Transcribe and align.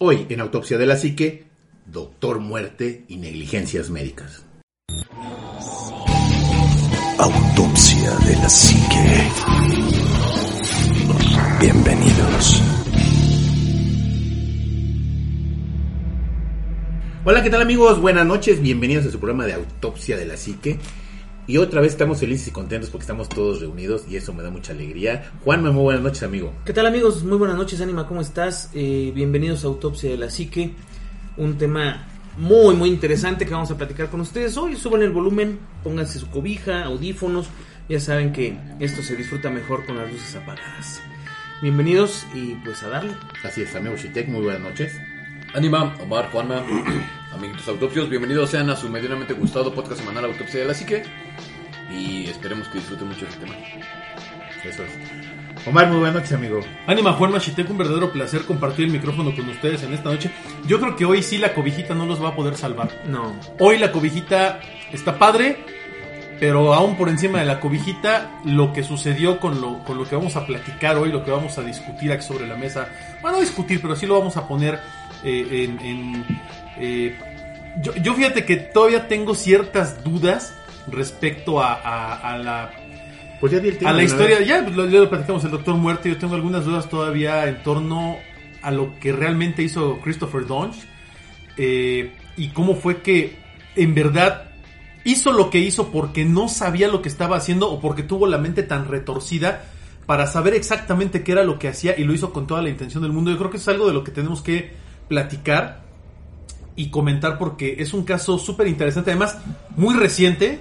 Hoy, 0.00 0.26
en 0.28 0.40
Autopsia 0.40 0.78
de 0.78 0.86
la 0.86 0.96
Psique, 0.96 1.46
Doctor 1.84 2.38
Muerte 2.38 3.04
y 3.08 3.16
Negligencias 3.16 3.90
Médicas. 3.90 4.44
Autopsia 7.18 8.10
de 8.24 8.36
la 8.36 8.48
Psique. 8.48 9.28
Bienvenidos. 11.60 12.62
Hola, 17.24 17.42
¿qué 17.42 17.50
tal 17.50 17.62
amigos? 17.62 18.00
Buenas 18.00 18.24
noches, 18.24 18.62
bienvenidos 18.62 19.04
a 19.06 19.10
su 19.10 19.18
programa 19.18 19.46
de 19.46 19.54
Autopsia 19.54 20.16
de 20.16 20.26
la 20.26 20.36
Psique. 20.36 20.78
Y 21.48 21.56
otra 21.56 21.80
vez 21.80 21.92
estamos 21.92 22.20
felices 22.20 22.48
y 22.48 22.50
contentos 22.50 22.90
porque 22.90 23.04
estamos 23.04 23.26
todos 23.26 23.62
reunidos 23.62 24.04
y 24.06 24.16
eso 24.16 24.34
me 24.34 24.42
da 24.42 24.50
mucha 24.50 24.74
alegría. 24.74 25.32
Juan, 25.44 25.62
muy 25.62 25.82
buenas 25.82 26.02
noches, 26.02 26.22
amigo. 26.22 26.52
¿Qué 26.66 26.74
tal 26.74 26.86
amigos? 26.86 27.24
Muy 27.24 27.38
buenas 27.38 27.56
noches, 27.56 27.80
Anima, 27.80 28.06
¿cómo 28.06 28.20
estás? 28.20 28.70
Eh, 28.74 29.12
bienvenidos 29.14 29.64
a 29.64 29.68
Autopsia 29.68 30.10
de 30.10 30.18
la 30.18 30.28
Psique, 30.28 30.74
un 31.38 31.56
tema 31.56 32.06
muy, 32.36 32.74
muy 32.74 32.90
interesante 32.90 33.46
que 33.46 33.54
vamos 33.54 33.70
a 33.70 33.78
platicar 33.78 34.10
con 34.10 34.20
ustedes 34.20 34.58
hoy. 34.58 34.76
Suban 34.76 35.00
el 35.00 35.10
volumen, 35.10 35.58
pónganse 35.82 36.18
su 36.18 36.28
cobija, 36.28 36.84
audífonos, 36.84 37.48
ya 37.88 37.98
saben 37.98 38.30
que 38.30 38.54
esto 38.78 39.02
se 39.02 39.16
disfruta 39.16 39.48
mejor 39.48 39.86
con 39.86 39.96
las 39.96 40.12
luces 40.12 40.36
apagadas. 40.36 41.00
Bienvenidos 41.62 42.26
y 42.34 42.56
pues 42.56 42.82
a 42.82 42.90
darle. 42.90 43.14
Así 43.42 43.62
es, 43.62 43.74
amigo 43.74 43.96
Shitek, 43.96 44.28
muy 44.28 44.42
buenas 44.42 44.60
noches. 44.60 44.92
Anima, 45.54 45.94
Omar, 46.02 46.30
Juanma, 46.30 46.62
amiguitos 47.32 47.66
autopsios, 47.68 48.10
bienvenidos 48.10 48.50
sean 48.50 48.68
a 48.68 48.76
su 48.76 48.88
medianamente 48.90 49.32
gustado 49.32 49.72
podcast 49.72 50.00
semanal 50.00 50.26
Autopsia 50.26 50.60
de 50.60 50.66
la 50.66 50.74
Psique 50.74 51.04
y 51.90 52.28
esperemos 52.28 52.68
que 52.68 52.78
disfruten 52.78 53.08
mucho 53.08 53.26
este 53.26 53.40
tema. 53.40 53.54
Eso 54.62 54.82
es. 54.82 55.66
Omar, 55.66 55.88
muy 55.88 56.00
buenas 56.00 56.16
noches, 56.16 56.32
amigo. 56.32 56.60
Anima 56.86 57.14
Juan 57.14 57.32
Machitec, 57.32 57.68
un 57.70 57.78
verdadero 57.78 58.12
placer 58.12 58.42
compartir 58.42 58.86
el 58.86 58.92
micrófono 58.92 59.34
con 59.34 59.48
ustedes 59.48 59.82
en 59.84 59.94
esta 59.94 60.10
noche. 60.10 60.30
Yo 60.66 60.78
creo 60.80 60.96
que 60.96 61.06
hoy 61.06 61.22
sí 61.22 61.38
la 61.38 61.54
cobijita 61.54 61.94
no 61.94 62.04
los 62.04 62.22
va 62.22 62.30
a 62.30 62.36
poder 62.36 62.54
salvar. 62.56 62.90
No. 63.06 63.34
Hoy 63.58 63.78
la 63.78 63.90
cobijita 63.90 64.60
está 64.92 65.18
padre, 65.18 65.64
pero 66.38 66.74
aún 66.74 66.96
por 66.96 67.08
encima 67.08 67.40
de 67.40 67.46
la 67.46 67.58
cobijita, 67.58 68.40
lo 68.44 68.72
que 68.74 68.82
sucedió 68.82 69.40
con 69.40 69.60
lo, 69.62 69.82
con 69.84 69.96
lo 69.96 70.06
que 70.06 70.14
vamos 70.14 70.36
a 70.36 70.46
platicar 70.46 70.96
hoy, 70.98 71.10
lo 71.10 71.24
que 71.24 71.30
vamos 71.30 71.56
a 71.56 71.62
discutir 71.62 72.12
aquí 72.12 72.22
sobre 72.22 72.46
la 72.46 72.56
mesa, 72.56 72.88
bueno, 73.22 73.38
no 73.38 73.40
discutir, 73.40 73.80
pero 73.80 73.96
sí 73.96 74.06
lo 74.06 74.18
vamos 74.18 74.36
a 74.36 74.46
poner 74.46 74.78
eh, 75.24 75.64
en... 75.68 75.80
en, 75.86 76.26
eh, 76.78 77.18
yo, 77.82 77.94
yo 77.96 78.14
fíjate 78.14 78.44
que 78.44 78.56
todavía 78.56 79.06
tengo 79.08 79.34
ciertas 79.34 80.02
dudas 80.02 80.52
respecto 80.90 81.60
a, 81.62 81.74
a- 81.74 82.34
a 82.34 82.38
la 82.38 82.70
Pues 83.40 83.52
ya 83.52 83.60
di 83.60 83.68
el 83.68 83.78
tema. 83.78 83.90
a 83.90 83.92
la 83.92 83.98
de 84.00 84.04
una 84.06 84.12
historia, 84.12 84.40
ya 84.42 84.64
pues, 84.64 84.74
lo, 84.76 84.86
ya 84.88 84.98
lo 85.00 85.08
platicamos, 85.10 85.44
el 85.44 85.50
Doctor 85.52 85.76
Muerte. 85.76 86.08
Yo 86.08 86.18
tengo 86.18 86.34
algunas 86.34 86.64
dudas 86.64 86.88
todavía 86.88 87.46
en 87.46 87.62
torno 87.62 88.16
a 88.62 88.70
lo 88.72 88.98
que 88.98 89.12
realmente 89.12 89.62
hizo 89.62 90.00
Christopher 90.00 90.46
Dunge 90.46 90.80
eh, 91.56 92.12
y 92.36 92.48
cómo 92.48 92.74
fue 92.74 93.02
que 93.02 93.36
en 93.76 93.94
verdad 93.94 94.50
hizo 95.04 95.30
lo 95.32 95.50
que 95.50 95.58
hizo 95.58 95.92
porque 95.92 96.24
no 96.24 96.48
sabía 96.48 96.88
lo 96.88 97.00
que 97.02 97.08
estaba 97.08 97.36
haciendo 97.36 97.70
o 97.70 97.80
porque 97.80 98.02
tuvo 98.02 98.26
la 98.26 98.38
mente 98.38 98.62
tan 98.64 98.88
retorcida 98.88 99.64
para 100.06 100.26
saber 100.26 100.54
exactamente 100.54 101.22
qué 101.22 101.32
era 101.32 101.44
lo 101.44 101.58
que 101.58 101.68
hacía 101.68 101.94
y 101.96 102.04
lo 102.04 102.12
hizo 102.14 102.32
con 102.32 102.46
toda 102.46 102.62
la 102.62 102.70
intención 102.70 103.02
del 103.02 103.12
mundo. 103.12 103.30
Yo 103.30 103.38
creo 103.38 103.50
que 103.50 103.58
es 103.58 103.68
algo 103.68 103.86
de 103.86 103.92
lo 103.94 104.02
que 104.02 104.10
tenemos 104.10 104.42
que 104.42 104.72
platicar 105.08 105.80
y 106.76 106.90
comentar 106.90 107.38
porque 107.38 107.76
es 107.78 107.92
un 107.92 108.04
caso 108.04 108.38
súper 108.38 108.68
interesante, 108.68 109.10
además 109.10 109.38
muy 109.76 109.94
reciente. 109.94 110.60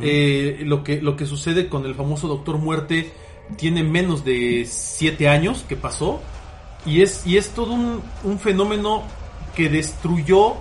Eh, 0.00 0.62
lo, 0.64 0.82
que, 0.82 1.00
lo 1.02 1.16
que 1.16 1.26
sucede 1.26 1.68
con 1.68 1.84
el 1.86 1.94
famoso 1.94 2.26
Doctor 2.28 2.58
Muerte 2.58 3.12
tiene 3.56 3.84
menos 3.84 4.24
de 4.24 4.64
7 4.68 5.28
años 5.28 5.64
que 5.68 5.76
pasó 5.76 6.20
y 6.84 7.02
es, 7.02 7.26
y 7.26 7.36
es 7.36 7.50
todo 7.50 7.72
un, 7.74 8.00
un 8.24 8.38
fenómeno 8.38 9.02
que 9.54 9.68
destruyó 9.68 10.54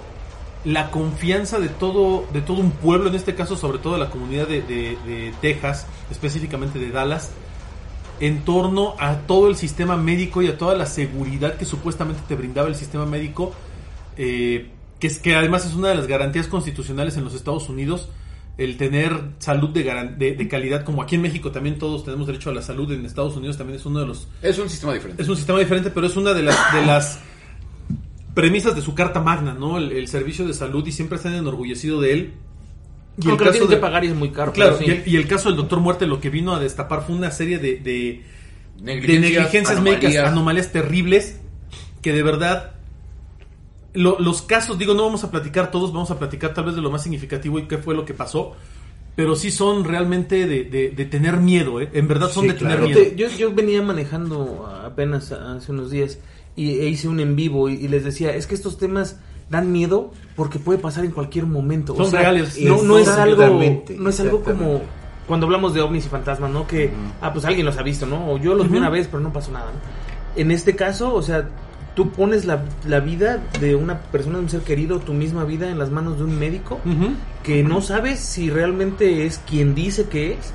la 0.64 0.92
confianza 0.92 1.60
de 1.60 1.70
todo, 1.70 2.26
de 2.34 2.42
todo 2.42 2.60
un 2.60 2.72
pueblo, 2.72 3.10
en 3.10 3.16
este 3.16 3.36
caso 3.36 3.56
sobre 3.56 3.78
todo 3.80 3.98
la 3.98 4.10
comunidad 4.10 4.48
de, 4.48 4.62
de- 4.62 4.98
de 5.06 5.34
Texas, 5.42 5.88
específicamente 6.12 6.78
de 6.78 6.90
Dallas, 6.92 7.32
en 8.20 8.44
torno 8.46 8.96
a 9.00 9.16
todo 9.28 9.50
el 9.50 9.56
sistema 9.56 9.98
médico 9.98 10.42
y 10.42 10.48
a 10.48 10.58
toda 10.58 10.76
la 10.76 10.86
seguridad 10.86 11.58
que 11.58 11.66
supuestamente 11.66 12.22
te 12.28 12.36
brindaba 12.36 12.68
el 12.68 12.76
sistema 12.76 13.06
médico, 13.06 13.54
eh, 14.18 14.70
que 15.00 15.08
es 15.08 15.20
que 15.20 15.36
además 15.36 15.66
es 15.66 15.74
una 15.74 15.90
de 15.90 15.96
las 15.96 16.08
garantías 16.08 16.48
constitucionales 16.48 17.18
en 17.18 17.24
los 17.24 17.34
Estados 17.34 17.70
Unidos, 17.70 18.10
el 18.58 18.78
tener 18.78 19.12
salud 19.40 19.70
de, 19.72 19.84
de 19.84 20.48
calidad, 20.48 20.86
como 20.86 21.02
aquí 21.02 21.16
en 21.16 21.22
México 21.22 21.52
también 21.52 21.78
todos 21.78 22.06
tenemos 22.06 22.26
derecho 22.26 22.50
a 22.50 22.54
la 22.54 22.62
salud, 22.62 22.90
en 22.92 23.06
Estados 23.06 23.36
Unidos 23.36 23.58
también 23.58 23.80
es 23.80 23.86
uno 23.86 24.00
de 24.00 24.08
los 24.08 24.28
Es 24.42 24.58
un 24.58 24.70
sistema 24.70 24.94
diferente. 24.94 25.22
es 25.22 25.28
un 25.28 25.36
sistema 25.36 25.60
diferente, 25.60 25.90
pero 25.90 26.08
es 26.08 26.16
una 26.16 26.34
de 26.34 26.44
las, 26.44 26.74
de 26.74 26.86
las 26.86 27.20
premisas 28.34 28.74
de 28.76 28.82
su 28.82 28.96
carta 28.96 29.22
magna, 29.22 29.54
¿no? 29.54 29.78
El, 29.78 29.92
el 29.92 30.08
servicio 30.08 30.48
de 30.48 30.54
salud 30.54 30.88
y 30.88 30.94
siempre 30.94 31.18
se 31.18 31.28
han 31.28 31.36
enorgullecido 31.36 32.00
de 32.00 32.14
él. 32.14 32.34
Y 33.22 33.30
Aunque 33.30 33.46
lo 33.46 33.52
tienen 33.52 33.70
de- 33.70 33.76
que 33.76 33.82
pagar 33.82 34.04
y 34.04 34.08
es 34.08 34.16
muy 34.16 34.30
caro. 34.32 34.52
Claro, 34.52 34.76
pero 34.78 34.86
sí. 34.86 34.92
y, 34.92 35.02
el, 35.04 35.14
y 35.14 35.16
el 35.18 35.28
caso 35.28 35.50
del 35.50 35.58
Doctor 35.58 35.80
Muerte 35.80 36.06
lo 36.06 36.20
que 36.20 36.30
vino 36.30 36.54
a 36.54 36.60
destapar 36.60 37.06
fue 37.06 37.16
una 37.16 37.32
serie 37.32 37.60
de, 37.60 37.78
de, 37.78 37.82
de 37.82 38.24
Negligencias, 39.20 39.82
médicas, 39.82 40.04
anomalías. 40.12 40.28
anomalías 40.28 40.72
terribles, 40.72 41.40
que 42.02 42.12
de 42.12 42.24
verdad... 42.24 42.72
lo- 43.94 44.20
los 44.20 44.42
casos, 44.42 44.78
digo, 44.78 44.94
no 44.94 45.04
vamos 45.04 45.24
a 45.24 45.32
platicar 45.32 45.72
todos, 45.72 45.94
vamos 45.94 46.12
a 46.12 46.20
platicar 46.20 46.54
tal 46.54 46.66
vez 46.66 46.76
de 46.76 46.82
lo 46.82 46.92
más 46.92 47.04
significativo 47.04 47.58
y 47.60 47.64
qué 47.68 47.78
fue 47.78 47.96
lo 47.96 48.04
que 48.06 48.14
pasó, 48.14 48.54
pero 49.16 49.36
sí 49.38 49.50
son 49.52 49.86
realmente 49.86 50.46
de, 50.46 50.66
de- 50.66 50.90
de 50.90 51.06
tener 51.06 51.38
miedo, 51.38 51.80
¿eh? 51.80 51.90
En 51.94 52.08
verdad 52.10 52.30
son 52.30 52.44
Sí, 52.44 52.50
de 52.50 52.54
tener 52.56 52.82
miedo. 52.82 53.00
Yo, 53.16 53.30
yo 53.30 53.54
venía 53.54 53.82
manejando 53.82 54.68
apenas 54.86 55.32
hace 55.32 55.72
unos 55.72 55.90
días 55.92 56.20
y 56.58 56.80
e 56.80 56.90
hice 56.90 57.08
un 57.08 57.22
en 57.22 57.36
vivo 57.38 57.70
y, 57.70 57.76
y 57.76 57.88
les 57.88 58.04
decía, 58.04 58.36
es 58.36 58.46
que 58.48 58.56
estos 58.56 58.78
temas 58.78 59.20
dan 59.50 59.72
miedo 59.72 60.12
porque 60.36 60.60
puede 60.60 60.80
pasar 60.80 61.06
en 61.06 61.12
cualquier 61.12 61.46
momento. 61.46 61.96
Son 61.96 62.12
reales. 62.12 62.60
No, 62.62 62.82
no 62.84 62.98
es 62.98 63.08
algo, 63.08 63.62
no 63.98 64.10
es 64.10 64.20
algo 64.20 64.44
como 64.44 64.82
cuando 65.28 65.48
hablamos 65.48 65.74
de 65.74 65.82
ovnis 65.82 66.06
y 66.06 66.10
fantasmas, 66.10 66.52
¿no? 66.52 66.68
Que, 66.68 66.92
ah, 67.22 67.34
pues 67.34 67.46
alguien 67.46 67.66
los 67.66 67.78
ha 67.78 67.84
visto, 67.84 68.06
¿no? 68.06 68.32
O 68.32 68.38
yo 68.38 68.54
los 68.54 68.70
vi 68.70 68.78
una 68.78 68.90
vez, 68.90 69.08
pero 69.08 69.22
no 69.22 69.34
pasó 69.34 69.52
nada, 69.52 69.72
¿no? 69.72 70.40
En 70.40 70.52
este 70.52 70.76
caso, 70.76 71.14
o 71.14 71.22
sea, 71.22 71.48
tú 71.96 72.10
pones 72.10 72.46
la, 72.46 72.64
la 72.86 73.00
vida 73.00 73.42
de 73.60 73.76
una 73.76 74.02
persona, 74.02 74.38
de 74.38 74.44
un 74.44 74.50
ser 74.50 74.62
querido, 74.62 75.00
tu 75.00 75.14
misma 75.14 75.46
vida 75.46 75.70
en 75.70 75.80
las 75.80 75.90
manos 75.90 76.18
de 76.18 76.26
un 76.26 76.38
médico 76.38 76.80
que 77.44 77.64
no 77.64 77.82
sabes 77.82 78.20
si 78.20 78.50
realmente 78.50 79.26
es 79.26 79.40
quien 79.40 79.74
dice 79.74 80.08
que 80.08 80.34
es 80.34 80.54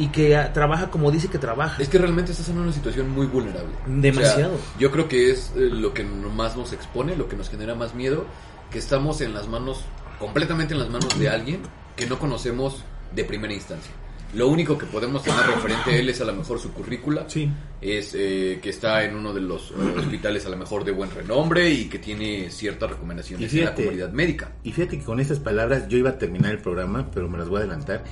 y 0.00 0.08
que 0.08 0.34
trabaja 0.54 0.90
como 0.90 1.10
dice 1.10 1.28
que 1.28 1.38
trabaja. 1.38 1.80
Es 1.80 1.90
que 1.90 1.98
realmente 1.98 2.32
estás 2.32 2.48
en 2.48 2.58
una 2.58 2.72
situación 2.72 3.10
muy 3.10 3.26
vulnerable. 3.26 3.70
Demasiado. 3.86 4.54
O 4.54 4.56
sea, 4.56 4.78
yo 4.78 4.90
creo 4.90 5.08
que 5.08 5.30
es 5.30 5.52
eh, 5.54 5.68
lo 5.70 5.92
que 5.92 6.04
más 6.04 6.56
nos 6.56 6.72
expone, 6.72 7.14
lo 7.16 7.28
que 7.28 7.36
nos 7.36 7.50
genera 7.50 7.74
más 7.74 7.94
miedo, 7.94 8.24
que 8.70 8.78
estamos 8.78 9.20
en 9.20 9.34
las 9.34 9.46
manos, 9.46 9.82
completamente 10.18 10.72
en 10.72 10.80
las 10.80 10.88
manos 10.88 11.18
de 11.18 11.28
alguien 11.28 11.60
que 11.96 12.06
no 12.06 12.18
conocemos 12.18 12.82
de 13.14 13.24
primera 13.24 13.52
instancia. 13.52 13.92
Lo 14.32 14.48
único 14.48 14.78
que 14.78 14.86
podemos 14.86 15.22
tener 15.22 15.44
referente 15.44 15.90
a 15.90 15.96
él 15.96 16.08
es 16.08 16.20
a 16.20 16.24
lo 16.24 16.32
mejor 16.32 16.58
su 16.58 16.72
currícula. 16.72 17.24
Sí. 17.28 17.50
Es 17.82 18.14
eh, 18.14 18.60
que 18.62 18.70
está 18.70 19.04
en 19.04 19.16
uno 19.16 19.34
de 19.34 19.40
los 19.40 19.72
eh, 19.72 19.74
hospitales 19.98 20.46
a 20.46 20.50
lo 20.50 20.56
mejor 20.56 20.84
de 20.84 20.92
buen 20.92 21.10
renombre 21.10 21.68
y 21.68 21.90
que 21.90 21.98
tiene 21.98 22.48
ciertas 22.48 22.90
recomendaciones 22.90 23.52
Y 23.52 23.58
en 23.58 23.64
la 23.64 23.70
fíjate, 23.72 23.84
comunidad 23.84 24.12
médica. 24.12 24.52
Y 24.62 24.72
fíjate 24.72 24.98
que 24.98 25.04
con 25.04 25.20
estas 25.20 25.40
palabras 25.40 25.88
yo 25.88 25.98
iba 25.98 26.10
a 26.10 26.18
terminar 26.18 26.52
el 26.52 26.58
programa, 26.58 27.10
pero 27.12 27.28
me 27.28 27.36
las 27.36 27.48
voy 27.48 27.58
a 27.58 27.64
adelantar, 27.64 28.04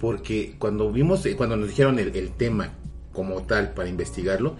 porque 0.00 0.54
cuando 0.58 0.90
vimos, 0.92 1.24
eh, 1.26 1.36
cuando 1.36 1.56
nos 1.56 1.68
dijeron 1.68 1.98
el, 1.98 2.14
el 2.16 2.30
tema 2.30 2.70
como 3.12 3.42
tal 3.42 3.72
para 3.72 3.88
investigarlo, 3.88 4.56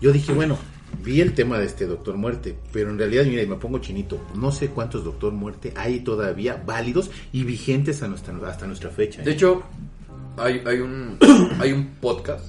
yo 0.00 0.12
dije, 0.12 0.32
bueno, 0.32 0.58
vi 1.02 1.20
el 1.20 1.34
tema 1.34 1.58
de 1.58 1.66
este 1.66 1.86
Doctor 1.86 2.16
Muerte, 2.16 2.56
pero 2.72 2.90
en 2.90 2.98
realidad, 2.98 3.24
mira, 3.24 3.42
y 3.42 3.46
me 3.46 3.56
pongo 3.56 3.78
chinito, 3.78 4.20
no 4.34 4.52
sé 4.52 4.68
cuántos 4.68 5.04
Doctor 5.04 5.32
Muerte 5.32 5.72
hay 5.76 6.00
todavía 6.00 6.62
válidos 6.66 7.10
y 7.32 7.44
vigentes 7.44 8.02
a 8.02 8.08
nuestra, 8.08 8.34
hasta 8.48 8.66
nuestra 8.66 8.90
fecha. 8.90 9.22
¿eh? 9.22 9.24
De 9.24 9.32
hecho, 9.32 9.62
hay, 10.36 10.62
hay 10.66 10.78
un 10.80 11.18
hay 11.60 11.72
un 11.72 11.86
podcast 12.00 12.44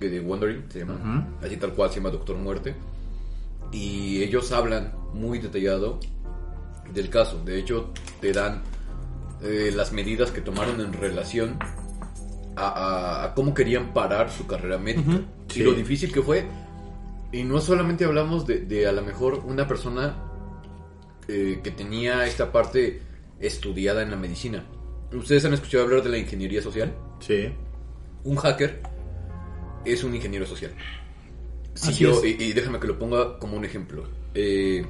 que 0.00 0.08
de 0.08 0.20
Wondering 0.20 0.64
se 0.68 0.80
llama, 0.80 0.94
Ujú. 0.94 1.46
así 1.46 1.56
tal 1.56 1.72
cual 1.72 1.90
se 1.90 1.96
llama 1.96 2.10
Doctor 2.10 2.36
Muerte. 2.36 2.74
Y 3.72 4.22
ellos 4.22 4.52
hablan 4.52 4.92
muy 5.12 5.38
detallado 5.38 5.98
del 6.92 7.08
caso. 7.10 7.42
De 7.44 7.58
hecho, 7.58 7.92
te 8.20 8.32
dan 8.32 8.62
eh, 9.42 9.72
las 9.74 9.92
medidas 9.92 10.30
que 10.30 10.40
tomaron 10.40 10.80
en 10.80 10.92
relación 10.92 11.58
a, 12.56 12.66
a- 12.68 13.24
a 13.24 13.34
cómo 13.34 13.52
querían 13.54 13.92
parar 13.92 14.30
su 14.30 14.46
carrera 14.46 14.78
médica. 14.78 15.20
Y 15.50 15.52
Sí. 15.54 15.62
lo 15.62 15.72
difícil 15.72 16.12
que 16.12 16.22
fue. 16.22 16.46
Y 17.32 17.44
no 17.44 17.60
solamente 17.60 18.04
hablamos 18.04 18.46
de, 18.46 18.60
de 18.60 18.86
a 18.86 18.92
lo 18.92 19.02
mejor 19.02 19.42
una 19.46 19.66
persona 19.66 20.16
eh, 21.28 21.60
que 21.62 21.70
tenía 21.70 22.24
esta 22.26 22.50
parte 22.52 23.02
estudiada 23.40 24.02
en 24.02 24.10
la 24.10 24.16
medicina. 24.16 24.64
¿Ustedes 25.12 25.44
han 25.44 25.54
escuchado 25.54 25.84
hablar 25.84 26.02
de 26.02 26.10
la 26.10 26.18
ingeniería 26.18 26.62
social? 26.62 26.94
Sí. 27.20 27.48
Un 28.24 28.36
hacker 28.36 28.80
es 29.84 30.02
un 30.04 30.14
ingeniero 30.14 30.46
social. 30.46 30.72
Si 31.74 31.90
Así 31.90 32.04
yo, 32.04 32.10
es. 32.22 32.24
y, 32.24 32.42
y 32.44 32.52
déjame 32.52 32.80
que 32.80 32.86
lo 32.86 32.98
ponga 32.98 33.38
como 33.38 33.56
un 33.56 33.64
ejemplo. 33.64 34.04
Eh, 34.34 34.84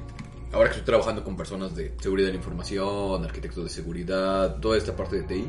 ahora 0.53 0.69
que 0.69 0.77
estoy 0.77 0.85
trabajando 0.85 1.23
con 1.23 1.35
personas 1.35 1.75
de 1.75 1.93
seguridad 1.99 2.27
de 2.27 2.33
la 2.33 2.37
información, 2.39 3.23
arquitectos 3.23 3.63
de 3.63 3.69
seguridad, 3.69 4.57
toda 4.59 4.77
esta 4.77 4.95
parte 4.95 5.17
de 5.17 5.23
TI, 5.23 5.47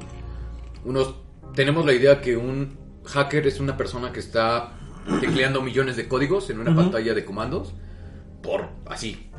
unos 0.85 1.15
tenemos 1.55 1.85
la 1.87 1.93
idea 1.93 2.21
que 2.21 2.37
un 2.37 2.77
hacker 3.05 3.47
es 3.47 3.61
una 3.61 3.77
persona 3.77 4.13
que 4.13 4.21
está 4.21 4.75
tecleando 5.21 5.63
millones 5.63 5.97
de 5.97 6.07
códigos 6.09 6.51
en 6.51 6.61
una 6.61 6.71
Ujú. 6.71 6.81
pantalla 6.81 7.15
de 7.15 7.25
comandos 7.25 7.73
por 8.43 8.69
así, 8.87 9.31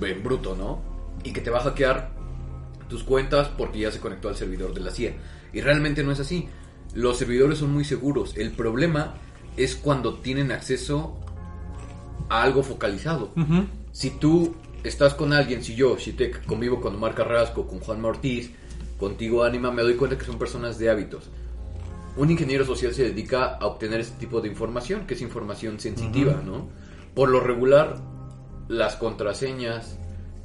en 0.00 0.22
bruto, 0.22 0.56
¿no? 0.56 0.80
Y 1.24 1.32
que 1.32 1.40
te 1.40 1.50
va 1.50 1.58
a 1.58 1.62
hackear 1.62 2.12
tus 2.88 3.04
cuentas 3.04 3.48
porque 3.56 3.80
ya 3.80 3.92
se 3.92 4.00
conectó 4.00 4.28
al 4.28 4.36
servidor 4.36 4.72
de 4.72 4.80
la 4.80 4.90
CIA. 4.90 5.14
Y 5.52 5.60
realmente 5.60 6.02
no 6.02 6.10
es 6.12 6.20
así. 6.20 6.48
Los 6.94 7.18
servidores 7.18 7.58
son 7.58 7.72
muy 7.72 7.84
seguros. 7.84 8.36
El 8.36 8.50
problema 8.52 9.14
es 9.56 9.76
cuando 9.76 10.14
tienen 10.14 10.50
acceso 10.52 11.18
a 12.30 12.42
algo 12.42 12.62
focalizado. 12.62 13.32
Ujú. 13.36 13.66
Si 13.92 14.10
tú 14.10 14.54
estás 14.84 15.14
con 15.14 15.32
alguien, 15.32 15.62
si 15.62 15.74
yo, 15.74 15.96
Shitek, 15.96 16.44
convivo 16.46 16.80
con 16.80 16.94
Omar 16.94 17.14
Carrasco, 17.14 17.66
con 17.66 17.80
Juan 17.80 18.04
Ortiz, 18.04 18.50
contigo 18.98 19.44
Anima, 19.44 19.70
me 19.70 19.82
doy 19.82 19.94
cuenta 19.94 20.18
que 20.18 20.24
son 20.24 20.38
personas 20.38 20.78
de 20.78 20.90
hábitos. 20.90 21.30
Un 22.16 22.30
ingeniero 22.30 22.64
social 22.64 22.92
se 22.94 23.04
dedica 23.04 23.56
a 23.56 23.66
obtener 23.66 24.00
este 24.00 24.18
tipo 24.18 24.40
de 24.40 24.48
información, 24.48 25.06
que 25.06 25.14
es 25.14 25.22
información 25.22 25.78
sensitiva, 25.78 26.42
¿no? 26.44 26.68
Por 27.14 27.28
lo 27.28 27.40
regular, 27.40 28.00
las 28.68 28.96
contraseñas, 28.96 29.98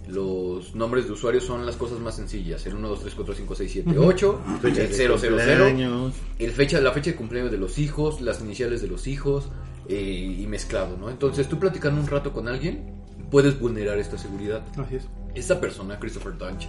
los 0.08 0.76
nombres 0.76 1.08
de 1.08 1.14
usuarios 1.14 1.46
son 1.46 1.66
las 1.66 1.76
cosas 1.76 2.00
más 2.00 2.16
sencillas. 2.16 2.66
El 2.68 2.76
1, 2.76 2.90
2, 2.90 3.02
3, 3.02 3.14
4, 3.16 3.36
5, 3.36 3.56
6, 3.56 3.72
7, 3.72 3.98
8, 3.98 4.42
Fecha 4.62 4.82
el 4.82 4.90
de 4.90 4.94
0, 4.94 5.16
0, 5.20 5.36
0, 5.40 5.66
cumpleaños. 5.66 6.14
el 6.40 6.52
fecha, 6.52 6.82
la 6.82 6.92
fecha 6.92 7.12
de 7.12 7.18
cumpleaños 7.18 7.52
de 7.52 7.58
los 7.58 7.80
hijos, 7.80 8.22
las 8.22 8.42
iniciales 8.42 8.82
de 8.82 8.88
los 8.88 9.08
hijos 9.08 9.50
eh, 9.88 10.38
y 10.40 10.46
mezclado, 10.46 10.98
¿no? 10.98 11.10
Entonces 11.10 11.48
tú 11.48 11.58
platicando 11.58 12.00
un 12.00 12.08
rato 12.08 12.34
con 12.34 12.48
alguien, 12.48 13.03
puedes 13.34 13.60
vulnerar 13.60 13.98
esta 13.98 14.16
seguridad. 14.18 14.62
Así 14.78 14.98
es. 14.98 15.08
Esta 15.34 15.60
persona, 15.60 15.98
Christopher 16.00 16.38
Dunch, 16.38 16.68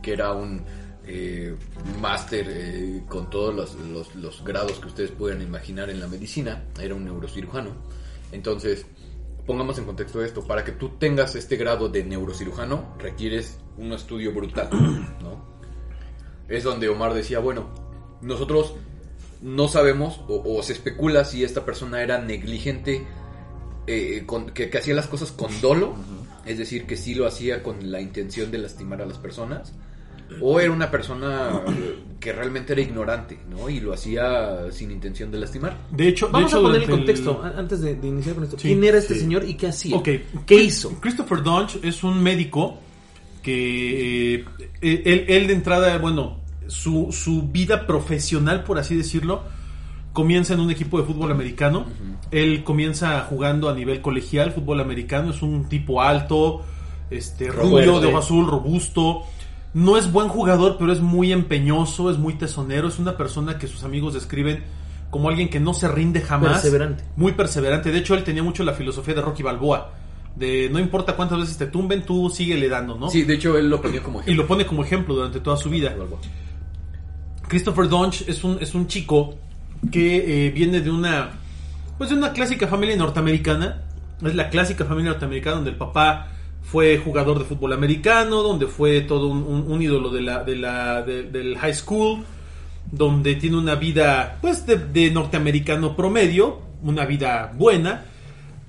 que 0.00 0.12
era 0.12 0.32
un 0.32 0.62
eh, 1.04 1.56
máster 2.00 2.46
eh, 2.48 3.02
con 3.08 3.28
todos 3.30 3.52
los, 3.52 3.74
los- 3.92 4.14
los 4.14 4.44
grados 4.44 4.78
que 4.78 4.86
ustedes 4.86 5.10
puedan 5.10 5.42
imaginar 5.42 5.90
en 5.90 5.98
la 5.98 6.06
medicina, 6.06 6.64
era 6.80 6.94
un 6.94 7.04
neurocirujano. 7.04 7.70
Entonces, 8.30 8.86
pongamos 9.44 9.76
en 9.78 9.86
contexto 9.86 10.22
esto, 10.22 10.46
para 10.46 10.62
que 10.64 10.70
tú 10.72 10.90
tengas 11.00 11.34
este 11.34 11.56
grado 11.56 11.88
de 11.88 12.04
neurocirujano, 12.04 12.94
requieres 13.00 13.58
un 13.76 13.92
estudio 13.92 14.32
brutal, 14.32 14.68
¿no? 15.22 15.42
Es 16.48 16.62
donde 16.62 16.88
Omar 16.88 17.12
decía, 17.14 17.40
bueno, 17.40 17.70
nosotros 18.20 18.74
no 19.42 19.66
sabemos 19.68 20.20
o, 20.28 20.42
o 20.58 20.62
se 20.62 20.74
especula 20.74 21.24
si 21.24 21.42
esta 21.42 21.64
persona 21.64 22.02
era 22.02 22.18
negligente, 22.22 23.04
eh, 23.88 24.22
con- 24.26 24.50
que, 24.50 24.68
que 24.70 24.78
hacía 24.78 24.94
las 24.94 25.06
cosas 25.08 25.32
con 25.32 25.50
dolo, 25.60 25.94
es 26.46 26.58
decir, 26.58 26.86
que 26.86 26.96
sí 26.96 27.14
lo 27.14 27.26
hacía 27.26 27.62
con 27.62 27.90
la 27.90 28.00
intención 28.00 28.50
de 28.50 28.58
lastimar 28.58 29.02
a 29.02 29.06
las 29.06 29.18
personas, 29.18 29.72
o 30.42 30.60
era 30.60 30.70
una 30.70 30.90
persona 30.90 31.62
eh, 31.68 31.98
que 32.20 32.32
realmente 32.34 32.74
era 32.74 32.82
ignorante, 32.82 33.38
¿no? 33.50 33.70
Y 33.70 33.80
lo 33.80 33.94
hacía 33.94 34.70
sin 34.70 34.90
intención 34.90 35.30
de 35.30 35.38
lastimar. 35.38 35.78
De 35.90 36.06
hecho, 36.08 36.26
de 36.26 36.32
Vamos 36.32 36.50
hecho, 36.52 36.58
a 36.58 36.62
poner 36.62 36.82
el 36.82 36.90
contexto 36.90 37.42
antes 37.42 37.80
de, 37.80 37.94
de 37.94 38.08
iniciar 38.08 38.34
con 38.34 38.44
esto. 38.44 38.58
Sí, 38.58 38.68
¿Quién 38.68 38.84
era 38.84 38.98
este 38.98 39.14
sí. 39.14 39.20
señor 39.20 39.44
y 39.48 39.54
qué 39.54 39.68
hacía? 39.68 39.96
Ok. 39.96 40.08
¿Qué 40.46 40.54
hizo? 40.62 41.00
Christopher 41.00 41.42
Dunch 41.42 41.78
es 41.82 42.04
un 42.04 42.22
médico 42.22 42.78
que 43.42 44.34
eh, 44.34 44.44
él, 44.82 45.24
él 45.28 45.46
de 45.46 45.52
entrada, 45.54 45.96
bueno, 45.98 46.40
su, 46.66 47.08
su 47.10 47.44
vida 47.48 47.86
profesional, 47.86 48.64
por 48.64 48.78
así 48.78 48.94
decirlo, 48.96 49.44
comienza 50.12 50.52
en 50.54 50.60
un 50.60 50.70
equipo 50.70 50.98
de 51.00 51.06
fútbol 51.06 51.30
americano. 51.30 51.86
Él 52.30 52.62
comienza 52.64 53.20
jugando 53.22 53.68
a 53.68 53.74
nivel 53.74 54.00
colegial, 54.00 54.52
fútbol 54.52 54.80
americano. 54.80 55.30
Es 55.30 55.42
un 55.42 55.68
tipo 55.68 56.02
alto, 56.02 56.62
este, 57.10 57.48
rubio, 57.48 58.00
de 58.00 58.08
ojo 58.08 58.18
azul, 58.18 58.46
robusto. 58.46 59.22
No 59.74 59.96
es 59.96 60.10
buen 60.10 60.28
jugador, 60.28 60.76
pero 60.78 60.92
es 60.92 61.00
muy 61.00 61.32
empeñoso, 61.32 62.10
es 62.10 62.18
muy 62.18 62.34
tesonero. 62.34 62.88
Es 62.88 62.98
una 62.98 63.16
persona 63.16 63.58
que 63.58 63.66
sus 63.66 63.84
amigos 63.84 64.14
describen 64.14 64.62
como 65.10 65.28
alguien 65.28 65.48
que 65.48 65.60
no 65.60 65.74
se 65.74 65.88
rinde 65.88 66.20
jamás. 66.20 66.60
Perseverante. 66.60 67.04
Muy 67.16 67.32
perseverante. 67.32 67.90
De 67.90 67.98
hecho, 67.98 68.14
él 68.14 68.24
tenía 68.24 68.42
mucho 68.42 68.64
la 68.64 68.72
filosofía 68.72 69.14
de 69.14 69.22
Rocky 69.22 69.42
Balboa. 69.42 69.92
De 70.36 70.68
no 70.70 70.78
importa 70.78 71.16
cuántas 71.16 71.38
veces 71.40 71.56
te 71.58 71.66
tumben, 71.66 72.02
tú 72.02 72.30
síguele 72.30 72.68
dando, 72.68 72.96
¿no? 72.96 73.10
Sí, 73.10 73.22
de 73.22 73.34
hecho 73.34 73.58
él 73.58 73.68
lo 73.68 73.80
ponía 73.80 74.02
como 74.02 74.18
Y 74.18 74.22
ejemplo. 74.22 74.42
lo 74.42 74.48
pone 74.48 74.66
como 74.66 74.84
ejemplo 74.84 75.14
durante 75.14 75.40
toda 75.40 75.56
su 75.56 75.68
vida. 75.68 75.94
Christopher 77.48 77.88
Dunch 77.88 78.24
es 78.28 78.44
un, 78.44 78.58
es 78.60 78.74
un 78.74 78.86
chico 78.86 79.34
que 79.90 80.46
eh, 80.46 80.50
viene 80.50 80.80
de 80.80 80.90
una 80.90 81.30
pues 81.98 82.10
de 82.10 82.16
una 82.16 82.32
clásica 82.32 82.66
familia 82.68 82.96
norteamericana. 82.96 83.82
Es 84.24 84.34
la 84.34 84.48
clásica 84.48 84.84
familia 84.84 85.10
norteamericana 85.10 85.56
donde 85.56 85.70
el 85.70 85.76
papá 85.76 86.28
fue 86.62 86.98
jugador 86.98 87.38
de 87.38 87.44
fútbol 87.44 87.72
americano, 87.72 88.42
donde 88.42 88.66
fue 88.66 89.00
todo 89.02 89.28
un, 89.28 89.82
ídolo 89.82 90.10
de 90.10 90.20
la, 90.22 90.44
de 90.44 90.56
la, 90.56 91.02
de- 91.02 91.24
del 91.24 91.56
high 91.58 91.74
school, 91.74 92.24
donde 92.90 93.34
tiene 93.36 93.56
una 93.56 93.74
vida 93.74 94.38
pues 94.40 94.66
de, 94.66 94.76
de 94.76 95.10
norteamericano 95.10 95.94
promedio, 95.96 96.60
una 96.82 97.04
vida 97.06 97.52
buena. 97.56 98.04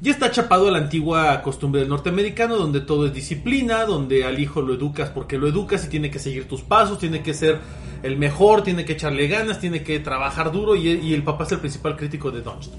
Y 0.01 0.09
está 0.09 0.31
chapado 0.31 0.69
a 0.69 0.71
la 0.71 0.77
antigua 0.77 1.41
costumbre 1.41 1.81
del 1.81 1.89
norteamericano, 1.89 2.55
donde 2.55 2.79
todo 2.79 3.05
es 3.07 3.13
disciplina, 3.13 3.83
donde 3.83 4.23
al 4.23 4.39
hijo 4.39 4.61
lo 4.61 4.73
educas 4.75 5.09
porque 5.09 5.37
lo 5.37 5.45
educas 5.49 5.85
y 5.85 5.89
tiene 5.89 6.09
que 6.09 6.19
seguir 6.19 6.47
tus 6.47 6.61
pasos, 6.61 6.99
tiene 6.99 7.21
que 7.21 7.33
ser 7.33 7.59
el 8.01 8.15
mejor, 8.17 8.63
tiene 8.63 8.85
que 8.85 8.93
echarle 8.93 9.27
ganas, 9.27 9.59
tiene 9.59 9.83
que 9.83 9.99
trabajar 9.99 10.53
duro 10.53 10.73
y, 10.77 10.87
y 10.89 11.13
el 11.13 11.23
papá 11.23 11.43
es 11.43 11.51
el 11.51 11.59
principal 11.59 11.97
crítico 11.97 12.31
de 12.31 12.41
Dunst. 12.41 12.73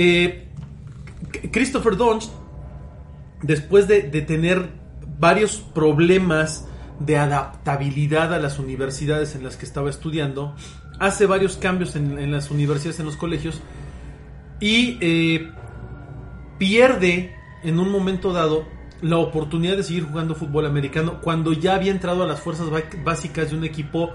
Eh, 0.00 0.44
Christopher 1.50 1.96
Dunst, 1.96 2.30
después 3.42 3.88
de, 3.88 4.02
tener 4.22 4.68
varios 5.18 5.58
problemas 5.58 6.68
de 7.00 7.18
adaptabilidad 7.18 8.32
a 8.32 8.38
las 8.38 8.60
universidades 8.60 9.34
en 9.34 9.42
las 9.42 9.56
que 9.56 9.66
estaba 9.66 9.90
estudiando, 9.90 10.54
hace 11.00 11.26
varios 11.26 11.56
cambios 11.56 11.96
en, 11.96 12.30
las 12.30 12.52
universidades, 12.52 13.00
en 13.00 13.06
los 13.06 13.16
colegios, 13.16 13.60
y 14.60 14.98
eh, 15.00 15.50
pierde 16.58 17.34
en 17.64 17.80
un 17.80 17.90
momento 17.90 18.32
dado 18.32 18.68
la 19.02 19.16
oportunidad 19.16 19.76
de 19.76 19.82
seguir 19.82 20.04
jugando 20.04 20.36
fútbol 20.36 20.66
americano 20.66 21.20
cuando 21.20 21.52
ya 21.52 21.74
había 21.74 21.90
entrado 21.90 22.22
a 22.22 22.26
las 22.28 22.38
fuerzas 22.38 22.68
básicas 23.02 23.50
de 23.50 23.56
un 23.56 23.64
equipo 23.64 24.12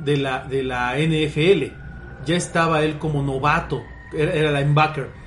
de 0.00 0.16
la, 0.16 0.44
de 0.44 0.64
la 0.64 0.96
NFL. 0.98 1.72
Ya 2.26 2.34
estaba 2.34 2.82
él 2.82 2.98
como 2.98 3.22
novato, 3.22 3.80
era, 4.12 4.32
era 4.32 4.60
linebacker. 4.60 5.19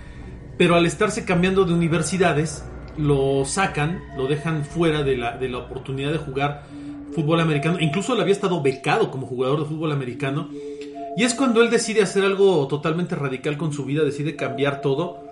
Pero 0.58 0.76
al 0.76 0.86
estarse 0.86 1.26
cambiando 1.26 1.66
de 1.66 1.74
universidades, 1.74 2.64
lo 2.98 3.44
sacan, 3.46 4.02
lo 4.16 4.28
dejan 4.28 4.66
fuera 4.66 5.04
de 5.04 5.18
la, 5.18 5.38
de 5.38 5.50
la 5.50 5.60
oportunidad 5.60 6.12
de 6.12 6.18
jugar 6.20 6.64
fútbol 7.14 7.40
americano. 7.40 7.78
Incluso 7.80 8.14
él 8.14 8.22
había 8.22 8.34
estado 8.34 8.62
becado 8.62 9.12
como 9.12 9.28
jugador 9.28 9.60
de 9.60 9.66
fútbol 9.66 9.92
americano. 9.92 10.50
Y 11.16 11.24
es 11.24 11.34
cuando 11.34 11.62
él 11.62 11.70
decide 11.70 12.02
hacer 12.02 12.24
algo 12.24 12.68
totalmente 12.68 13.16
radical 13.16 13.58
con 13.58 13.72
su 13.72 13.86
vida, 13.86 14.04
decide 14.04 14.36
cambiar 14.36 14.82
todo 14.82 15.24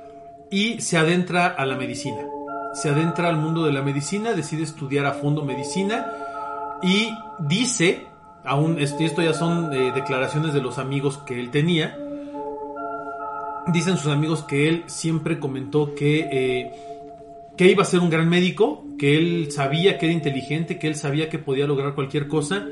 y 0.50 0.80
se 0.82 0.98
adentra 0.98 1.48
a 1.48 1.66
la 1.66 1.76
medicina. 1.76 2.22
Se 2.74 2.90
adentra 2.90 3.30
al 3.30 3.38
mundo 3.38 3.66
de 3.66 3.72
la 3.72 3.82
medicina, 3.82 4.34
decide 4.34 4.64
estudiar 4.64 5.06
a 5.06 5.14
fondo 5.14 5.44
medicina 5.44 6.06
y 6.84 7.10
dice, 7.40 8.06
aún 8.44 8.80
esto, 8.80 9.22
ya 9.22 9.34
son 9.34 9.74
eh, 9.74 9.92
declaraciones 9.94 10.54
de 10.54 10.62
los 10.62 10.78
amigos 10.78 11.18
que 11.20 11.40
él 11.40 11.52
tenía, 11.52 11.98
dicen 13.68 13.98
sus 13.98 14.12
amigos 14.12 14.44
que 14.44 14.68
él 14.68 14.84
siempre 14.88 15.40
comentó 15.40 15.94
que, 15.96 16.28
eh, 16.32 16.72
que 17.58 17.70
iba 17.70 17.84
a 17.84 17.86
ser 17.86 18.00
un 18.00 18.10
gran 18.10 18.30
médico, 18.30 18.86
que 18.98 19.18
él 19.18 19.52
sabía 19.52 19.98
que 19.98 20.08
era 20.08 20.14
inteligente, 20.14 20.80
que 20.80 20.88
él 20.88 20.96
sabía 20.96 21.30
que 21.30 21.40
podía 21.40 21.68
lograr 21.68 21.94
cualquier 21.94 22.28
cosa, 22.28 22.66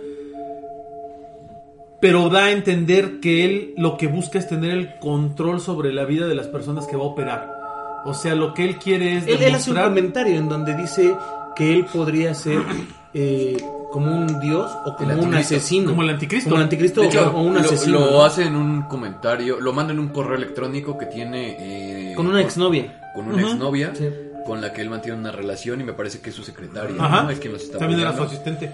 pero 2.01 2.29
da 2.29 2.45
a 2.45 2.51
entender 2.51 3.19
que 3.19 3.45
él 3.45 3.73
lo 3.77 3.97
que 3.97 4.07
busca 4.07 4.39
es 4.39 4.47
tener 4.47 4.71
el 4.71 4.99
control 4.99 5.59
sobre 5.59 5.91
la 5.91 6.05
vida 6.05 6.27
de 6.27 6.35
las 6.35 6.47
personas 6.47 6.87
que 6.87 6.95
va 6.95 7.03
a 7.03 7.07
operar. 7.07 7.59
O 8.05 8.13
sea, 8.13 8.35
lo 8.35 8.53
que 8.53 8.63
él 8.63 8.77
quiere 8.77 9.17
es 9.17 9.27
Él, 9.27 9.43
él 9.43 9.55
hace 9.55 9.69
un 9.71 9.75
demostrar- 9.75 9.89
comentario 9.89 10.37
en 10.37 10.47
donde 10.47 10.75
dice 10.75 11.13
que 11.55 11.73
él 11.73 11.85
podría 11.85 12.33
ser 12.33 12.61
eh, 13.13 13.57
como 13.91 14.15
un 14.15 14.39
dios 14.39 14.71
o 14.85 14.95
como 14.95 15.13
un 15.21 15.33
asesino. 15.35 15.89
Como 15.89 16.03
el 16.03 16.09
anticristo. 16.11 16.49
Como 16.49 16.57
el 16.57 16.63
anticristo 16.63 17.03
hecho, 17.03 17.31
o 17.35 17.41
un 17.41 17.53
lo, 17.55 17.59
asesino. 17.61 17.99
lo 17.99 18.23
hace 18.23 18.43
en 18.43 18.55
un 18.55 18.83
comentario, 18.83 19.59
lo 19.59 19.73
manda 19.73 19.93
en 19.93 19.99
un 19.99 20.09
correo 20.09 20.35
electrónico 20.37 20.97
que 20.97 21.07
tiene... 21.07 22.11
eh, 22.11 22.15
Con 22.15 22.27
una 22.27 22.41
exnovia. 22.41 23.11
Con 23.15 23.27
una 23.31 23.41
exnovia, 23.41 23.93
Sí. 23.95 24.07
con 24.45 24.61
la 24.61 24.71
que 24.73 24.81
él 24.81 24.89
mantiene 24.89 25.17
una 25.17 25.31
relación 25.31 25.81
y 25.81 25.83
me 25.83 25.93
parece 25.93 26.19
que 26.21 26.29
es 26.29 26.35
su 26.35 26.43
secretaria, 26.43 26.95
Ajá. 27.03 27.23
¿no? 27.23 27.29
Es 27.31 27.39
quien 27.39 27.53
los 27.53 27.63
está 27.63 27.79
También 27.79 27.99
era 28.01 28.15
su 28.15 28.23
asistente. 28.23 28.71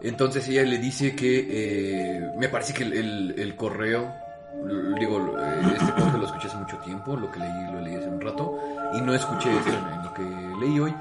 Entonces 0.00 0.48
ella 0.48 0.62
le 0.64 0.78
dice 0.78 1.14
que 1.14 1.46
eh, 1.50 2.30
me 2.38 2.48
parece 2.48 2.72
que 2.74 2.82
el, 2.84 2.92
el- 2.92 3.34
el 3.38 3.54
correo, 3.56 4.12
digo, 4.98 5.36
eh, 5.40 5.62
este 5.76 5.92
podcast 5.92 6.16
lo 6.18 6.26
escuché 6.26 6.48
hace 6.48 6.56
mucho 6.56 6.76
tiempo, 6.78 7.16
lo 7.16 7.30
que 7.30 7.38
leí 7.40 7.66
lo 7.72 7.80
leí 7.80 7.94
hace 7.94 8.08
un 8.08 8.20
rato, 8.20 8.58
y 8.94 9.00
no 9.00 9.14
escuché 9.14 9.48
esto 9.56 9.70
en 9.70 10.04
lo 10.04 10.12
que 10.14 10.22
leí 10.66 10.80
hoy, 10.80 10.92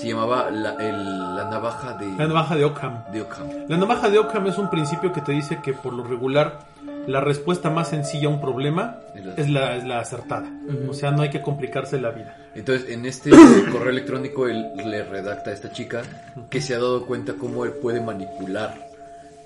Se 0.00 0.06
llamaba 0.08 0.50
la, 0.50 0.74
el- 0.74 1.36
la 1.36 1.44
navaja 1.50 1.94
de, 1.94 2.06
La 2.16 2.26
navaja 2.26 2.54
de 2.56 2.64
Ockham. 2.64 3.02
de 3.12 3.22
Ockham. 3.22 3.46
La 3.68 3.76
navaja 3.76 4.08
de 4.10 4.18
Ockham 4.18 4.46
es 4.46 4.56
un 4.58 4.70
principio 4.70 5.12
que 5.12 5.20
te 5.20 5.32
dice 5.32 5.60
que 5.62 5.72
por 5.72 5.92
lo 5.92 6.04
regular 6.04 6.60
la 7.06 7.20
respuesta 7.20 7.70
más 7.70 7.88
sencilla 7.88 8.28
a 8.28 8.30
un 8.30 8.40
problema 8.40 8.96
Es 9.36 9.48
la- 9.48 9.74
es 9.76 9.84
la, 9.84 9.98
acertada. 9.98 10.46
O 10.88 10.92
sea, 10.94 11.10
no 11.10 11.22
hay 11.22 11.30
que 11.30 11.40
complicarse 11.40 12.00
la 12.00 12.10
vida. 12.10 12.36
Entonces, 12.54 12.90
en 12.90 13.06
este 13.06 13.30
correo 13.72 13.90
electrónico 13.90 14.46
él 14.46 14.66
le 14.76 15.02
redacta 15.04 15.50
a 15.50 15.54
esta 15.54 15.72
chica 15.72 16.02
que 16.50 16.60
se 16.60 16.74
ha 16.74 16.78
dado 16.78 17.04
cuenta 17.06 17.32
cómo 17.34 17.64
él 17.64 17.72
puede 17.72 18.00
manipular, 18.00 18.74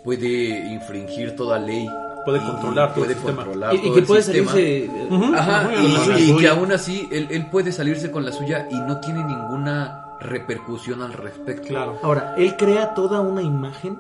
puede 0.05 0.73
infringir 0.73 1.37
toda 1.37 1.59
ley, 1.59 1.89
Puede 2.25 2.39
y- 2.39 2.47
controlar 2.47 2.91
y 2.91 2.95
todo 2.95 3.05
el 3.05 3.07
puede 3.07 3.15
sistema. 3.15 3.45
controlar 3.45 3.75
Y, 3.75 3.79
y 3.79 3.81
todo 3.83 3.95
que 3.95 4.01
el 4.01 4.07
puede 4.07 4.23
sistema. 4.23 4.51
salirse. 4.53 4.91
Ujú. 5.11 5.35
Ajá, 5.35 5.71
y, 6.19 6.31
y 6.31 6.37
que 6.37 6.49
aún 6.49 6.73
así 6.73 7.09
él, 7.11 7.27
él 7.31 7.47
puede 7.47 7.73
salirse 7.73 8.11
con 8.11 8.25
la 8.25 8.33
suya 8.33 8.69
y 8.71 8.75
no 8.81 8.99
tiene 9.01 9.25
ninguna 9.25 10.05
repercusión 10.23 11.03
al 11.03 11.13
respecto. 11.13 11.69
Claro. 11.69 11.99
Ahora, 12.03 12.35
él 12.39 12.57
crea 12.57 12.95
toda 12.95 13.21
una 13.21 13.43
imagen 13.43 13.99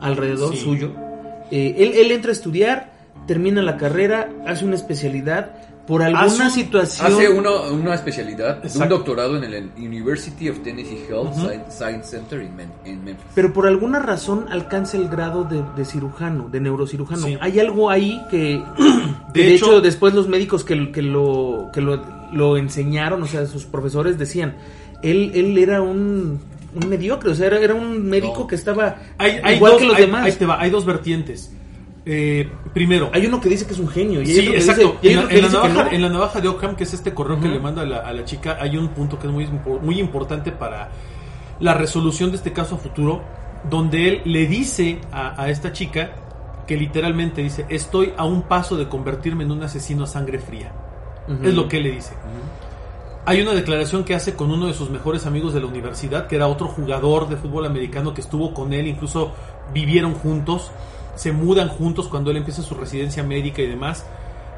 alrededor 0.00 0.54
Sí. 0.54 0.62
suyo. 0.62 0.90
Eh, 1.50 1.74
él, 1.78 1.92
él 1.94 2.12
entra 2.12 2.30
a 2.30 2.32
estudiar, 2.32 2.92
termina 3.26 3.62
la 3.62 3.76
carrera, 3.76 4.28
hace 4.46 4.64
una 4.64 4.74
especialidad. 4.76 5.52
Por 5.86 6.02
alguna 6.02 6.24
Hace 6.26 6.42
un- 6.42 6.50
situación. 6.50 7.06
Hace 7.06 7.30
uno- 7.30 7.62
una 7.72 7.94
especialidad, 7.94 8.58
un 8.58 8.64
Exacto. 8.66 8.96
doctorado 8.96 9.38
en 9.38 9.44
el 9.44 9.70
University 9.78 10.50
of 10.50 10.58
Tennessee 10.58 11.06
Health 11.08 11.32
Sci- 11.32 11.70
Science 11.70 12.08
Center 12.10 12.42
en, 12.42 12.54
Memphis. 13.04 13.24
Pero 13.34 13.54
por 13.54 13.66
alguna 13.66 13.98
razón 13.98 14.44
alcanza 14.50 14.98
el 14.98 15.08
grado 15.08 15.44
de, 15.44 15.64
de 15.76 15.84
cirujano, 15.86 16.50
de 16.50 16.60
neurocirujano. 16.60 17.22
Sí. 17.26 17.38
Hay 17.40 17.58
algo 17.58 17.88
ahí 17.88 18.20
que, 18.30 18.62
que 18.76 18.82
De 19.32 19.42
de, 19.44 19.54
hecho- 19.54 19.64
hecho, 19.66 19.80
después 19.80 20.12
los 20.12 20.28
médicos 20.28 20.62
que, 20.62 20.92
que 20.92 21.00
lo 21.00 21.70
que 21.72 21.80
lo, 21.80 22.02
lo 22.32 22.58
enseñaron, 22.58 23.22
o 23.22 23.26
sea, 23.26 23.46
sus 23.46 23.64
profesores 23.64 24.18
decían, 24.18 24.56
él 25.02 25.32
él 25.34 25.56
era 25.58 25.80
un, 25.82 26.40
un 26.74 26.88
mediocre, 26.88 27.30
o 27.30 27.34
sea, 27.34 27.46
era, 27.46 27.58
era 27.60 27.74
un 27.74 28.08
médico 28.08 28.40
No. 28.40 28.46
que 28.46 28.54
estaba 28.54 28.96
Hay, 29.18 29.40
hay 29.42 29.56
igual 29.56 29.72
dos, 29.72 29.80
que 29.80 29.86
los 29.88 29.96
hay- 29.96 30.02
demás. 30.06 30.24
ahí 30.24 30.32
te 30.32 30.46
va, 30.46 30.60
hay 30.60 30.70
dos 30.70 30.84
vertientes. 30.84 31.52
Eh, 32.10 32.48
primero, 32.72 33.10
Hay 33.12 33.26
uno 33.26 33.38
que 33.38 33.50
dice 33.50 33.66
que 33.66 33.74
es 33.74 33.78
un 33.78 33.88
genio. 33.88 34.22
Y 34.22 34.26
Sí, 34.26 34.48
exacto. 34.48 34.96
dice- 35.02 35.08
y 35.08 35.08
hay 35.08 35.14
en, 35.14 35.26
la, 35.28 35.32
en 35.34 35.52
navaja, 35.52 35.84
no. 35.84 35.90
en 35.90 36.02
la 36.02 36.08
navaja 36.08 36.40
de 36.40 36.48
Ockham, 36.48 36.74
que 36.74 36.84
es 36.84 36.94
este 36.94 37.12
correo 37.12 37.38
que 37.38 37.48
le 37.48 37.58
manda 37.60 37.82
a 37.82 37.84
la, 37.84 37.98
a 37.98 38.12
la 38.14 38.24
chica, 38.24 38.56
hay 38.58 38.78
un 38.78 38.88
punto 38.88 39.18
que 39.18 39.26
es 39.26 39.32
muy, 39.32 39.46
muy 39.82 40.00
importante 40.00 40.50
para 40.50 40.88
la 41.60 41.74
resolución 41.74 42.30
de 42.30 42.36
este 42.38 42.52
caso 42.52 42.76
a 42.76 42.78
futuro, 42.78 43.22
donde 43.68 44.08
él 44.08 44.20
le 44.24 44.46
dice 44.46 45.00
a, 45.12 45.42
a 45.42 45.50
esta 45.50 45.72
chica 45.72 46.12
que 46.66 46.76
literalmente 46.78 47.42
dice, 47.42 47.66
estoy 47.68 48.12
a 48.16 48.24
un 48.24 48.42
paso 48.42 48.76
de 48.76 48.88
convertirme 48.88 49.44
en 49.44 49.50
un 49.50 49.62
asesino 49.62 50.04
a 50.04 50.06
sangre 50.06 50.38
fría. 50.38 50.72
Es 51.42 51.52
lo 51.52 51.68
que 51.68 51.76
él 51.76 51.82
le 51.82 51.90
dice. 51.92 52.14
Hay 53.26 53.42
una 53.42 53.52
declaración 53.52 54.04
que 54.04 54.14
hace 54.14 54.34
con 54.34 54.50
uno 54.50 54.68
de 54.68 54.74
sus 54.74 54.88
mejores 54.88 55.26
amigos 55.26 55.52
de 55.52 55.60
la 55.60 55.66
universidad, 55.66 56.28
que 56.28 56.36
era 56.36 56.48
otro 56.48 56.68
jugador 56.68 57.28
de 57.28 57.36
fútbol 57.36 57.66
americano 57.66 58.14
que 58.14 58.22
estuvo 58.22 58.54
con 58.54 58.72
él, 58.72 58.86
incluso 58.86 59.32
vivieron 59.74 60.14
juntos, 60.14 60.70
se 61.14 61.32
mudan 61.32 61.68
juntos 61.68 62.08
cuando 62.08 62.30
él 62.30 62.38
empieza 62.38 62.62
su 62.62 62.74
residencia 62.74 63.22
médica 63.22 63.60
y 63.60 63.66
demás, 63.66 64.06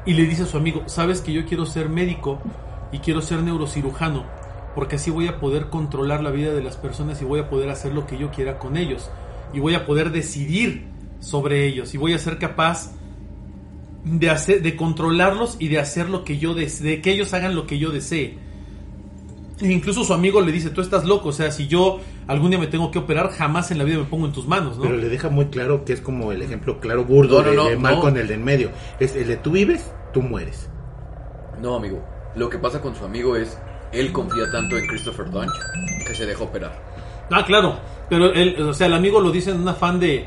y 0.05 0.13
le 0.13 0.23
dice 0.23 0.43
a 0.43 0.45
su 0.45 0.55
amigo, 0.55 0.83
sabes 0.85 1.19
que 1.19 1.33
yo 1.33 1.45
quiero 1.45 1.65
ser 1.65 1.89
médico 1.89 2.39
y 2.93 2.99
quiero 2.99 3.21
ser 3.21 3.41
neurocirujano, 3.43 4.23
porque 4.73 4.95
así 4.95 5.11
voy 5.11 5.27
a 5.27 5.39
poder 5.39 5.67
controlar 5.69 6.23
la 6.23 6.31
vida 6.31 6.53
de 6.53 6.63
las 6.63 6.77
personas 6.77 7.21
y 7.21 7.25
voy 7.25 7.41
a 7.41 7.49
poder 7.49 7.69
hacer 7.69 7.93
lo 7.93 8.07
que 8.07 8.17
yo 8.17 8.31
quiera 8.31 8.57
con 8.57 8.77
ellos, 8.77 9.09
y 9.53 9.59
voy 9.59 9.75
a 9.75 9.85
poder 9.85 10.11
decidir 10.11 10.87
sobre 11.19 11.67
ellos, 11.67 11.93
y 11.93 11.97
voy 11.97 12.13
a 12.13 12.19
ser 12.19 12.37
capaz 12.37 12.93
de 14.05 14.29
hacer, 14.29 14.61
de 14.61 14.77
controlarlos 14.77 15.57
y 15.59 15.67
de 15.67 15.79
hacer 15.79 16.09
lo 16.09 16.23
que 16.23 16.37
yo 16.37 16.53
des- 16.53 16.81
de 16.81 17.01
que 17.01 17.11
ellos 17.11 17.33
hagan 17.33 17.53
lo 17.53 17.67
que 17.67 17.77
yo 17.77 17.91
desee. 17.91 18.49
Incluso 19.61 20.03
su 20.03 20.13
amigo 20.13 20.41
le 20.41 20.51
dice, 20.51 20.69
tú 20.71 20.81
estás 20.81 21.05
loco, 21.05 21.29
o 21.29 21.31
sea, 21.31 21.51
si 21.51 21.67
yo 21.67 21.99
algún 22.27 22.49
día 22.49 22.59
me 22.59 22.67
tengo 22.67 22.89
que 22.89 22.99
operar, 22.99 23.29
jamás 23.29 23.69
en 23.71 23.77
la 23.77 23.83
vida 23.83 23.97
me 23.99 24.05
pongo 24.05 24.25
en 24.25 24.31
tus 24.31 24.47
manos, 24.47 24.77
¿no? 24.77 24.83
Pero 24.83 24.97
le 24.97 25.07
deja 25.09 25.29
muy 25.29 25.45
claro 25.45 25.85
que 25.85 25.93
es 25.93 26.01
como 26.01 26.31
el 26.31 26.41
ejemplo 26.41 26.79
claro 26.79 27.05
burdo 27.05 27.41
No, 27.41 27.43
no, 27.43 27.49
de, 27.51 27.55
no, 27.57 27.65
de 27.65 27.77
mal 27.77 27.95
no. 27.95 28.01
con 28.01 28.17
el 28.17 28.27
de 28.27 28.33
en 28.33 28.43
medio. 28.43 28.71
Es 28.99 29.15
el 29.15 29.27
de 29.27 29.37
tú 29.37 29.51
vives, 29.51 29.91
tú 30.13 30.21
mueres. 30.21 30.69
No, 31.61 31.75
amigo. 31.75 32.03
Lo 32.35 32.49
que 32.49 32.57
pasa 32.57 32.81
con 32.81 32.95
su 32.95 33.05
amigo 33.05 33.35
es, 33.35 33.57
él 33.91 34.11
confía 34.11 34.49
tanto 34.51 34.77
en 34.77 34.87
Christopher 34.87 35.29
Dunge 35.29 35.51
que 36.07 36.15
se 36.15 36.25
deja 36.25 36.43
operar. 36.43 36.81
Ah, 37.29 37.45
claro, 37.45 37.77
pero 38.09 38.33
él, 38.33 38.59
o 38.61 38.73
sea, 38.73 38.87
el 38.87 38.93
amigo 38.93 39.21
lo 39.21 39.31
dice 39.31 39.51
en 39.51 39.61
un 39.61 39.67
afán 39.67 39.99
de... 39.99 40.25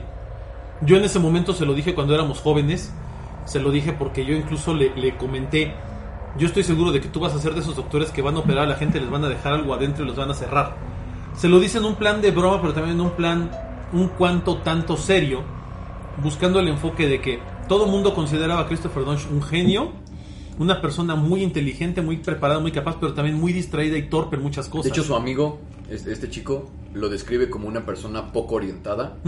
Yo 0.83 0.97
en 0.97 1.05
ese 1.05 1.19
momento 1.19 1.55
se 1.55 1.64
lo 1.64 1.75
dije 1.75 1.95
cuando 1.95 2.14
éramos 2.14 2.41
jóvenes, 2.41 2.93
se 3.47 3.61
lo 3.61 3.71
dije 3.71 3.93
porque 3.93 4.25
yo 4.25 4.35
incluso 4.35 4.75
le, 4.75 4.95
le 4.97 5.17
comenté, 5.17 5.73
yo 6.38 6.47
estoy 6.47 6.64
seguro 6.64 6.93
de 6.93 7.00
que 7.00 7.09
tú 7.09 7.21
vas 7.21 7.35
a 7.35 7.38
ser 7.38 7.55
de 7.55 7.61
esos 7.61 7.76
doctores 7.76 8.11
que 8.11 8.23
van 8.23 8.37
a 8.37 8.41
operar 8.41 8.64
a 8.64 8.69
la 8.69 8.76
gente, 8.76 9.00
les 9.00 9.11
van 9.11 9.25
a 9.25 9.29
dejar 9.29 9.53
algo 9.53 9.75
adentro 9.75 10.05
y 10.05 10.09
los 10.09 10.17
van 10.17 10.31
a 10.31 10.35
cerrar. 10.35 10.76
Se 11.37 11.49
lo 11.49 11.61
dice 11.61 11.79
en 11.79 11.85
un 11.85 11.97
plan 11.97 12.21
de 12.21 12.31
broma, 12.31 12.61
pero 12.61 12.73
también 12.73 12.97
en 12.97 13.00
un 13.00 13.12
plan 13.12 13.50
un 13.93 14.09
cuanto 14.09 14.59
tanto 14.59 14.97
serio, 14.97 15.43
buscando 16.23 16.61
el 16.61 16.69
enfoque 16.69 17.07
de 17.07 17.21
que 17.21 17.41
todo 17.69 17.87
mundo 17.87 18.14
consideraba 18.14 18.62
a 18.62 18.67
Christopher 18.67 19.05
Dunge 19.05 19.29
un 19.31 19.43
genio, 19.43 19.93
una 20.59 20.81
persona 20.81 21.14
muy 21.14 21.43
inteligente, 21.43 22.03
muy 22.03 22.19
preparada, 22.19 22.61
muy 22.61 22.73
capaz, 22.73 22.97
pero 23.00 23.14
también 23.14 23.38
muy 23.38 23.53
distraída 23.53 23.97
y 23.97 24.09
torpe 24.09 24.37
en 24.37 24.43
muchas 24.43 24.69
cosas. 24.69 24.85
De 24.85 24.91
hecho, 24.91 25.03
su 25.03 25.14
amigo, 25.14 25.61
este, 25.88 26.12
este 26.12 26.31
chico, 26.31 26.71
lo 26.93 27.09
describe 27.09 27.50
como 27.50 27.69
una 27.69 27.85
persona 27.85 28.33
poco 28.33 28.57
orientada. 28.57 29.19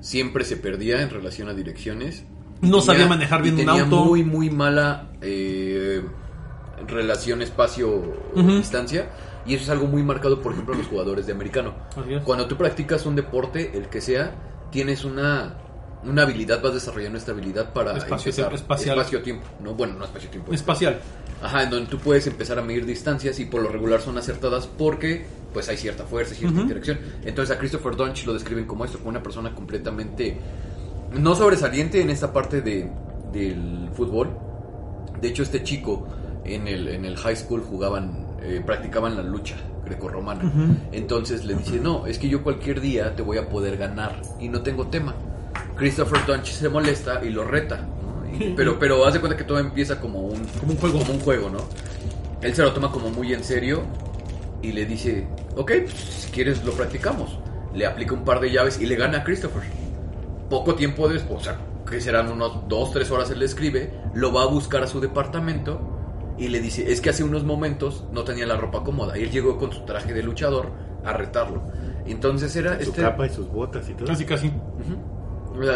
Siempre 0.00 0.44
se 0.44 0.56
perdía 0.56 1.02
en 1.02 1.10
relación 1.10 1.48
a 1.48 1.54
direcciones. 1.54 2.24
No 2.60 2.80
sabía 2.80 3.06
manejar 3.06 3.42
bien 3.42 3.56
y 3.56 3.60
un 3.60 3.66
tenía 3.66 3.82
auto. 3.84 4.04
muy, 4.04 4.22
muy 4.22 4.50
mala 4.50 5.10
eh, 5.22 6.02
relación 6.86 7.42
espacio-distancia. 7.42 9.08
Y 9.46 9.54
eso 9.54 9.64
es 9.64 9.70
algo 9.70 9.86
muy 9.86 10.02
marcado, 10.02 10.40
por 10.40 10.52
ejemplo, 10.52 10.74
en 10.74 10.80
los 10.80 10.88
jugadores 10.88 11.26
de 11.26 11.32
americano. 11.32 11.74
Cuando 12.24 12.46
tú 12.46 12.56
practicas 12.56 13.06
un 13.06 13.16
deporte, 13.16 13.70
el 13.74 13.88
que 13.88 14.00
sea, 14.00 14.34
tienes 14.70 15.04
una, 15.04 15.54
una 16.04 16.22
habilidad, 16.22 16.60
vas 16.62 16.74
desarrollando 16.74 17.16
esta 17.18 17.32
habilidad 17.32 17.72
para 17.72 17.96
Espacio- 17.96 18.30
empezar. 18.30 18.52
espacial. 18.54 18.98
Espacio-tiempo. 18.98 19.46
No, 19.62 19.74
bueno, 19.74 19.94
no 19.98 20.04
espacio-tiempo. 20.04 20.52
Espacial. 20.52 21.00
Ajá, 21.42 21.62
en 21.62 21.70
donde 21.70 21.86
tú 21.88 21.98
puedes 21.98 22.26
empezar 22.26 22.58
a 22.58 22.62
medir 22.62 22.84
distancias 22.84 23.40
y 23.40 23.46
por 23.46 23.62
lo 23.62 23.70
regular 23.70 24.02
son 24.02 24.18
acertadas 24.18 24.66
porque 24.66 25.24
pues 25.54 25.70
hay 25.70 25.78
cierta 25.78 26.04
fuerza, 26.04 26.34
cierta 26.34 26.60
interacción. 26.60 26.98
Entonces 27.24 27.56
a 27.56 27.58
Christopher 27.58 27.96
Dunch 27.96 28.26
lo 28.26 28.34
describen 28.34 28.66
como 28.66 28.84
esto, 28.84 28.98
como 28.98 29.08
una 29.08 29.22
persona 29.22 29.54
completamente 29.54 30.36
no 31.18 31.34
sobresaliente 31.34 32.02
en 32.02 32.10
esta 32.10 32.30
parte 32.30 32.60
de, 32.60 32.90
del 33.32 33.88
fútbol. 33.94 34.28
De 35.18 35.28
hecho, 35.28 35.42
este 35.42 35.62
chico 35.64 36.06
en 36.44 36.66
el, 36.68 36.88
en 36.88 37.04
el 37.04 37.16
high 37.16 37.36
school 37.36 37.62
jugaban, 37.62 38.26
eh, 38.42 38.62
practicaban 38.64 39.16
la 39.16 39.22
lucha 39.22 39.56
grecorromana. 39.84 40.52
Entonces 40.92 41.44
le 41.44 41.54
dice, 41.54 41.78
no, 41.80 42.06
es 42.06 42.18
que 42.18 42.28
yo 42.28 42.42
cualquier 42.42 42.80
día 42.80 43.14
te 43.16 43.22
voy 43.22 43.38
a 43.38 43.48
poder 43.48 43.76
ganar 43.76 44.20
y 44.38 44.48
no 44.48 44.62
tengo 44.62 44.86
tema. 44.88 45.14
Christopher 45.76 46.24
Dunch 46.26 46.46
se 46.52 46.68
molesta 46.68 47.24
y 47.24 47.30
lo 47.30 47.44
reta. 47.44 47.76
¿no? 47.78 48.28
Y- 48.38 48.54
pero, 48.56 48.78
pero 48.78 49.04
haz 49.04 49.14
de 49.14 49.20
cuenta 49.20 49.36
que 49.36 49.44
todo 49.44 49.58
empieza 49.58 50.00
como 50.00 50.20
un, 50.20 50.44
Como 50.60 50.72
un 50.72 50.78
juego. 50.78 50.98
como 51.00 51.12
un 51.14 51.20
juego, 51.20 51.50
¿no? 51.50 51.58
Él 52.42 52.54
se 52.54 52.62
lo 52.62 52.72
toma 52.72 52.90
como 52.92 53.10
muy 53.10 53.32
en 53.34 53.42
serio 53.44 53.82
y 54.62 54.72
le 54.72 54.86
dice, 54.86 55.26
ok, 55.56 55.72
pues, 55.82 55.92
si 55.94 56.30
quieres 56.30 56.64
lo 56.64 56.72
practicamos. 56.72 57.38
Le 57.74 57.86
aplica 57.86 58.14
un 58.14 58.24
par 58.24 58.40
de 58.40 58.50
llaves 58.50 58.80
y 58.80 58.86
le 58.86 58.96
gana 58.96 59.18
a 59.18 59.24
Christopher. 59.24 59.62
Poco 60.48 60.74
tiempo 60.74 61.08
después, 61.08 61.40
o 61.40 61.44
sea, 61.44 61.58
que 61.88 62.00
serán 62.00 62.30
unos 62.30 62.68
dos, 62.68 62.92
tres 62.92 63.10
horas, 63.10 63.30
él 63.30 63.38
le 63.40 63.44
escribe, 63.46 63.92
lo 64.14 64.32
va 64.32 64.42
a 64.42 64.46
buscar 64.46 64.82
a 64.82 64.86
su 64.86 65.00
departamento 65.00 65.80
y 66.40 66.48
le 66.48 66.58
dice, 66.60 66.90
es 66.90 67.02
que 67.02 67.10
hace 67.10 67.22
unos 67.22 67.44
momentos 67.44 68.04
no 68.12 68.24
tenía 68.24 68.46
la 68.46 68.56
ropa 68.56 68.82
cómoda. 68.82 69.18
Y 69.18 69.24
él 69.24 69.30
llegó 69.30 69.58
con 69.58 69.72
su 69.72 69.84
traje 69.84 70.14
de 70.14 70.22
luchador 70.22 70.72
a 71.04 71.12
retarlo. 71.12 71.62
Entonces 72.06 72.56
era 72.56 72.76
Su 72.76 72.90
este... 72.90 73.02
capa 73.02 73.26
y 73.26 73.30
sus 73.30 73.46
botas 73.48 73.88
y 73.90 73.92
todo. 73.92 74.06
Casi, 74.06 74.24
casi. 74.24 74.50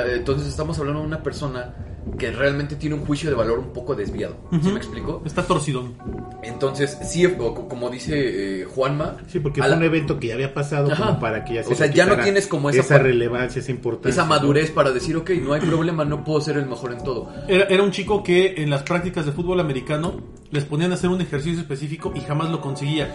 Entonces 0.09 0.49
estamos 0.49 0.79
hablando 0.79 1.03
de 1.03 1.07
una 1.07 1.23
persona 1.23 1.75
que 2.19 2.31
realmente 2.31 2.77
tiene 2.77 2.95
un 2.97 3.05
juicio 3.05 3.31
de 3.31 3.37
valor 3.37 3.59
un 3.59 3.73
poco 3.73 3.95
desviado. 3.95 4.37
¿Sí 4.51 4.57
Ujú. 4.59 4.71
me 4.71 4.77
explico? 4.77 5.23
Está 5.25 5.43
torcidón. 5.47 5.95
Entonces, 6.43 6.99
sí, 7.03 7.27
como 7.69 7.89
dice 7.91 8.61
eh, 8.63 8.65
Juanma, 8.67 9.17
Sí, 9.27 9.41
porque 9.41 9.61
a 9.61 9.65
fue 9.65 9.71
la- 9.71 9.77
un 9.79 9.83
evento 9.83 10.21
que 10.21 10.29
ya 10.29 10.35
había 10.35 10.53
pasado 10.53 10.93
Ajá. 10.93 11.07
como 11.07 11.21
para 11.21 11.45
que 11.45 11.55
ya 11.55 11.65
se 11.65 11.73
O 11.73 11.77
sea, 11.77 11.87
ya 11.87 12.07
no 12.07 12.17
tienes 12.23 12.47
como 12.47 12.71
esa 12.71 12.81
esa 12.81 12.99
relevancia, 12.99 13.61
esa 13.61 13.71
importancia. 13.71 14.11
esa 14.11 14.23
¿no? 14.23 14.29
madurez 14.29 14.71
para 14.71 14.93
decir, 14.93 15.17
ok, 15.17 15.31
no 15.43 15.55
hay 15.55 15.61
problema, 15.63 16.05
no 16.05 16.23
puedo 16.25 16.41
ser 16.41 16.57
el 16.59 16.67
mejor 16.67 16.93
en 16.93 17.03
todo. 17.03 17.33
Era, 17.49 17.65
era 17.65 17.83
un 17.83 17.91
chico 17.91 18.23
que 18.23 18.55
en 18.63 18.71
las 18.71 18.83
prácticas 18.83 19.25
de 19.27 19.33
fútbol 19.33 19.59
americano 19.61 20.21
les 20.51 20.65
ponían 20.65 20.93
a 20.93 20.95
hacer 20.95 21.11
un 21.11 21.21
ejercicio 21.21 21.61
específico 21.61 22.13
y 22.15 22.21
jamás 22.21 22.51
lo 22.51 22.61
conseguía. 22.61 23.15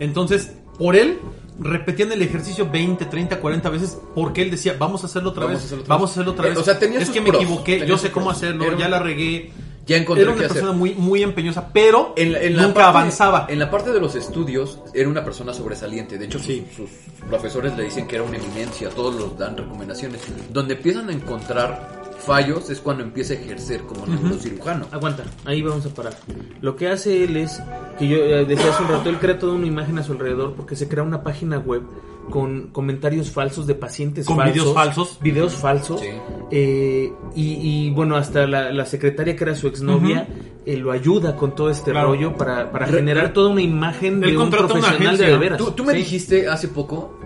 Entonces, 0.00 0.52
por 0.78 0.96
él, 0.96 1.18
repetían 1.58 2.12
el 2.12 2.22
ejercicio 2.22 2.68
20, 2.70 3.06
30, 3.06 3.40
40 3.40 3.68
veces 3.70 3.98
porque 4.14 4.42
él 4.42 4.50
decía, 4.50 4.76
vamos 4.78 5.02
a 5.02 5.06
hacerlo 5.06 5.30
otra 5.30 5.46
vez, 5.46 5.70
vamos 5.86 5.88
a 5.88 6.04
vez". 6.04 6.10
hacerlo 6.12 6.32
otra 6.32 6.48
vez. 6.48 6.58
o 6.58 6.62
sea, 6.64 6.78
tenía 6.78 6.98
es 6.98 7.06
sus 7.06 7.14
que 7.14 7.20
me 7.20 7.30
equivoqué, 7.30 7.86
yo 7.86 7.96
sé 7.98 8.10
cómo 8.10 8.26
pros. 8.26 8.36
hacerlo, 8.38 8.64
Era 8.64 8.76
ya 8.78 8.84
un- 8.86 8.90
la 8.90 8.98
regué. 8.98 9.52
Ya 9.86 9.96
encontré 9.96 10.24
Era 10.24 10.32
qué 10.32 10.38
una 10.38 10.46
hacer. 10.46 10.54
persona 10.62 10.76
muy, 10.76 10.94
muy 10.96 11.22
empeñosa, 11.22 11.68
pero 11.72 12.12
En 12.16 12.32
la, 12.32 12.42
en 12.42 12.56
la 12.56 12.62
nunca 12.64 12.74
parte- 12.74 12.98
avanzaba. 12.98 13.46
En 13.48 13.60
la 13.60 13.70
parte 13.70 13.92
de 13.92 14.00
los 14.00 14.16
estudios 14.16 14.80
era 14.92 15.08
una 15.08 15.22
persona 15.24 15.54
sobresaliente. 15.54 16.18
De 16.18 16.24
hecho, 16.24 16.38
sus, 16.38 16.46
Sí. 16.48 16.66
sus 16.76 16.90
profesores 17.28 17.76
le 17.76 17.84
dicen 17.84 18.08
que 18.08 18.16
era 18.16 18.24
una 18.24 18.36
eminencia. 18.36 18.88
Todos 18.90 19.14
los 19.14 19.38
dan 19.38 19.56
recomendaciones. 19.56 20.22
Donde 20.52 20.74
empiezan 20.74 21.08
a 21.08 21.12
encontrar 21.12 22.02
fallos 22.26 22.68
es 22.70 22.80
cuando 22.80 23.02
empieza 23.04 23.34
a 23.34 23.36
ejercer 23.36 23.82
como 23.82 24.06
neurocirujano. 24.06 24.86
Aguanta, 24.90 25.24
ahí 25.44 25.62
vamos 25.62 25.86
a 25.86 25.90
parar. 25.90 26.14
Lo 26.60 26.76
que 26.76 26.88
hace 26.88 27.24
él 27.24 27.36
es, 27.36 27.60
que 27.98 28.08
yo 28.08 28.16
eh, 28.16 28.44
decía 28.44 28.70
hace 28.70 28.82
un 28.82 28.88
rato, 28.88 29.08
él 29.08 29.18
crea 29.18 29.38
toda 29.38 29.54
una 29.54 29.66
imagen 29.66 29.98
a 29.98 30.02
su 30.02 30.12
alrededor 30.12 30.54
porque 30.54 30.76
se 30.76 30.88
crea 30.88 31.02
una 31.04 31.22
página 31.22 31.58
web 31.58 31.82
con 32.30 32.68
comentarios 32.72 33.30
falsos 33.30 33.68
de 33.68 33.76
pacientes 33.76 34.26
Con 34.26 34.36
falsos. 34.36 34.54
videos 34.54 34.74
falsos. 34.74 35.18
Videos 35.22 35.54
falsos. 35.54 36.00
Sí. 36.00 36.08
Eh, 36.50 37.12
y, 37.36 37.86
y, 37.86 37.90
bueno, 37.90 38.16
hasta 38.16 38.46
la, 38.48 38.72
la 38.72 38.84
secretaria 38.84 39.36
que 39.36 39.44
era 39.44 39.54
su 39.54 39.68
exnovia 39.68 40.26
eh, 40.66 40.76
lo 40.76 40.90
ayuda 40.90 41.36
con 41.36 41.54
todo 41.54 41.70
este 41.70 41.92
Claro. 41.92 42.08
rollo 42.08 42.36
para, 42.36 42.72
para 42.72 42.86
Re- 42.86 42.98
generar 42.98 43.32
toda 43.32 43.50
una 43.50 43.62
imagen 43.62 44.18
de 44.20 44.36
un 44.36 44.42
una 44.48 44.50
profesional 44.50 44.96
agencia. 44.96 45.26
de, 45.26 45.32
de 45.32 45.38
veras. 45.38 45.58
Tú, 45.58 45.70
tú 45.70 45.84
me 45.84 45.92
Sí. 45.92 45.98
dijiste 45.98 46.48
hace 46.48 46.66
poco 46.66 47.16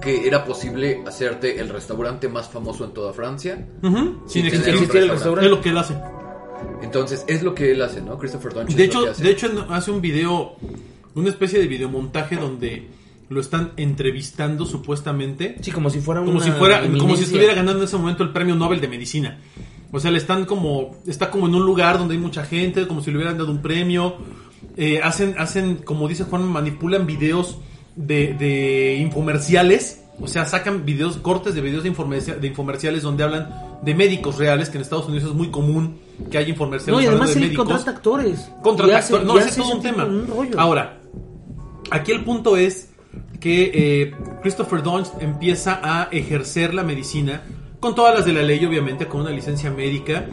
que 0.00 0.26
era 0.26 0.44
posible 0.44 1.02
hacerte 1.06 1.60
el 1.60 1.68
restaurante 1.68 2.28
más 2.28 2.48
famoso 2.48 2.84
en 2.84 2.92
toda 2.92 3.12
Francia. 3.12 3.66
Ujú, 3.82 4.22
Sin 4.26 4.46
existir. 4.46 4.74
el 4.96 5.08
restaurante. 5.10 5.46
Es 5.46 5.50
lo 5.50 5.60
que 5.60 5.68
él 5.70 5.78
hace. 5.78 5.94
Entonces, 6.82 7.24
es 7.28 7.42
lo 7.42 7.54
que 7.54 7.72
él 7.72 7.82
hace, 7.82 8.00
¿no? 8.00 8.18
Christopher 8.18 8.52
Dunch. 8.52 8.74
De 8.74 8.84
hecho, 8.84 9.04
de 9.12 9.30
hecho 9.30 9.66
hace 9.68 9.90
un 9.90 10.00
video, 10.00 10.56
una 11.14 11.28
especie 11.28 11.58
de 11.58 11.66
videomontaje 11.66 12.36
donde 12.36 12.88
lo 13.28 13.40
están 13.40 13.72
entrevistando 13.76 14.66
supuestamente, 14.66 15.56
Sí, 15.60 15.70
como 15.70 15.88
si 15.88 16.00
fuera 16.00 16.20
como 16.20 16.32
una 16.32 16.44
si 16.44 16.50
fuera, 16.50 16.80
como 16.98 17.16
si 17.16 17.22
estuviera 17.24 17.54
ganando 17.54 17.78
en 17.78 17.84
ese 17.84 17.96
momento 17.96 18.22
el 18.24 18.30
premio 18.30 18.56
Nobel 18.56 18.80
de 18.80 18.88
medicina. 18.88 19.38
O 19.92 20.00
sea, 20.00 20.10
le 20.10 20.18
están 20.18 20.44
como, 20.46 20.96
está 21.06 21.30
como 21.30 21.46
en 21.46 21.54
un 21.54 21.64
lugar 21.64 21.98
donde 21.98 22.14
hay 22.14 22.20
mucha 22.20 22.44
gente, 22.44 22.86
como 22.86 23.02
si 23.02 23.10
le 23.10 23.16
hubieran 23.18 23.38
dado 23.38 23.50
un 23.50 23.62
premio. 23.62 24.16
Eh, 24.76 25.00
hacen, 25.02 25.34
hacen, 25.38 25.76
como 25.76 26.08
dice 26.08 26.24
Juan, 26.24 26.44
manipulan 26.44 27.06
videos 27.06 27.58
de, 28.06 28.34
de 28.34 28.96
infomerciales. 29.00 30.04
O 30.22 30.26
sea, 30.28 30.44
sacan 30.44 30.84
videos, 30.84 31.16
cortes 31.16 31.54
de 31.54 31.62
videos 31.62 31.82
de, 31.82 31.88
infomercia- 31.94 32.36
de 32.36 32.46
infomerciales 32.46 33.02
donde 33.02 33.24
hablan 33.24 33.48
de 33.82 33.94
médicos 33.94 34.36
reales, 34.36 34.68
que 34.68 34.76
en 34.76 34.82
Estados 34.82 35.06
Unidos 35.08 35.30
es 35.30 35.34
muy 35.34 35.50
común 35.50 35.98
que 36.30 36.36
haya 36.36 36.50
infomerciales 36.50 36.94
No, 36.94 37.00
y 37.02 37.06
además 37.06 37.34
de 37.34 37.40
médicos. 37.40 37.66
contrata 37.66 37.90
actores. 37.92 38.50
No, 39.24 39.38
ese 39.38 39.48
es 39.48 39.56
todo 39.56 39.76
un 39.76 39.82
tema. 39.82 40.04
un. 40.04 40.48
Ahora, 40.58 41.00
aquí 41.90 42.12
el 42.12 42.22
punto 42.22 42.58
es 42.58 42.90
que 43.40 43.70
eh, 43.72 44.14
Christopher 44.42 44.82
Dunst 44.82 45.14
empieza 45.22 45.80
a 45.82 46.08
ejercer 46.12 46.74
la 46.74 46.82
medicina 46.82 47.42
con 47.80 47.94
todas 47.94 48.14
las 48.14 48.26
de 48.26 48.34
la 48.34 48.42
ley, 48.42 48.62
obviamente, 48.66 49.06
con 49.06 49.22
una 49.22 49.30
licencia 49.30 49.70
médica. 49.70 50.26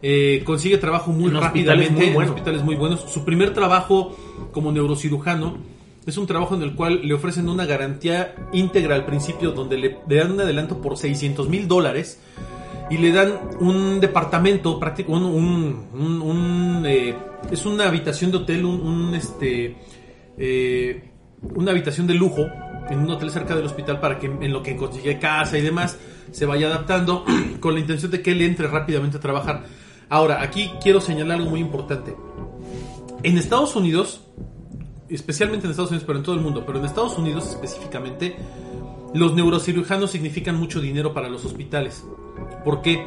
Eh, 0.00 0.42
consigue 0.46 0.78
trabajo 0.78 1.10
muy 1.12 1.30
En 1.30 1.36
hospitales 1.36 1.88
rápidamente 1.88 2.08
en 2.08 2.28
hospitales 2.30 2.62
muy 2.62 2.76
buenos. 2.76 3.04
Su 3.12 3.24
primer 3.26 3.52
trabajo 3.52 4.16
como 4.52 4.72
neurocirujano 4.72 5.58
es 6.06 6.16
un 6.18 6.26
trabajo 6.26 6.54
en 6.54 6.62
el 6.62 6.74
cual 6.74 7.00
le 7.02 7.14
ofrecen 7.14 7.48
una 7.48 7.64
garantía 7.66 8.34
íntegra 8.52 8.94
al 8.94 9.06
principio, 9.06 9.52
donde 9.52 9.78
le, 9.78 9.98
dan 10.08 10.32
un 10.32 10.40
adelanto 10.40 10.80
por 10.80 10.96
600 10.98 11.48
mil 11.48 11.66
dólares 11.66 12.20
y 12.90 12.98
le 12.98 13.12
dan 13.12 13.32
un 13.60 14.00
departamento 14.00 14.78
un, 15.08 15.24
un- 15.94 16.82
eh, 16.86 17.14
es 17.50 17.64
una 17.64 17.88
habitación 17.88 18.30
de 18.30 18.36
hotel 18.38 18.64
un, 18.66 19.14
este 19.14 19.76
eh, 20.36 21.10
una 21.54 21.70
habitación 21.70 22.06
de 22.06 22.14
lujo 22.14 22.46
en 22.90 22.98
un 22.98 23.10
hotel 23.10 23.30
cerca 23.30 23.56
del 23.56 23.64
hospital 23.64 24.00
para 24.00 24.18
que 24.18 24.26
en 24.26 24.52
lo 24.52 24.62
que 24.62 24.76
consigue 24.76 25.18
casa 25.18 25.56
y 25.56 25.62
demás 25.62 25.98
se 26.30 26.44
vaya 26.44 26.66
adaptando 26.66 27.24
con 27.60 27.72
la 27.74 27.80
intención 27.80 28.10
de 28.10 28.20
que 28.20 28.32
él 28.32 28.42
entre 28.42 28.66
rápidamente 28.68 29.16
a 29.16 29.20
trabajar. 29.20 29.64
Ahora 30.10 30.42
aquí 30.42 30.70
quiero 30.82 31.00
señalar 31.00 31.38
algo 31.38 31.50
muy 31.50 31.60
importante. 31.60 32.14
En 33.22 33.38
Estados 33.38 33.74
Unidos 33.76 34.20
especialmente 35.08 35.66
en 35.66 35.70
Estados 35.70 35.90
Unidos 35.90 36.04
pero 36.06 36.18
en 36.18 36.24
todo 36.24 36.34
el 36.34 36.40
mundo 36.40 36.64
pero 36.66 36.78
en 36.78 36.84
Estados 36.84 37.18
Unidos 37.18 37.48
específicamente 37.50 38.36
los 39.14 39.34
neurocirujanos 39.34 40.10
significan 40.10 40.56
mucho 40.56 40.80
dinero 40.80 41.14
para 41.14 41.28
los 41.28 41.44
hospitales. 41.44 42.04
¿Por 42.64 42.82
qué? 42.82 43.06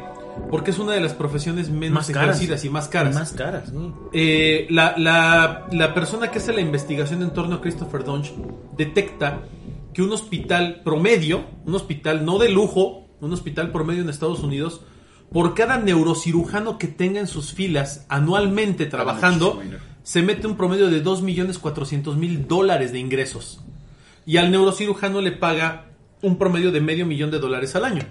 Porque 0.50 0.70
es 0.70 0.78
una 0.78 0.92
de 0.92 1.00
las 1.02 1.12
profesiones 1.12 1.68
menos 1.68 1.94
Más 1.94 2.10
caras. 2.10 2.64
y 2.64 2.70
más 2.70 2.88
caras. 2.88 3.14
Más 3.14 3.32
caras, 3.32 3.68
sí. 3.68 3.92
Eh, 4.14 4.66
la, 4.70 4.94
la- 4.96 5.66
la 5.70 5.92
persona 5.92 6.30
que 6.30 6.38
hace 6.38 6.52
la 6.54 6.62
investigación 6.62 7.22
en 7.22 7.30
torno 7.34 7.56
a 7.56 7.60
Christopher 7.60 8.04
Dunch 8.04 8.32
detecta 8.76 9.40
que 9.92 10.00
un 10.00 10.10
hospital 10.12 10.80
promedio, 10.82 11.44
un 11.66 11.74
hospital 11.74 12.24
no 12.24 12.38
de 12.38 12.48
lujo, 12.48 13.06
un 13.20 13.32
hospital 13.32 13.70
promedio 13.72 14.00
en 14.02 14.08
Estados 14.08 14.40
Unidos, 14.40 14.80
por 15.32 15.54
cada 15.54 15.76
neurocirujano 15.76 16.78
que 16.78 16.86
tenga 16.86 17.20
en 17.20 17.26
sus 17.26 17.52
filas 17.52 18.06
anualmente 18.08 18.86
trabajando. 18.86 19.60
Se 20.08 20.22
mete 20.22 20.46
un 20.46 20.56
promedio 20.56 20.88
de 20.88 21.04
2.400.000 21.04 22.46
dólares 22.46 22.92
de 22.92 22.98
ingresos. 22.98 23.60
Y 24.24 24.38
al 24.38 24.50
neurocirujano 24.50 25.20
le 25.20 25.32
paga 25.32 25.90
un 26.22 26.38
promedio 26.38 26.72
de 26.72 26.80
medio 26.80 27.04
millón 27.04 27.30
de 27.30 27.38
dólares 27.38 27.76
al 27.76 27.84
año. 27.84 28.04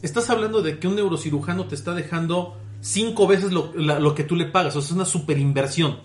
Estás 0.00 0.30
hablando 0.30 0.62
de 0.62 0.78
que 0.78 0.88
un 0.88 0.96
neurocirujano 0.96 1.66
te 1.66 1.74
está 1.74 1.92
dejando 1.92 2.56
cinco 2.80 3.26
veces 3.26 3.52
lo, 3.52 3.74
lo 3.74 4.14
que 4.14 4.24
tú 4.24 4.36
le 4.36 4.46
pagas. 4.46 4.74
O 4.74 4.80
sea, 4.80 4.86
es 4.86 4.92
una 4.92 5.04
super 5.04 5.36
inversión. 5.36 5.98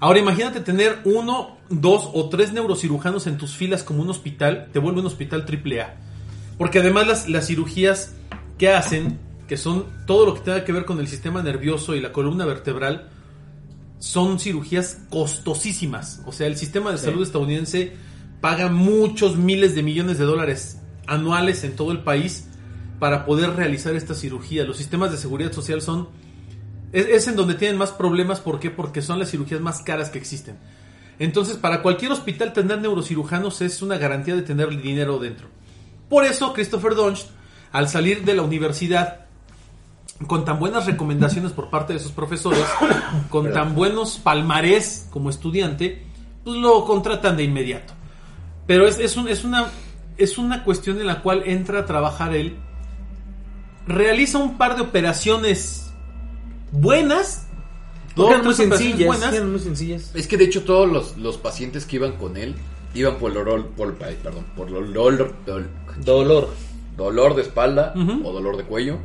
Ahora 0.00 0.18
imagínate 0.18 0.58
tener 0.58 0.98
uno, 1.04 1.58
dos 1.70 2.10
o 2.12 2.28
tres 2.28 2.52
neurocirujanos 2.52 3.28
en 3.28 3.38
tus 3.38 3.54
filas 3.54 3.84
como 3.84 4.02
un 4.02 4.10
hospital. 4.10 4.70
Te 4.72 4.80
vuelve 4.80 4.98
un 4.98 5.06
hospital 5.06 5.44
triple 5.46 5.82
A. 5.82 6.00
Porque 6.58 6.80
además 6.80 7.06
las, 7.06 7.28
las 7.28 7.46
cirugías 7.46 8.16
que 8.58 8.70
hacen, 8.70 9.20
que 9.46 9.56
son 9.56 9.86
todo 10.04 10.26
lo 10.26 10.34
que 10.34 10.40
tenga 10.40 10.64
que 10.64 10.72
ver 10.72 10.84
con 10.84 10.98
el 10.98 11.06
sistema 11.06 11.44
nervioso 11.44 11.94
y 11.94 12.00
la 12.00 12.10
columna 12.10 12.44
vertebral, 12.44 13.10
son 13.98 14.38
cirugías 14.38 14.98
costosísimas. 15.10 16.22
O 16.26 16.32
sea, 16.32 16.46
el 16.46 16.56
sistema 16.56 16.92
de 16.92 16.98
salud 16.98 17.22
estadounidense 17.22 17.94
paga 18.40 18.68
muchos 18.68 19.36
miles 19.36 19.74
de 19.74 19.82
millones 19.82 20.18
de 20.18 20.24
dólares 20.24 20.80
anuales 21.06 21.64
en 21.64 21.76
todo 21.76 21.92
el 21.92 22.02
país 22.02 22.48
para 22.98 23.24
poder 23.24 23.50
realizar 23.50 23.94
esta 23.94 24.14
cirugía. 24.14 24.64
Los 24.64 24.76
sistemas 24.76 25.10
de 25.10 25.16
seguridad 25.16 25.52
social 25.52 25.82
son... 25.82 26.08
Es, 26.92 27.06
es 27.06 27.28
en 27.28 27.36
donde 27.36 27.54
tienen 27.54 27.78
más 27.78 27.90
problemas. 27.90 28.40
¿Por 28.40 28.60
qué? 28.60 28.70
Porque 28.70 29.02
son 29.02 29.18
las 29.18 29.30
cirugías 29.30 29.60
más 29.60 29.82
caras 29.82 30.10
que 30.10 30.18
existen. 30.18 30.56
Entonces, 31.18 31.56
para 31.56 31.82
cualquier 31.82 32.12
hospital 32.12 32.52
tener 32.52 32.80
neurocirujanos 32.80 33.62
es 33.62 33.80
una 33.82 33.96
garantía 33.98 34.36
de 34.36 34.42
tener 34.42 34.68
dinero 34.80 35.18
dentro. 35.18 35.48
Por 36.08 36.24
eso, 36.24 36.52
Christopher 36.52 36.94
Dunst, 36.94 37.28
al 37.72 37.88
salir 37.88 38.24
de 38.24 38.34
la 38.34 38.42
universidad, 38.42 39.25
con 40.26 40.44
tan 40.44 40.58
buenas 40.58 40.86
recomendaciones 40.86 41.52
por 41.52 41.68
parte 41.70 41.92
de 41.92 41.98
sus 41.98 42.12
profesores, 42.12 42.64
con 43.28 43.52
tan 43.52 43.74
buenos 43.74 44.18
palmarés 44.18 45.06
como 45.10 45.28
estudiante, 45.30 46.02
pues 46.44 46.56
lo 46.56 46.84
contratan 46.84 47.36
de 47.36 47.44
inmediato. 47.44 47.92
Pero 48.66 48.86
es, 48.88 48.98
es, 48.98 49.16
un- 49.16 49.28
es 49.28 49.44
una, 49.44 49.66
es 50.16 50.38
una 50.38 50.64
cuestión 50.64 50.98
en 51.00 51.06
la 51.06 51.22
cual 51.22 51.42
entra 51.44 51.80
a 51.80 51.86
trabajar 51.86 52.34
él, 52.34 52.56
realiza 53.86 54.38
un 54.38 54.56
par 54.58 54.76
de 54.76 54.82
operaciones 54.82 55.90
buenas, 56.72 57.46
dos 58.14 58.30
muy 58.42 58.54
sencillas, 58.78 59.06
buenas, 59.06 59.44
muy 59.44 59.60
sencillas. 59.60 60.10
Es 60.14 60.26
que 60.26 60.36
de 60.36 60.44
hecho 60.44 60.64
todos 60.64 60.90
los, 60.90 61.16
los 61.16 61.36
pacientes 61.36 61.84
que 61.84 61.96
iban 61.96 62.12
con 62.12 62.36
él 62.36 62.54
iban 62.94 63.16
por 63.16 63.30
el 63.30 63.34
dolor, 63.36 63.66
por, 63.76 63.94
perdón, 63.96 64.44
por 64.56 64.70
dolor, 64.70 65.34
dol- 65.46 65.66
Dolor. 66.02 66.48
dolor 66.96 67.36
de 67.36 67.42
espalda 67.42 67.92
o 68.24 68.32
dolor 68.32 68.56
de 68.56 68.64
cuello. 68.64 68.98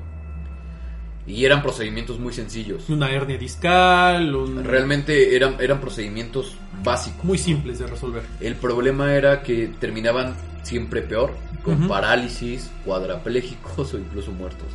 Y 1.31 1.45
eran 1.45 1.61
procedimientos 1.61 2.19
muy 2.19 2.33
sencillos. 2.33 2.89
una 2.89 3.09
hernia 3.09 3.37
discal, 3.37 4.35
un- 4.35 4.63
Realmente 4.63 5.35
eran, 5.35 5.55
eran 5.59 5.79
procedimientos 5.79 6.57
básicos. 6.83 7.23
muy 7.23 7.37
simples 7.37 7.79
de 7.79 7.87
resolver. 7.87 8.23
El 8.41 8.55
problema 8.55 9.13
era 9.13 9.41
que 9.41 9.71
terminaban 9.79 10.35
siempre 10.63 11.01
peor, 11.01 11.33
con 11.63 11.75
Ujú. 11.79 11.87
parálisis, 11.87 12.69
cuadraplégicos 12.85 13.93
o 13.93 13.97
incluso 13.97 14.31
muertos. 14.31 14.67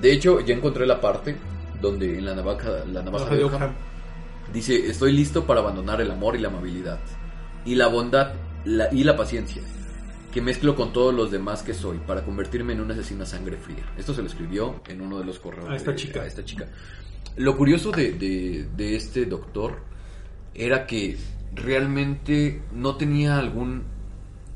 De 0.00 0.12
hecho, 0.12 0.40
ya 0.40 0.54
encontré 0.54 0.86
la 0.86 1.00
parte 1.00 1.36
donde 1.80 2.18
en 2.18 2.24
la 2.26 2.34
navaja, 2.34 2.70
la 2.92 3.02
navaja 3.02 3.34
de 3.34 3.44
Ockham. 3.44 3.72
dice, 4.52 4.86
estoy 4.86 5.12
listo 5.12 5.44
para 5.46 5.60
abandonar 5.60 6.00
el 6.00 6.10
amor 6.10 6.36
y 6.36 6.38
la 6.38 6.48
amabilidad, 6.48 6.98
y 7.64 7.74
la 7.74 7.88
bondad 7.88 8.32
la- 8.64 8.88
y 8.92 9.04
la 9.04 9.16
paciencia, 9.16 9.62
que 10.36 10.42
mezclo 10.42 10.76
con 10.76 10.92
todos 10.92 11.14
los 11.14 11.30
demás 11.30 11.62
que 11.62 11.72
soy, 11.72 11.96
para 11.96 12.22
convertirme 12.22 12.74
en 12.74 12.82
una 12.82 12.92
asesina 12.92 13.24
sangre 13.24 13.56
fría. 13.56 13.82
Esto 13.96 14.12
se 14.12 14.20
lo 14.20 14.28
escribió 14.28 14.82
en 14.86 15.00
uno 15.00 15.18
de 15.18 15.24
los 15.24 15.38
correos 15.38 15.66
A 15.70 15.76
esta 15.76 15.92
de- 15.92 15.96
chica. 15.96 16.20
a 16.20 16.26
esta 16.26 16.44
chica. 16.44 16.66
Lo 17.36 17.56
curioso 17.56 17.90
de, 17.90 18.12
de- 18.12 18.66
de 18.76 18.96
este 18.96 19.24
doctor 19.24 19.78
era 20.54 20.86
que 20.86 21.16
realmente 21.54 22.60
no 22.74 22.96
tenía 22.96 23.38
algún, 23.38 23.84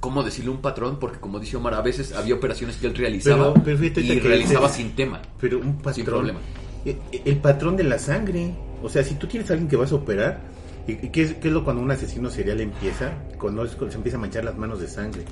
¿cómo 0.00 0.22
decirlo? 0.22 0.52
Un 0.52 0.60
patrón, 0.60 0.98
porque 1.00 1.18
como 1.18 1.40
dice 1.40 1.56
Omar, 1.56 1.72
a 1.72 1.80
veces 1.80 2.12
había 2.12 2.34
operaciones 2.34 2.76
que 2.76 2.86
él 2.86 2.94
realizaba 2.94 3.54
Pero- 3.54 3.64
pero 3.64 3.78
fíjate 3.78 4.00
y 4.02 4.20
realizaba 4.20 4.68
sin 4.68 4.94
tema. 4.94 5.22
Pero 5.40 5.60
un 5.60 5.76
patrón. 5.78 5.94
Sin 5.94 6.04
problema. 6.04 6.40
Eh, 6.84 6.98
eh, 7.10 7.22
El 7.24 7.38
patrón 7.38 7.74
de 7.78 7.84
la 7.84 7.98
sangre. 7.98 8.54
O 8.82 8.90
sea, 8.90 9.02
si 9.02 9.14
tú 9.14 9.26
tienes 9.26 9.48
a 9.48 9.54
alguien 9.54 9.70
que 9.70 9.76
vas 9.76 9.92
a 9.92 9.94
operar, 9.94 10.40
¿y 11.02 11.06
y 11.06 11.08
qué 11.10 11.22
es, 11.22 11.34
qué 11.34 11.48
es 11.48 11.54
lo 11.54 11.64
cuando 11.64 11.82
un 11.82 11.90
asesino 11.90 12.30
serial 12.30 12.60
empieza? 12.60 13.12
Cuando, 13.38 13.66
se 13.66 13.76
empieza 13.96 14.16
a 14.16 14.20
manchar 14.20 14.44
las 14.44 14.56
manos 14.56 14.80
de 14.80 14.88
sangre. 14.88 15.22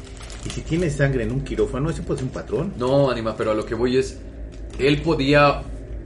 Y 0.44 0.51
si 0.51 0.62
tienes 0.62 0.94
sangre 0.97 1.25
en 1.25 1.33
un 1.33 1.40
quirófano, 1.42 1.90
ese 1.90 2.03
puede 2.03 2.18
ser 2.21 2.27
un 2.29 2.33
patrón. 2.33 2.73
No, 2.79 3.11
Anima, 3.11 3.37
pero 3.37 3.51
a 3.51 3.55
lo 3.55 3.64
que 3.66 3.75
voy 3.75 3.97
es, 3.97 4.18
él 4.79 5.03
podía, 5.03 5.62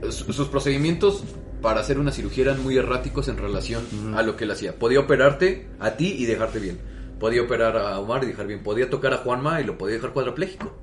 su- 0.09 0.31
sus 0.33 0.47
procedimientos 0.47 1.23
para 1.61 1.79
hacer 1.79 1.97
una 1.99 2.11
cirugía 2.11 2.43
eran 2.45 2.61
muy 2.61 2.77
erráticos 2.77 3.27
en 3.29 3.37
relación 3.37 3.83
a 4.15 4.21
lo 4.23 4.35
que 4.35 4.43
él 4.43 4.51
hacía. 4.51 4.75
Podía 4.75 4.99
operarte 4.99 5.67
a 5.79 5.91
ti 5.91 6.15
y 6.19 6.25
dejarte 6.25 6.59
bien. 6.59 6.77
Podía 7.19 7.41
operar 7.43 7.77
a 7.77 7.99
Omar 7.99 8.23
y 8.23 8.27
dejar 8.27 8.47
bien. 8.47 8.63
Podía 8.63 8.89
tocar 8.89 9.13
a 9.13 9.17
Juanma 9.17 9.61
y 9.61 9.63
lo 9.63 9.77
podía 9.77 9.95
dejar 9.95 10.11
cuadrapléjico. 10.11 10.75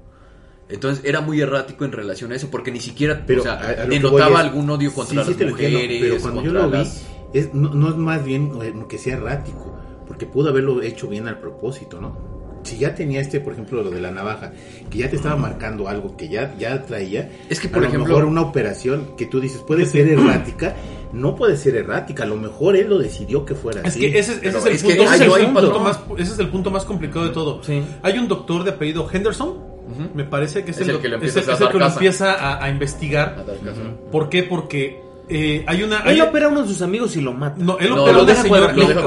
Entonces 0.71 1.05
era 1.05 1.21
muy 1.21 1.41
errático 1.41 1.85
en 1.85 1.93
relación 1.93 2.33
a 2.33 2.37
eso, 2.37 2.49
porque 2.51 2.71
ni 2.71 2.81
siquiera 2.81 3.25
Pero 3.27 3.41
o 3.41 3.45
sea, 3.45 3.55
a- 3.55 3.57
a 3.69 3.85
lo 3.85 3.91
que 3.91 3.97
denotaba 3.97 4.39
algún 4.41 4.71
odio 4.71 4.93
contra 4.95 5.11
sí, 5.11 5.17
las 5.17 5.29
entiendo, 5.29 5.57
mujeres, 5.57 5.99
pero 6.01 6.19
cuando 6.23 6.43
yo 6.45 6.53
lo 6.53 6.71
vi, 6.71 6.79
las- 6.79 7.03
es, 7.33 7.55
no, 7.55 7.71
no 7.75 7.89
es 7.89 7.97
más 7.97 8.25
bien 8.25 8.53
eh, 8.63 8.75
que 8.89 8.99
sea 8.99 9.17
errático, 9.17 9.75
porque 10.07 10.27
pudo 10.27 10.51
haberlo 10.51 10.83
hecho 10.83 11.09
bien 11.09 11.29
al 11.29 11.39
propósito, 11.39 12.01
¿no? 12.01 12.31
Si 12.63 12.77
ya 12.77 12.95
tenía 12.95 13.23
este, 13.23 13.41
por 13.41 13.55
ejemplo, 13.55 13.83
lo 13.83 13.91
de 13.91 14.03
la 14.03 14.11
navaja, 14.11 14.53
que 14.91 14.99
ya 14.99 15.09
te 15.09 15.17
estaba 15.17 15.35
marcando 15.37 15.89
algo 15.89 16.15
que 16.19 16.29
ya, 16.29 16.55
ya 16.59 16.83
traía, 16.83 17.31
Es 17.49 17.59
que, 17.59 17.69
a 17.69 17.71
por 17.71 17.81
lo 17.81 17.89
ejemplo- 17.89 18.09
mejor 18.09 18.25
una 18.27 18.43
operación 18.43 19.13
que 19.17 19.25
tú 19.25 19.41
dices 19.41 19.63
puede 19.63 19.87
ser 19.87 20.07
errática, 20.09 20.75
no 21.15 21.35
puede 21.37 21.57
ser 21.57 21.77
errática, 21.77 22.25
a 22.25 22.27
lo 22.27 22.37
mejor 22.37 22.77
él 22.77 22.91
lo 22.91 22.99
decidió 22.99 23.47
que 23.47 23.55
fuera 23.55 23.81
Es 23.81 23.87
así. 23.89 24.01
que 24.01 24.19
ese, 24.19 24.33
ese 24.47 24.49
es 24.59 24.67
el 24.67 24.73
es 24.75 24.83
que 24.83 24.89
punto, 24.95 25.03
ese 25.05 25.15
es 25.15 25.21
hay- 25.23 25.27
el 25.27 25.33
hay 25.33 25.45
punto 25.47 25.61
patrón. 25.69 25.83
más, 25.85 26.01
ese 26.19 26.33
es 26.35 26.39
el 26.39 26.49
punto 26.51 26.71
más 26.71 26.85
complicado 26.85 27.25
de 27.25 27.33
todo. 27.33 27.63
Sí. 27.63 27.83
Hay 28.03 28.19
un 28.19 28.29
doctor 28.29 28.63
de 28.65 28.71
apellido 28.73 29.09
Henderson, 29.11 29.71
me 30.15 30.25
parece 30.25 30.63
que 30.63 30.71
es, 30.73 30.79
Es 30.81 30.87
el, 30.87 30.97
el 30.97 31.01
que 31.01 31.09
le 31.09 31.15
empieza 31.15 31.39
a 31.41 31.43
es 31.43 31.49
el 31.49 31.59
dar 31.59 31.69
que 31.73 31.79
lo 31.79 31.85
casa. 31.87 31.95
empieza 31.95 32.33
a, 32.35 32.63
a 32.65 32.69
investigar. 32.71 33.37
a 33.39 33.43
dar 33.43 33.57
caso. 33.59 33.81
¿Por 34.13 34.29
qué? 34.29 34.43
Porque 34.43 35.01
eh, 35.31 35.65
hay 35.67 35.83
una... 35.83 36.01
Él 36.01 36.21
opera 36.21 36.47
a 36.47 36.49
uno 36.49 36.63
de 36.63 36.69
sus 36.69 36.83
amigos 36.83 37.17
y 37.17 37.21
lo 37.21 37.33
mata. 37.33 37.57
No, 37.59 37.79
él 37.79 37.91
No, 37.91 38.03
opera 38.03 38.13
lo 38.13 38.21
a 38.21 38.23
una 38.25 38.33
deja 38.33 38.43
deja 38.43 38.55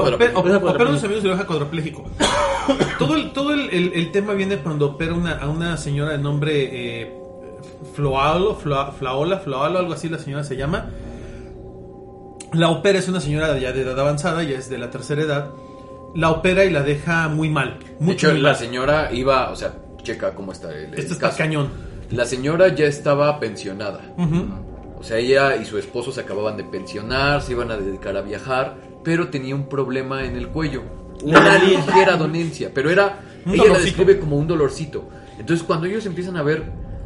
opera- 0.00 0.84
a 0.84 0.88
unos 0.88 1.04
amigos 1.04 1.24
y 1.24 1.26
lo 1.28 1.32
deja 1.34 1.46
cuadrapléjico. 1.46 2.04
todo 2.98 3.16
el, 3.16 3.32
todo 3.32 3.52
el, 3.54 3.70
el- 3.70 3.92
el 3.94 4.10
tema 4.12 4.32
viene 4.34 4.56
cuando 4.58 4.86
opera 4.86 5.14
una, 5.14 5.34
a 5.36 5.48
una 5.48 5.76
señora 5.76 6.12
de 6.12 6.18
nombre 6.18 7.02
eh, 7.02 7.14
Floalo, 7.94 8.56
Fla- 8.56 8.92
Flaola, 8.92 9.38
Flaola, 9.38 9.80
algo 9.80 9.92
así 9.92 10.08
la 10.08 10.18
señora 10.18 10.42
se 10.44 10.56
llama. 10.56 10.86
La 12.52 12.70
opera 12.70 12.98
es 12.98 13.08
una 13.08 13.20
señora 13.20 13.58
ya 13.58 13.72
de 13.72 13.82
edad 13.82 13.98
avanzada, 13.98 14.42
ya 14.44 14.56
es 14.58 14.68
de 14.70 14.78
la 14.78 14.90
tercera 14.90 15.22
edad. 15.22 15.50
La 16.14 16.30
opera 16.30 16.64
y 16.64 16.70
la 16.70 16.82
deja 16.82 17.28
muy 17.28 17.48
mal. 17.50 17.78
De 17.80 18.04
Mucho 18.04 18.28
hecho, 18.28 18.34
muy 18.34 18.40
la 18.42 18.50
mal. 18.50 18.56
señora 18.58 19.12
iba, 19.12 19.50
o 19.50 19.56
sea, 19.56 19.74
checa 20.02 20.32
cómo 20.34 20.52
está 20.52 20.70
el, 20.70 20.92
el 20.92 20.98
Esto 20.98 21.14
está 21.14 21.26
caso. 21.28 21.38
cañón. 21.38 21.68
La 22.10 22.24
señora 22.26 22.68
ya 22.68 22.84
estaba 22.86 23.40
pensionada. 23.40 24.00
Ujú. 24.16 24.44
O 25.04 25.06
sea, 25.06 25.18
ella 25.18 25.56
y 25.56 25.66
su 25.66 25.76
esposo 25.76 26.12
se 26.12 26.22
acababan 26.22 26.56
de 26.56 26.64
pensionar, 26.64 27.42
se 27.42 27.52
iban 27.52 27.70
a 27.70 27.76
dedicar 27.76 28.16
a 28.16 28.22
viajar, 28.22 28.76
pero 29.04 29.28
tenía 29.28 29.54
un 29.54 29.68
problema 29.68 30.24
en 30.24 30.34
el 30.34 30.48
cuello. 30.48 30.82
Una 31.22 31.58
ligera 31.58 32.16
dolencia, 32.16 32.70
pero 32.72 32.88
era. 32.88 33.20
Un 33.44 33.52
ella 33.52 33.64
la 33.64 33.68
dolorcito. 33.68 33.84
describe 33.98 34.18
como 34.18 34.36
un 34.38 34.46
dolorcito. 34.46 35.06
Entonces, 35.38 35.62
cuando 35.66 35.86
ellos 35.86 36.06
empiezan 36.06 36.38
a 36.38 36.42
ver 36.42 36.62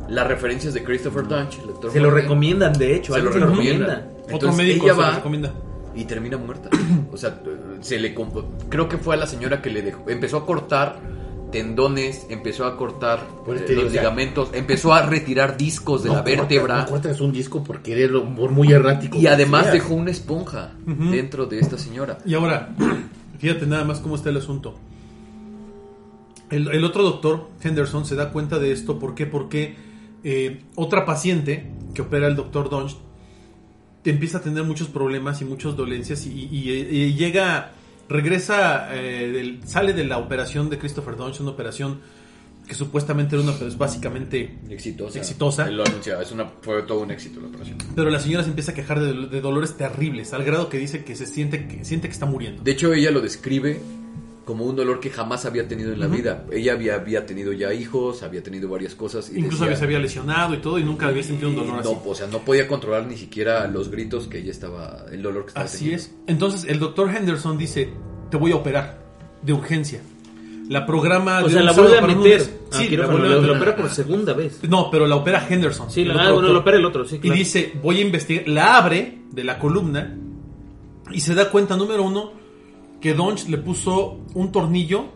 las 0.09 0.29
referencias 0.29 0.75
de 0.75 0.85
Christopher 0.85 1.27
Dunch, 1.27 1.59
el 1.59 1.67
doctor 1.67 1.91
Se 1.93 1.99
lo 1.99 2.13
recomiendan, 2.13 2.73
de 2.79 2.95
hecho. 2.95 3.15
Se 3.15 3.21
lo 3.21 3.31
alguien 3.31 3.49
recomiendan. 3.49 4.09
Otro 4.23 4.33
Entonces, 4.35 4.57
médico 4.65 4.85
ella 4.87 4.95
se 4.95 5.01
lo 5.01 5.07
va 5.09 5.15
recomienda. 5.17 5.53
y 5.97 6.05
termina 6.05 6.37
muerta. 6.37 6.71
O 7.13 7.17
sea, 7.17 7.41
se 7.81 7.99
le 7.99 8.15
comp- 8.15 8.45
creo 8.69 8.89
que 8.89 8.97
fue 8.99 9.17
a 9.17 9.19
la 9.19 9.27
señora 9.27 9.61
que 9.61 9.71
le 9.71 9.83
dejó, 9.83 10.09
empezó 10.09 10.37
a 10.37 10.47
cortar 10.47 11.01
tendones, 11.51 12.27
empezó 12.29 12.67
a 12.67 12.77
cortar 12.77 13.21
eh, 13.47 13.65
los 13.75 13.85
o 13.87 13.89
sea, 13.91 14.03
ligamentos, 14.03 14.51
empezó 14.53 14.93
a 14.93 15.03
retirar 15.07 15.57
discos 15.57 16.03
de 16.03 16.11
No 16.11 16.17
la 16.17 16.23
vértebra 16.23 16.81
No 16.83 16.87
cortas 16.87 17.21
un 17.21 17.33
disco 17.33 17.65
porque 17.65 17.93
eres 17.93 18.11
lo- 18.11 18.25
por 18.35 18.51
muy 18.51 18.71
errático. 18.73 19.17
y 19.19 19.27
además 19.27 19.73
dejó 19.73 19.95
una 19.95 20.11
esponja 20.11 20.73
dentro 20.87 21.47
de 21.47 21.59
esta 21.61 21.79
señora. 21.79 22.19
Y 22.27 22.35
ahora, 22.35 22.75
fíjate 23.39 23.67
nada 23.67 23.85
más 23.85 24.01
cómo 24.01 24.15
está 24.17 24.29
el 24.31 24.37
asunto. 24.37 24.75
El, 26.51 26.69
el 26.69 26.85
otro 26.85 27.03
doctor, 27.03 27.49
Henderson, 27.63 28.05
se 28.07 28.15
da 28.15 28.31
cuenta 28.31 28.59
de 28.59 28.73
esto. 28.73 28.99
¿Por 28.99 29.15
qué? 29.15 29.27
Porque 29.27 29.77
eh, 30.25 30.63
otra 30.77 31.05
paciente 31.05 31.71
que 31.95 32.03
opera 32.03 32.27
el 32.27 32.37
doctor 32.37 32.71
Dunch 32.71 32.97
empieza 34.05 34.39
a 34.39 34.41
tener 34.41 34.65
muchos 34.65 34.89
problemas 34.89 35.43
y 35.43 35.45
muchas 35.45 35.77
dolencias 35.77 36.25
y, 36.25 36.31
y- 36.31 36.71
y 36.71 37.15
llega, 37.15 37.73
regresa, 38.09 38.95
eh, 38.95 39.29
del- 39.33 39.61
sale 39.67 39.93
de 39.93 40.05
la 40.05 40.19
operación 40.19 40.71
de 40.71 40.79
Christopher 40.79 41.17
Dunch, 41.17 41.41
una 41.41 41.51
operación 41.51 42.01
que 42.67 42.75
supuestamente 42.75 43.35
era 43.35 43.43
una, 43.43 43.53
pues 43.53 43.79
básicamente 43.79 44.59
Exitosa. 44.69 45.19
Exitosa. 45.19 45.67
Él 45.69 45.77
lo 45.79 45.85
anuncia, 45.85 46.21
es 46.21 46.33
una, 46.33 46.45
fue 46.61 46.83
todo 46.83 47.01
un 47.01 47.11
éxito 47.11 47.41
la 47.41 47.49
operación. 47.49 47.79
Pero 47.97 48.11
la 48.11 48.21
señora 48.21 48.43
se 48.45 48.51
empieza 48.51 48.73
a 48.73 48.75
quejar 48.75 49.01
de, 49.01 49.27
de 49.27 49.41
dolores 49.41 49.77
terribles, 49.79 50.35
al 50.35 50.45
grado 50.45 50.69
que 50.69 50.77
dice 50.79 51.03
que 51.03 51.17
se 51.17 51.27
siente 51.27 51.67
que, 51.67 51.85
siente 51.87 52.09
que 52.09 52.13
está 52.13 52.27
muriendo. 52.27 52.63
De 52.63 52.71
hecho, 52.73 52.93
ella 52.93 53.11
lo 53.11 53.21
describe 53.23 53.81
como 54.49 54.65
un 54.65 54.75
dolor 54.77 54.99
que 54.99 55.11
jamás 55.11 55.45
había 55.45 55.69
tenido 55.69 55.93
en 55.93 56.01
la 56.01 56.07
vida. 56.07 56.47
Ella 56.51 56.73
había, 56.73 56.95
había 56.95 57.27
tenido 57.27 57.53
ya 57.53 57.75
hijos, 57.75 58.23
había 58.23 58.43
tenido 58.43 58.67
varias 58.71 58.95
cosas. 58.95 59.29
Y 59.31 59.41
Incluso 59.41 59.57
decía- 59.59 59.67
había, 59.67 59.77
se 59.77 59.85
había 59.85 59.99
lesionado 59.99 60.55
y 60.55 60.57
todo 60.57 60.79
y 60.79 60.85
nunca 60.85 61.09
había 61.09 61.23
sentido 61.23 61.51
un 61.51 61.57
dolor 61.57 61.75
no, 61.75 61.81
así. 61.81 61.99
o 62.07 62.15
sea, 62.15 62.27
no 62.29 62.39
podía 62.39 62.67
controlar 62.67 63.07
ni 63.07 63.19
siquiera 63.19 63.69
los 63.69 63.91
gritos 63.91 64.27
que 64.27 64.39
ella 64.39 64.51
estaba, 64.51 65.05
el 65.13 65.21
dolor 65.21 65.43
que 65.43 65.49
estaba 65.49 65.67
Así 65.67 65.79
teniendo. 65.91 66.03
es. 66.03 66.15
Entonces 66.29 66.65
el 66.67 66.79
doctor 66.79 67.15
Henderson 67.15 67.59
dice, 67.59 67.93
te 68.31 68.39
voy 68.39 68.53
a 68.53 68.57
operar 68.57 69.03
de 69.43 69.53
urgencia. 69.53 70.01
La 70.71 70.87
programa... 70.87 71.41
O 71.41 71.45
de 71.49 71.51
sea, 71.53 71.63
la 71.63 71.73
vuelve 71.73 71.99
a 71.99 72.03
meter. 72.07 72.41
Ah, 72.73 72.77
Sí, 72.79 72.89
quiero 72.89 73.03
la 73.03 73.09
que 73.11 73.13
vuelve 73.13 73.29
a 73.29 73.31
lo, 73.37 73.43
meter. 73.43 73.57
lo 73.57 73.63
opera 73.63 73.77
por 73.77 73.91
segunda 73.91 74.33
vez. 74.33 74.61
No, 74.67 74.91
pero 74.91 75.07
la 75.07 75.17
opera 75.17 75.47
Henderson. 75.47 75.91
Sí, 75.91 76.07
la, 76.07 76.15
otro 76.15 76.25
ah, 76.27 76.33
bueno, 76.33 76.49
lo 76.55 76.59
opera 76.61 76.79
el 76.79 76.87
otro, 76.87 77.05
sí, 77.05 77.17
Y 77.17 77.19
claro. 77.19 77.37
dice, 77.37 77.73
voy 77.83 77.99
a 77.99 78.01
investigar. 78.01 78.49
La 78.49 78.79
abre 78.79 79.19
de 79.31 79.45
la 79.45 79.59
columna 79.59 80.17
y 81.13 81.21
se 81.21 81.35
da 81.35 81.51
cuenta, 81.51 81.77
número 81.77 82.03
uno, 82.03 82.33
que 83.01 83.15
Donch 83.15 83.47
le 83.49 83.59
puso 83.59 84.19
un 84.35 84.51
tornillo 84.53 85.07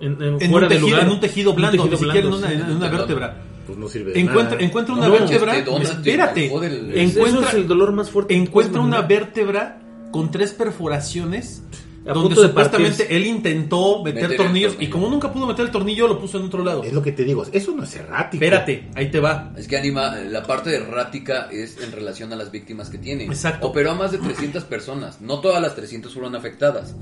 en, 0.00 0.20
en 0.22 0.42
en, 0.42 0.50
fuera 0.50 0.66
un 0.66 0.68
de 0.68 0.68
tejido, 0.76 0.88
lugar. 0.88 1.02
en 1.06 1.10
un 1.12 1.20
tejido 1.20 1.54
blando, 1.54 1.82
Un 1.84 1.90
ni 1.90 1.96
siquiera 1.96 2.26
en 2.28 2.34
una, 2.34 2.48
sí. 2.48 2.54
en 2.54 2.70
una 2.76 2.88
vértebra. 2.90 3.42
Pues 3.66 3.78
no 3.78 3.88
sirve 3.88 4.12
de 4.12 4.20
Encuentra, 4.20 4.54
nada. 4.56 4.64
encuentra 4.66 4.94
una 4.94 5.06
No, 5.06 5.12
vértebra. 5.14 5.56
este, 5.56 5.70
¿dónde 5.70 5.86
te 5.88 5.92
espérate. 5.94 6.44
Es- 6.46 6.52
encuentra, 6.52 7.22
Eso 7.26 7.42
es 7.48 7.54
el 7.54 7.66
dolor 7.66 7.92
más 7.92 8.10
fuerte. 8.10 8.34
encuentra 8.34 8.80
una 8.82 9.00
vértebra 9.02 9.80
con 10.12 10.30
tres 10.30 10.52
perforaciones 10.52 11.62
A 12.06 12.12
donde 12.12 12.36
supuestamente 12.36 13.16
él 13.16 13.26
intentó 13.26 14.02
meter, 14.02 14.14
Meter 14.14 14.30
el 14.32 14.36
tornillos 14.36 14.72
y 14.72 14.74
tornillo. 14.74 14.92
como 14.92 15.08
nunca 15.08 15.32
pudo 15.32 15.46
meter 15.46 15.64
el 15.64 15.70
tornillo 15.70 16.06
lo 16.06 16.18
puso 16.18 16.38
en 16.38 16.44
otro 16.44 16.62
lado. 16.62 16.82
Es 16.82 16.92
lo 16.92 17.02
que 17.02 17.12
te 17.12 17.24
digo, 17.24 17.44
eso 17.50 17.72
no 17.72 17.84
es 17.84 17.94
errático. 17.96 18.44
Espérate, 18.44 18.88
ahí 18.94 19.10
te 19.10 19.20
va. 19.20 19.52
Es 19.56 19.66
que 19.66 19.76
anima, 19.76 20.14
la 20.16 20.42
parte 20.42 20.74
errática 20.74 21.48
es 21.50 21.82
en 21.82 21.92
relación 21.92 22.32
a 22.32 22.36
las 22.36 22.50
víctimas 22.50 22.90
que 22.90 22.98
tiene. 22.98 23.24
Exacto. 23.24 23.66
Operó 23.68 23.92
a 23.92 23.94
más 23.94 24.12
de 24.12 24.18
300 24.18 24.64
personas. 24.64 25.20
No 25.20 25.40
todas 25.40 25.62
las 25.62 25.74
300 25.74 26.12
fueron 26.12 26.36
afectadas. 26.36 26.94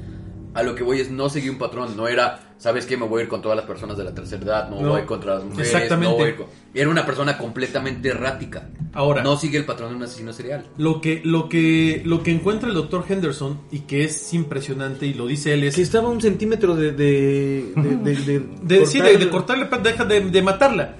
A 0.54 0.62
lo 0.62 0.74
que 0.74 0.82
voy 0.82 1.00
es, 1.00 1.10
no 1.10 1.28
seguí 1.30 1.48
un 1.48 1.56
patrón. 1.58 1.96
No 1.96 2.08
era, 2.08 2.54
¿sabes 2.58 2.84
qué? 2.84 2.96
Me 2.98 3.06
voy 3.06 3.20
a 3.20 3.22
ir 3.24 3.28
con 3.28 3.40
todas 3.40 3.56
las 3.56 3.64
personas 3.66 3.96
de 3.96 4.04
la 4.04 4.12
tercera 4.14 4.42
edad. 4.44 4.68
No, 4.68 4.80
No. 4.82 4.90
voy 4.90 5.02
contra 5.02 5.36
las 5.36 5.44
mujeres. 5.44 5.72
Exactamente. 5.72 6.10
no 6.12 6.16
voy 6.18 6.26
a 6.26 6.28
ir 6.30 6.36
con- 6.36 6.46
Era 6.74 6.90
una 6.90 7.06
persona 7.06 7.38
completamente 7.38 8.08
errática. 8.10 8.68
Ahora. 8.92 9.22
No 9.22 9.36
sigue 9.38 9.56
el 9.56 9.64
patrón 9.64 9.90
de 9.90 9.96
un 9.96 10.02
asesino 10.02 10.32
serial. 10.34 10.66
Lo 10.76 11.00
que, 11.00 11.22
lo 11.24 11.48
que, 11.48 12.02
lo 12.04 12.22
que 12.22 12.30
encuentra 12.32 12.68
el 12.68 12.74
doctor 12.74 13.04
Henderson 13.08 13.60
y 13.70 13.80
que 13.80 14.04
es 14.04 14.34
impresionante 14.34 15.06
y 15.06 15.14
lo 15.14 15.26
dice 15.26 15.54
él 15.54 15.64
es 15.64 15.76
Que 15.76 15.82
estaba 15.82 16.08
a 16.08 16.10
un 16.10 16.20
centímetro 16.20 16.76
de. 16.76 16.92
de, 16.92 17.72
de, 17.74 17.96
de, 17.96 18.14
de 18.16 18.40
de, 18.80 18.86
sí, 18.86 19.00
de, 19.00 19.16
de 19.16 19.30
cortar- 19.30 19.58
cortarle, 19.70 19.90
deja 19.90 20.04
de, 20.04 20.20
de 20.30 20.42
matarla. 20.42 20.96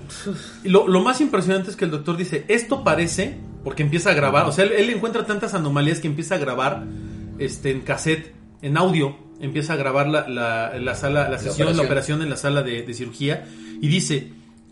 Y 0.65 0.69
lo, 0.71 0.88
lo 0.88 1.01
más 1.03 1.21
impresionante 1.21 1.71
es 1.71 1.77
que 1.77 1.85
el 1.85 1.91
doctor 1.91 2.17
dice, 2.17 2.45
esto 2.49 2.83
parece, 2.83 3.37
porque 3.65 3.83
empieza 3.83 4.11
a 4.11 4.15
grabar, 4.15 4.47
o 4.47 4.53
sea, 4.53 4.65
él, 4.65 4.73
él 4.73 4.88
encuentra 4.91 5.27
tantas 5.27 5.53
anomalías 5.53 6.01
que 6.01 6.07
empieza 6.09 6.37
a 6.37 6.38
grabar 6.38 6.85
este, 7.38 7.71
en 7.71 7.81
cassette, 7.83 8.33
en 8.62 8.77
audio, 8.77 9.17
empieza 9.42 9.74
a 9.74 9.76
grabar 9.76 10.09
la, 10.09 10.26
la, 10.28 10.72
la 10.78 10.94
sala, 10.94 11.28
la 11.28 11.37
sesión, 11.38 11.66
la 11.76 11.83
operación. 11.83 11.87
operación 11.87 12.22
en 12.22 12.31
la 12.31 12.37
sala 12.37 12.62
de, 12.62 12.83
de 12.83 12.94
cirugía, 12.94 13.46
y 13.81 13.88
dice, 13.88 14.28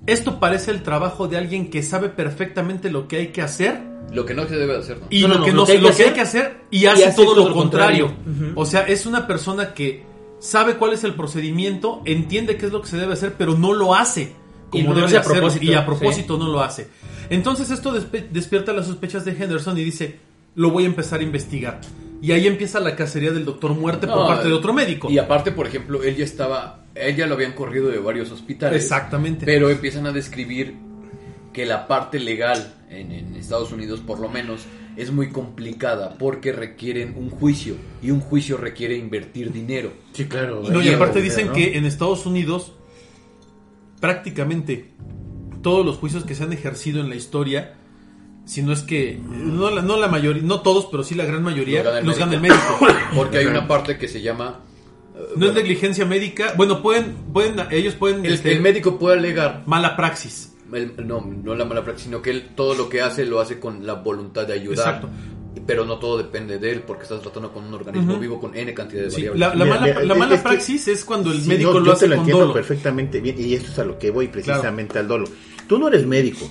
esto 0.06 0.40
parece 0.40 0.70
el 0.70 0.82
trabajo 0.82 1.28
de 1.28 1.36
alguien 1.36 1.68
que 1.68 1.82
sabe 1.82 2.08
perfectamente 2.08 2.90
lo 2.90 3.06
que 3.08 3.16
hay 3.18 3.26
que 3.28 3.42
hacer 3.42 3.80
Lo 4.14 4.24
que 4.24 4.32
no 4.34 4.46
se 4.48 4.56
debe 4.56 4.72
de 4.72 4.78
hacer, 4.78 4.98
¿no? 4.98 5.06
y 5.10 5.22
No, 5.22 5.28
lo, 5.28 5.38
no, 5.38 5.44
que 5.44 5.52
lo 5.52 5.64
que 5.66 5.72
se- 5.72 5.72
hay 5.72 5.80
lo 5.82 5.88
que 5.90 5.94
que 5.96 6.02
hay 6.02 6.08
hacer 6.08 6.14
que 6.14 6.20
hacer 6.22 6.60
y 6.70 6.86
hace, 6.86 7.04
hace 7.04 7.16
todo, 7.22 7.34
todo 7.34 7.48
lo 7.50 7.54
contrario. 7.54 8.12
O 8.54 8.64
sea, 8.64 8.82
es 8.86 9.04
una 9.06 9.26
persona 9.26 9.74
que 9.74 10.04
sabe 10.38 10.76
cuál 10.76 10.94
es 10.94 11.04
el 11.04 11.14
procedimiento, 11.14 12.00
entiende 12.06 12.56
qué 12.56 12.66
es 12.66 12.72
lo 12.72 12.80
que 12.80 12.88
se 12.88 12.96
debe 12.96 13.12
hacer, 13.12 13.34
pero 13.36 13.58
no 13.58 13.72
lo 13.74 13.94
hace. 13.94 14.32
Y 14.72 14.82
Como 14.82 14.90
lo 14.94 14.94
debe 14.94 15.06
hace 15.08 15.16
a 15.18 15.22
propósito, 15.22 15.64
y 15.64 15.74
a 15.74 15.80
sí. 15.80 15.84
propósito 15.86 16.38
no 16.38 16.48
lo 16.48 16.62
hace. 16.62 16.88
Entonces 17.28 17.70
esto 17.70 17.92
despe- 17.94 18.28
despierta 18.30 18.72
las 18.72 18.86
sospechas 18.86 19.24
de 19.24 19.32
Henderson 19.32 19.76
y 19.76 19.84
dice, 19.84 20.16
lo 20.54 20.70
voy 20.70 20.84
a 20.84 20.86
empezar 20.86 21.20
a 21.20 21.22
investigar. 21.24 21.80
Y 22.22 22.32
ahí 22.32 22.46
empieza 22.46 22.80
la 22.80 22.96
cacería 22.96 23.30
del 23.30 23.44
doctor 23.44 23.74
muerte 23.74 24.06
por 24.06 24.26
parte 24.26 24.48
de 24.48 24.54
otro 24.54 24.72
médico. 24.72 25.10
Y 25.10 25.18
aparte, 25.18 25.52
por 25.52 25.66
ejemplo, 25.66 26.02
él 26.02 26.16
ya 26.16 26.24
estaba, 26.24 26.84
él 26.94 27.16
ya 27.16 27.26
lo 27.26 27.34
habían 27.34 27.52
corrido 27.52 27.88
de 27.88 27.98
varios 27.98 28.30
hospitales. 28.30 28.82
Exactamente. 28.82 29.46
Pero 29.46 29.70
empiezan 29.70 30.06
a 30.06 30.12
describir 30.12 30.74
que 31.52 31.64
la 31.66 31.88
parte 31.88 32.20
legal 32.20 32.74
en, 32.90 33.12
en 33.12 33.36
Estados 33.36 33.72
Unidos, 33.72 34.00
por 34.00 34.20
lo 34.20 34.28
menos, 34.28 34.66
es 34.96 35.12
muy 35.12 35.30
complicada 35.30 36.16
porque 36.18 36.52
requieren 36.52 37.14
un 37.16 37.30
juicio 37.30 37.76
y 38.02 38.10
un 38.10 38.20
juicio 38.20 38.56
requiere 38.56 38.96
invertir 38.96 39.52
dinero. 39.52 39.92
Sí, 40.12 40.26
claro. 40.26 40.62
No, 40.68 40.82
y 40.82 40.88
aparte 40.88 41.22
dicen 41.22 41.48
¿no? 41.48 41.52
que 41.52 41.76
en 41.76 41.84
Estados 41.84 42.26
Unidos 42.26 42.72
prácticamente 44.00 44.92
todos 45.62 45.84
los 45.84 45.96
juicios 45.96 46.24
que 46.24 46.34
se 46.34 46.44
han 46.44 46.52
ejercido 46.52 47.00
en 47.00 47.08
la 47.08 47.16
historia, 47.16 47.74
si 48.44 48.62
no 48.62 48.72
es 48.72 48.82
que 48.82 49.18
no 49.28 49.70
la, 49.70 49.82
no 49.82 49.96
la 49.96 50.08
mayoría, 50.08 50.42
no 50.42 50.60
todos, 50.60 50.86
pero 50.90 51.02
sí 51.04 51.14
la 51.14 51.24
gran 51.24 51.42
mayoría 51.42 51.82
Los 51.82 51.86
gana 51.92 51.98
el 52.00 52.06
los 52.06 52.18
gana 52.18 52.34
el 52.34 52.40
médico. 52.40 52.78
Porque 53.14 53.38
hay 53.38 53.46
una 53.46 53.68
parte 53.68 53.96
que 53.98 54.08
se 54.08 54.20
llama... 54.22 54.60
eh, 55.16 55.20
No 55.36 55.46
es 55.46 55.54
negligencia 55.54 56.04
médica, 56.04 56.54
bueno, 56.56 56.82
pueden 56.82 57.14
pueden 57.32 57.56
ellos 57.70 57.94
pueden 57.94 58.24
el, 58.26 58.32
este, 58.34 58.52
el 58.52 58.60
médico 58.60 58.98
puede 58.98 59.18
alegar 59.18 59.62
mala 59.66 59.96
praxis. 59.96 60.54
el- 60.72 61.06
no, 61.06 61.20
no 61.44 61.54
la 61.54 61.64
mala 61.64 61.84
praxis, 61.84 62.04
sino 62.06 62.20
que 62.22 62.30
él 62.30 62.48
todo 62.56 62.74
lo 62.74 62.88
que 62.88 63.02
hace 63.02 63.24
lo 63.24 63.40
hace 63.40 63.60
con 63.60 63.86
la 63.86 63.94
voluntad 63.94 64.46
de 64.46 64.54
ayudar. 64.54 64.78
Exacto. 64.96 65.08
Pero 65.66 65.84
no 65.84 65.98
todo 65.98 66.16
depende 66.16 66.58
de 66.58 66.70
él 66.70 66.82
porque 66.86 67.02
estás 67.04 67.20
tratando 67.22 67.52
con 67.52 67.64
un 67.64 67.74
organismo 67.74 68.18
vivo 68.18 68.40
con 68.40 68.56
N 68.56 68.72
cantidad 68.72 69.02
de 69.02 69.10
Sí, 69.10 69.26
variables. 69.28 69.40
la, 69.40 69.48
la 69.54 69.64
Mira, 69.64 69.76
mala, 69.80 69.86
mira, 69.94 70.02
la 70.04 70.14
mala 70.14 70.34
es 70.36 70.40
que- 70.42 70.48
praxis 70.48 70.88
es 70.88 71.04
cuando 71.04 71.32
el 71.32 71.40
Sí, 71.42 71.48
médico 71.48 71.72
no, 71.74 71.80
lo 71.80 71.86
yo 71.86 71.92
hace 71.92 72.04
te 72.04 72.08
lo 72.08 72.14
con 72.16 72.20
entiendo 72.20 72.40
dolo. 72.42 72.54
perfectamente 72.54 73.20
bien 73.20 73.36
y 73.38 73.54
esto 73.54 73.70
es 73.72 73.78
a 73.80 73.84
lo 73.84 73.98
que 73.98 74.10
voy 74.10 74.28
precisamente 74.28 74.98
al 74.98 75.08
dolo. 75.08 75.28
tú 75.68 75.76
no 75.78 75.88
eres 75.88 76.06
médico, 76.06 76.48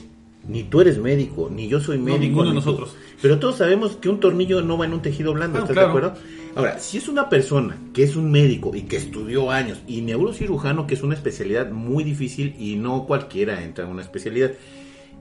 ni 0.50 0.64
tú 0.64 0.82
eres 0.82 0.98
médico, 0.98 1.50
ni 1.54 1.68
yo 1.70 1.80
soy 1.80 1.98
médico. 2.00 2.20
ninguno 2.20 2.44
de 2.46 2.50
ni 2.50 2.56
nosotros. 2.56 2.96
Pero 3.22 3.40
todos 3.40 3.58
sabemos 3.58 3.96
que 3.98 4.10
un 4.10 4.20
tornillo 4.20 4.62
no 4.62 4.78
va 4.78 4.86
en 4.86 4.94
un 4.94 5.02
tejido 5.02 5.34
blando, 5.34 5.60
Ah, 5.60 5.62
¿estás 5.62 5.74
claro. 5.74 5.88
de 5.94 5.98
acuerdo? 6.08 6.20
Ahora, 6.56 6.80
si 6.80 6.98
es 6.98 7.08
una 7.08 7.30
persona 7.30 7.78
que 7.94 8.04
es 8.04 8.16
un 8.16 8.32
médico 8.32 8.72
y 8.76 8.82
que 8.82 8.98
estudió 8.98 9.52
años, 9.52 9.80
y 9.88 10.02
neurocirujano, 10.02 10.88
que 10.88 10.96
es 10.96 11.04
una 11.04 11.14
especialidad 11.16 11.70
muy 11.72 12.04
difícil 12.04 12.56
y 12.60 12.76
no 12.76 13.06
cualquiera 13.06 13.64
entra 13.64 13.86
en 13.86 13.92
una 13.92 14.02
especialidad, 14.02 14.52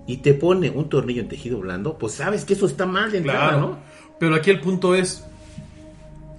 y 0.07 0.17
te 0.19 0.33
pone 0.33 0.71
un 0.71 0.89
tornillo 0.89 1.21
en 1.21 1.29
tejido 1.29 1.59
blando, 1.61 1.99
pues 1.99 2.15
sabes 2.15 2.47
que 2.47 2.55
eso 2.55 2.65
está 2.67 2.87
mal 2.87 3.13
de 3.13 3.19
entrada, 3.19 3.49
Claro. 3.51 3.61
¿no? 3.61 3.79
Pero 4.19 4.35
aquí 4.35 4.49
el 4.51 4.61
punto 4.61 4.95
es, 4.95 5.23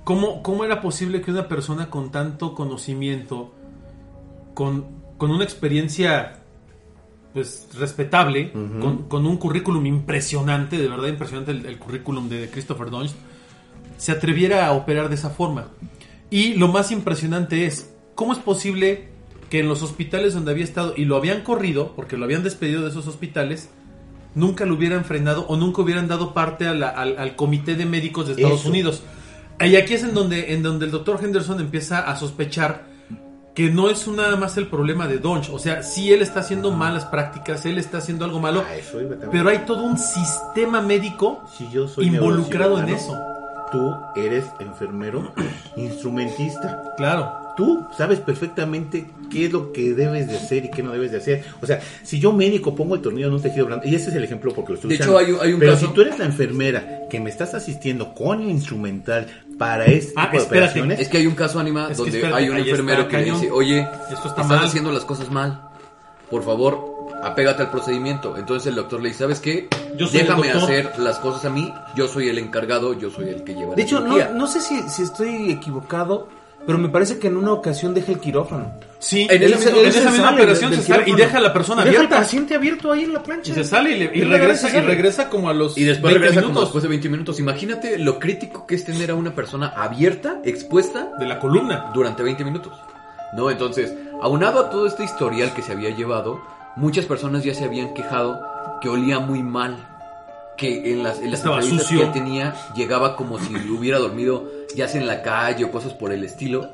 ¿cómo, 0.04 0.42
¿cómo 0.42 0.66
era 0.66 0.82
posible 0.82 1.22
que 1.22 1.30
una 1.32 1.48
persona 1.48 1.90
con 1.92 2.12
tanto 2.12 2.56
conocimiento, 2.56 3.54
con, 4.56 4.86
con 5.18 5.30
una 5.32 5.44
experiencia 5.44 6.39
pues 7.34 7.68
respetable, 7.78 8.52
con, 8.52 9.04
con 9.08 9.26
un 9.26 9.38
currículum 9.38 9.86
impresionante, 9.86 10.78
de 10.78 10.88
verdad 10.88 11.08
impresionante 11.08 11.52
el, 11.52 11.66
el 11.66 11.78
currículum 11.78 12.28
de 12.30 12.50
Christopher 12.50 12.90
Dunst, 12.90 13.16
se 13.98 14.12
atreviera 14.12 14.66
a 14.66 14.72
operar 14.74 15.10
de 15.10 15.16
esa 15.16 15.30
forma? 15.30 15.68
Y 16.30 16.54
lo 16.56 16.68
más 16.68 16.92
impresionante 16.92 17.66
es, 17.66 17.94
¿cómo 18.16 18.34
es 18.34 18.40
posible 18.40 19.10
que 19.50 19.60
en 19.60 19.68
los 19.68 19.82
hospitales 19.82 20.34
donde 20.34 20.52
había 20.52 20.64
estado 20.64 20.94
y 20.96 21.06
lo 21.06 21.16
habían 21.16 21.42
corrido, 21.42 21.94
porque 21.96 22.18
lo 22.18 22.26
habían 22.26 22.44
despedido 22.44 22.82
de 22.84 22.90
esos 22.90 23.08
hospitales, 23.08 23.70
nunca 24.36 24.66
lo 24.66 24.76
hubieran 24.76 25.06
frenado 25.06 25.46
o 25.48 25.58
nunca 25.58 25.82
hubieran 25.82 26.08
dado 26.08 26.34
parte 26.34 26.68
a 26.68 26.74
la- 26.74 26.90
al, 26.90 27.18
al 27.18 27.36
comité 27.36 27.76
de 27.76 27.86
médicos 27.86 28.28
de 28.28 28.34
Estados 28.34 28.62
Eso. 28.62 28.70
Unidos? 28.70 29.04
Y 29.60 29.76
aquí 29.76 29.96
es 29.96 30.04
en 30.04 30.14
donde, 30.14 30.54
en 30.54 30.64
donde 30.64 30.86
el 30.86 30.92
doctor 30.92 31.20
Henderson 31.24 31.60
empieza 31.60 32.00
a 32.00 32.16
sospechar 32.16 32.89
que 33.54 33.70
no 33.70 33.90
es 33.90 34.08
nada 34.08 34.36
más 34.36 34.58
el 34.58 34.68
problema 34.68 35.08
de 35.08 35.18
Donch. 35.20 35.50
O 35.50 35.60
sea, 35.60 35.84
sí 35.84 36.14
él 36.14 36.22
está 36.22 36.40
haciendo 36.42 36.72
malas 36.72 37.06
prácticas, 37.06 37.66
él 37.66 37.78
está 37.78 37.98
haciendo 37.98 38.26
algo 38.26 38.40
malo, 38.40 38.62
A 38.62 38.76
eso 38.76 39.02
iba 39.02 39.12
también. 39.12 39.32
pero 39.32 39.50
hay 39.50 39.60
todo 39.60 39.84
un 39.84 39.98
sistema 39.98 40.82
médico 40.82 41.44
Si 41.58 41.70
yo 41.70 41.88
soy 41.88 42.08
involucrado 42.08 42.80
en 42.80 42.90
eso. 42.90 43.18
Tú 43.72 43.96
eres 44.16 44.46
enfermero, 44.60 45.32
instrumentista. 45.76 46.82
Claro. 46.98 47.49
Tú 47.60 47.86
sabes 47.98 48.22
perfectamente 48.22 49.06
qué 49.30 49.48
es 49.48 49.52
lo 49.52 49.74
que 49.74 49.94
debes 49.94 50.30
de 50.30 50.38
hacer 50.38 50.64
y 50.64 50.72
qué 50.72 50.82
no 50.82 50.94
debes 50.94 51.12
de 51.12 51.18
hacer. 51.18 51.44
O 51.62 51.66
sea, 51.66 51.82
si 52.04 52.18
yo 52.18 52.32
médico 52.32 52.74
pongo 52.74 52.96
el 52.96 53.02
tornillo 53.02 53.28
en 53.28 53.34
un 53.34 53.42
tejido 53.42 53.66
blando, 53.66 53.86
y 53.86 53.96
ese 53.96 54.12
es 54.12 54.16
el 54.16 54.24
ejemplo 54.24 54.54
porque 54.54 54.70
lo 54.72 54.76
estoy 54.76 54.90
De 54.92 54.96
usando. 54.96 55.20
hecho, 55.20 55.28
hay 55.28 55.34
un- 55.34 55.42
hay 55.42 55.54
un 55.54 55.60
Pero 55.60 55.74
caso- 55.74 55.88
si 55.88 55.94
tú 55.94 56.00
eres 56.02 56.18
la 56.18 56.24
enfermera 56.24 57.02
que 57.10 57.20
me 57.20 57.30
estás 57.30 57.54
asistiendo 57.54 58.14
con 58.16 58.42
el 58.42 58.50
instrumental 58.50 59.28
para 59.58 59.84
este 59.88 60.14
Ah, 60.16 60.28
tipo 60.28 60.38
de 60.38 60.44
espérate. 60.44 60.46
operaciones, 60.70 61.00
Es 61.02 61.10
que 61.10 61.18
hay 61.18 61.28
un 61.28 61.36
caso, 61.36 61.60
Anima, 61.60 61.90
Es 61.92 61.98
donde 61.98 62.16
espérate, 62.18 62.42
hay 62.44 62.50
un 62.50 62.58
enfermero 62.60 63.00
está 63.02 63.12
que 63.12 63.18
le 63.18 63.24
cañón. 63.26 63.42
dice, 63.42 63.52
oye, 63.52 63.80
Esto 63.82 64.14
está 64.16 64.28
estás 64.30 64.48
mal. 64.48 64.64
haciendo 64.66 64.92
las 64.94 65.04
cosas 65.04 65.30
mal. 65.30 65.62
Por 66.32 66.44
favor, 66.44 66.80
apégate 67.22 67.64
al 67.64 67.72
procedimiento. 67.72 68.38
Entonces 68.38 68.68
el 68.68 68.76
doctor 68.76 69.02
le 69.02 69.10
dice, 69.10 69.20
¿sabes 69.20 69.42
qué? 69.42 69.68
Yo 69.98 70.08
soy 70.08 70.22
el 70.22 70.28
Déjame 70.28 70.48
doctor". 70.48 70.64
hacer 70.64 71.00
las 71.00 71.18
cosas 71.20 71.44
a 71.44 71.50
mí. 71.50 71.74
Yo 71.98 72.08
soy 72.08 72.30
el 72.30 72.38
encargado, 72.38 72.94
yo 72.94 73.10
soy 73.10 73.28
el 73.30 73.44
que 73.44 73.54
lleva 73.54 73.72
De 73.76 73.82
la 73.82 73.84
hecho, 73.84 74.00
no, 74.00 74.14
cirugía". 74.14 74.32
no 74.34 74.48
sé 74.48 74.62
si, 74.62 74.80
si 74.88 75.04
estoy 75.04 75.52
equivocado, 75.52 76.30
pero 76.70 76.80
me 76.80 76.90
parece 76.90 77.18
que 77.20 77.28
en 77.28 77.38
una 77.38 77.52
ocasión 77.54 77.94
deja 77.94 78.12
el 78.12 78.20
quirófano. 78.20 78.72
Sí, 79.00 79.28
En 79.30 79.42
esa 79.44 79.56
misma- 79.58 79.72
en 79.72 79.78
él 79.78 79.86
esa 79.88 80.00
se 80.02 80.10
misma 80.12 80.26
sale 80.26 80.38
operación 80.38 80.72
del- 80.72 80.80
se 80.82 80.86
del 80.92 81.00
sale 81.02 81.12
y 81.12 81.16
deja 81.16 81.38
a 81.38 81.42
la 81.42 81.54
persona 81.54 81.84
Deja 81.84 81.90
al 82.00 82.06
abierta. 82.06 82.18
paciente 82.20 82.56
abierto 82.56 82.92
ahí 82.92 83.04
en 83.06 83.14
la 83.14 83.24
plancha. 83.24 83.52
Y 83.52 83.56
se 83.56 83.64
sale 83.64 83.92
y, 83.92 84.00
le- 84.00 84.12
y 84.18 84.22
Él 84.22 84.30
regresa, 84.30 84.68
y 84.68 84.72
sale. 84.72 84.86
regresa 84.88 85.30
como 85.30 85.50
a 85.50 85.54
los 85.54 85.78
Y 85.78 85.84
después 85.84 86.14
20 86.14 86.20
regresa 86.20 86.42
como 86.42 86.50
minutos 86.54 86.68
después 86.70 86.84
de 86.84 86.90
20 86.90 87.10
minutos. 87.10 87.40
Imagínate 87.40 87.98
lo 87.98 88.20
crítico 88.20 88.68
que 88.68 88.76
es 88.76 88.86
tener 88.86 89.10
a 89.12 89.16
una 89.16 89.34
persona 89.34 89.68
abierta, 89.76 90.40
expuesta, 90.46 91.12
de 91.20 91.26
la 91.26 91.40
columna. 91.40 91.92
durante 91.94 92.24
20 92.24 92.44
minutos. 92.44 92.74
¿No? 93.34 93.50
Entonces, 93.52 93.94
aunado 94.22 94.60
a 94.60 94.70
todo 94.70 94.86
este 94.88 95.04
historial 95.04 95.54
que 95.54 95.62
se 95.62 95.72
había 95.72 95.90
llevado, 95.96 96.40
muchas 96.76 97.06
personas 97.06 97.44
ya 97.44 97.54
se 97.54 97.64
habían 97.66 97.94
quejado 97.94 98.40
que 98.82 98.90
olía 98.90 99.20
muy 99.20 99.44
mal. 99.44 99.78
Que 100.58 100.92
en 100.92 101.04
las, 101.04 101.20
en 101.22 101.32
las 101.32 101.40
entrevistas 101.46 101.84
sucio. 101.84 102.00
que 102.00 102.06
él 102.08 102.12
tenía 102.12 102.54
llegaba 102.76 103.16
como 103.16 103.40
si 103.40 103.56
hubiera 103.70 103.98
dormido 103.98 104.44
ya 104.76 104.88
sea 104.88 105.02
en 105.02 105.08
la 105.08 105.22
calle 105.22 105.66
o 105.66 105.72
cosas 105.72 105.94
por 105.94 106.12
el 106.12 106.24
estilo. 106.24 106.70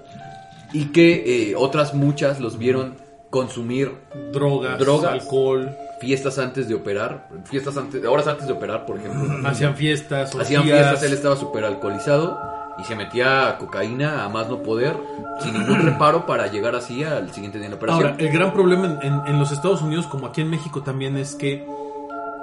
Y 0.74 0.86
que 0.88 1.52
eh, 1.52 1.56
otras 1.56 1.94
muchas 1.94 2.40
los 2.40 2.58
vieron 2.58 2.96
consumir 3.30 3.92
Drogas, 4.34 4.80
Drogas. 4.80 5.12
alcohol, 5.12 5.76
fiestas 6.02 6.38
antes 6.40 6.68
de 6.68 6.76
operar, 6.76 7.30
fiestas 7.46 7.78
antes, 7.78 8.04
horas 8.06 8.28
antes 8.28 8.48
de 8.48 8.54
operar, 8.54 8.86
por 8.86 8.98
ejemplo. 8.98 9.48
hacían 9.48 9.76
fiestas, 9.76 10.36
Hacían 10.36 10.64
fiestas, 10.64 11.04
él 11.04 11.14
estaba 11.14 11.36
súper 11.36 11.64
alcoholizado 11.66 12.40
y 12.78 12.84
se 12.84 12.96
metía 12.96 13.56
cocaína 13.58 14.26
a 14.26 14.30
más 14.30 14.50
no 14.50 14.62
poder, 14.62 14.98
sin 15.40 15.54
ningún 15.54 15.82
reparo 15.82 16.26
para 16.26 16.48
llegar 16.48 16.76
así 16.76 17.04
al 17.06 17.32
siguiente 17.34 17.58
día 17.58 17.68
de 17.68 17.72
la 17.72 17.76
operación. 17.78 18.08
Ahora, 18.12 18.18
el 18.20 18.30
gran 18.34 18.52
problema 18.54 18.98
en, 19.02 19.14
en- 19.14 19.22
en 19.28 19.40
los 19.40 19.52
Estados 19.54 19.82
Unidos, 19.82 20.08
como 20.08 20.28
aquí 20.28 20.42
en 20.42 20.50
México 20.50 20.82
también, 20.84 21.16
es 21.18 21.36
que 21.36 21.66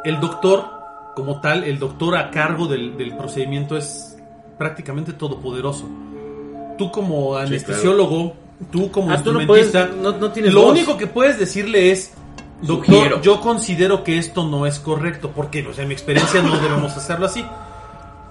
el 0.05 0.21
doctor, 0.21 0.65
como 1.15 1.41
tal, 1.43 1.65
el 1.65 1.79
doctor 1.79 2.17
a 2.17 2.31
cargo 2.31 2.67
del, 2.67 2.97
del 2.97 3.15
procedimiento 3.17 3.77
es 3.77 4.12
prácticamente 4.59 5.12
todopoderoso. 5.12 5.88
Tú 6.79 6.91
como 6.91 7.37
anestesiólogo, 7.37 8.35
tú 8.71 8.91
como 8.91 9.11
Ah, 9.11 9.23
tú 9.23 9.33
no 9.33 9.41
instrumentista, 9.41 9.88
puedes- 9.88 10.03
no- 10.03 10.19
no 10.19 10.33
tienes 10.33 10.53
lo 10.55 10.62
voz. 10.62 10.71
único 10.73 10.97
que 10.97 11.07
puedes 11.07 11.38
decirle 11.38 11.91
es, 11.93 12.12
doctor, 12.62 12.95
Sugiero. 12.95 13.21
yo 13.23 13.41
considero 13.41 14.05
que 14.05 14.19
esto 14.19 14.47
no 14.49 14.67
es 14.67 14.79
correcto, 14.79 15.33
porque 15.35 15.67
o 15.67 15.73
sea, 15.75 15.83
en 15.83 15.88
mi 15.88 15.95
experiencia 15.95 16.43
no 16.43 16.59
debemos 16.61 16.97
hacerlo 16.97 17.27
así. 17.27 17.45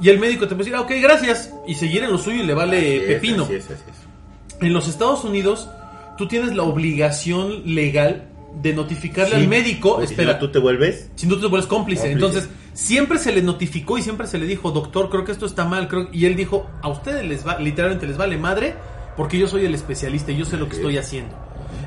Y 0.01 0.09
el 0.09 0.19
médico 0.19 0.47
te 0.47 0.55
puede 0.55 0.69
decir, 0.69 0.75
ah, 0.75 0.81
ok, 0.81 0.91
gracias, 1.01 1.53
y 1.67 1.75
seguir 1.75 2.03
en 2.03 2.11
lo 2.11 2.17
suyo 2.17 2.41
y 2.43 2.45
le 2.47 2.53
vale 2.55 2.77
Así 2.77 2.87
es, 2.97 3.03
pepino. 3.03 3.43
así 3.43 3.53
es, 3.55 3.65
así 3.65 3.73
es. 3.89 4.61
En 4.65 4.73
los 4.73 4.87
Estados 4.87 5.23
Unidos, 5.23 5.69
tú 6.17 6.27
tienes 6.27 6.55
la 6.55 6.63
obligación 6.63 7.75
legal 7.75 8.27
de 8.61 8.73
notificarle 8.73 9.35
Sí, 9.35 9.41
al 9.43 9.47
médico, 9.47 9.97
si 9.99 10.05
espera, 10.05 10.33
no, 10.33 10.39
tú 10.39 10.51
te 10.51 10.59
vuelves 10.59 11.09
si 11.15 11.25
no 11.27 11.35
tú 11.35 11.41
te 11.41 11.47
vuelves 11.47 11.67
cómplice. 11.67 12.01
Cómplice. 12.09 12.11
Entonces, 12.13 12.49
siempre 12.73 13.19
se 13.19 13.31
le 13.31 13.41
notificó 13.41 13.97
y 13.97 14.01
siempre 14.01 14.27
se 14.27 14.37
le 14.37 14.45
dijo, 14.45 14.71
doctor, 14.71 15.09
creo 15.09 15.25
que 15.25 15.31
esto 15.31 15.45
está 15.45 15.65
mal. 15.65 15.87
Creo... 15.87 16.07
Y 16.11 16.25
él 16.25 16.35
dijo, 16.35 16.69
a 16.81 16.89
ustedes 16.89 17.25
les 17.25 17.45
va, 17.45 17.59
literalmente 17.59 18.07
les 18.07 18.17
vale 18.17 18.37
madre, 18.37 18.75
porque 19.17 19.37
yo 19.37 19.47
soy 19.47 19.65
el 19.65 19.75
especialista 19.75 20.31
y 20.31 20.37
yo 20.37 20.45
sé 20.45 20.57
lo 20.57 20.67
que 20.67 20.75
estoy 20.75 20.97
haciendo. 20.97 21.35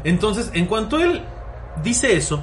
Entonces, 0.05 0.51
en 0.55 0.67
cuanto 0.67 0.99
él 0.99 1.23
dice 1.83 2.17
eso, 2.17 2.43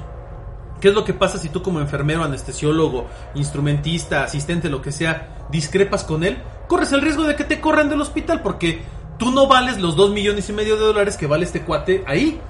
¿qué 0.80 0.88
es 0.88 0.94
lo 0.94 1.04
que 1.04 1.14
pasa 1.14 1.38
si 1.38 1.48
tú 1.48 1.62
como 1.62 1.80
enfermero, 1.80 2.24
anestesiólogo, 2.24 3.06
instrumentista, 3.34 4.24
asistente, 4.24 4.68
lo 4.68 4.82
que 4.82 4.92
sea, 4.92 5.46
discrepas 5.50 6.04
con 6.04 6.24
él? 6.24 6.38
Corres 6.68 6.92
el 6.92 7.02
riesgo 7.02 7.24
de 7.24 7.36
que 7.36 7.44
te 7.44 7.60
corran 7.60 7.88
del 7.88 8.00
hospital 8.00 8.42
porque 8.42 8.82
tú 9.18 9.30
no 9.30 9.46
vales 9.46 9.78
los 9.78 9.94
dos 9.94 10.10
millones 10.10 10.48
y 10.48 10.52
medio 10.52 10.76
de 10.76 10.82
dólares 10.82 11.16
que 11.16 11.26
vale 11.26 11.44
este 11.44 11.62
cuate 11.62 12.02
ahí. 12.06 12.40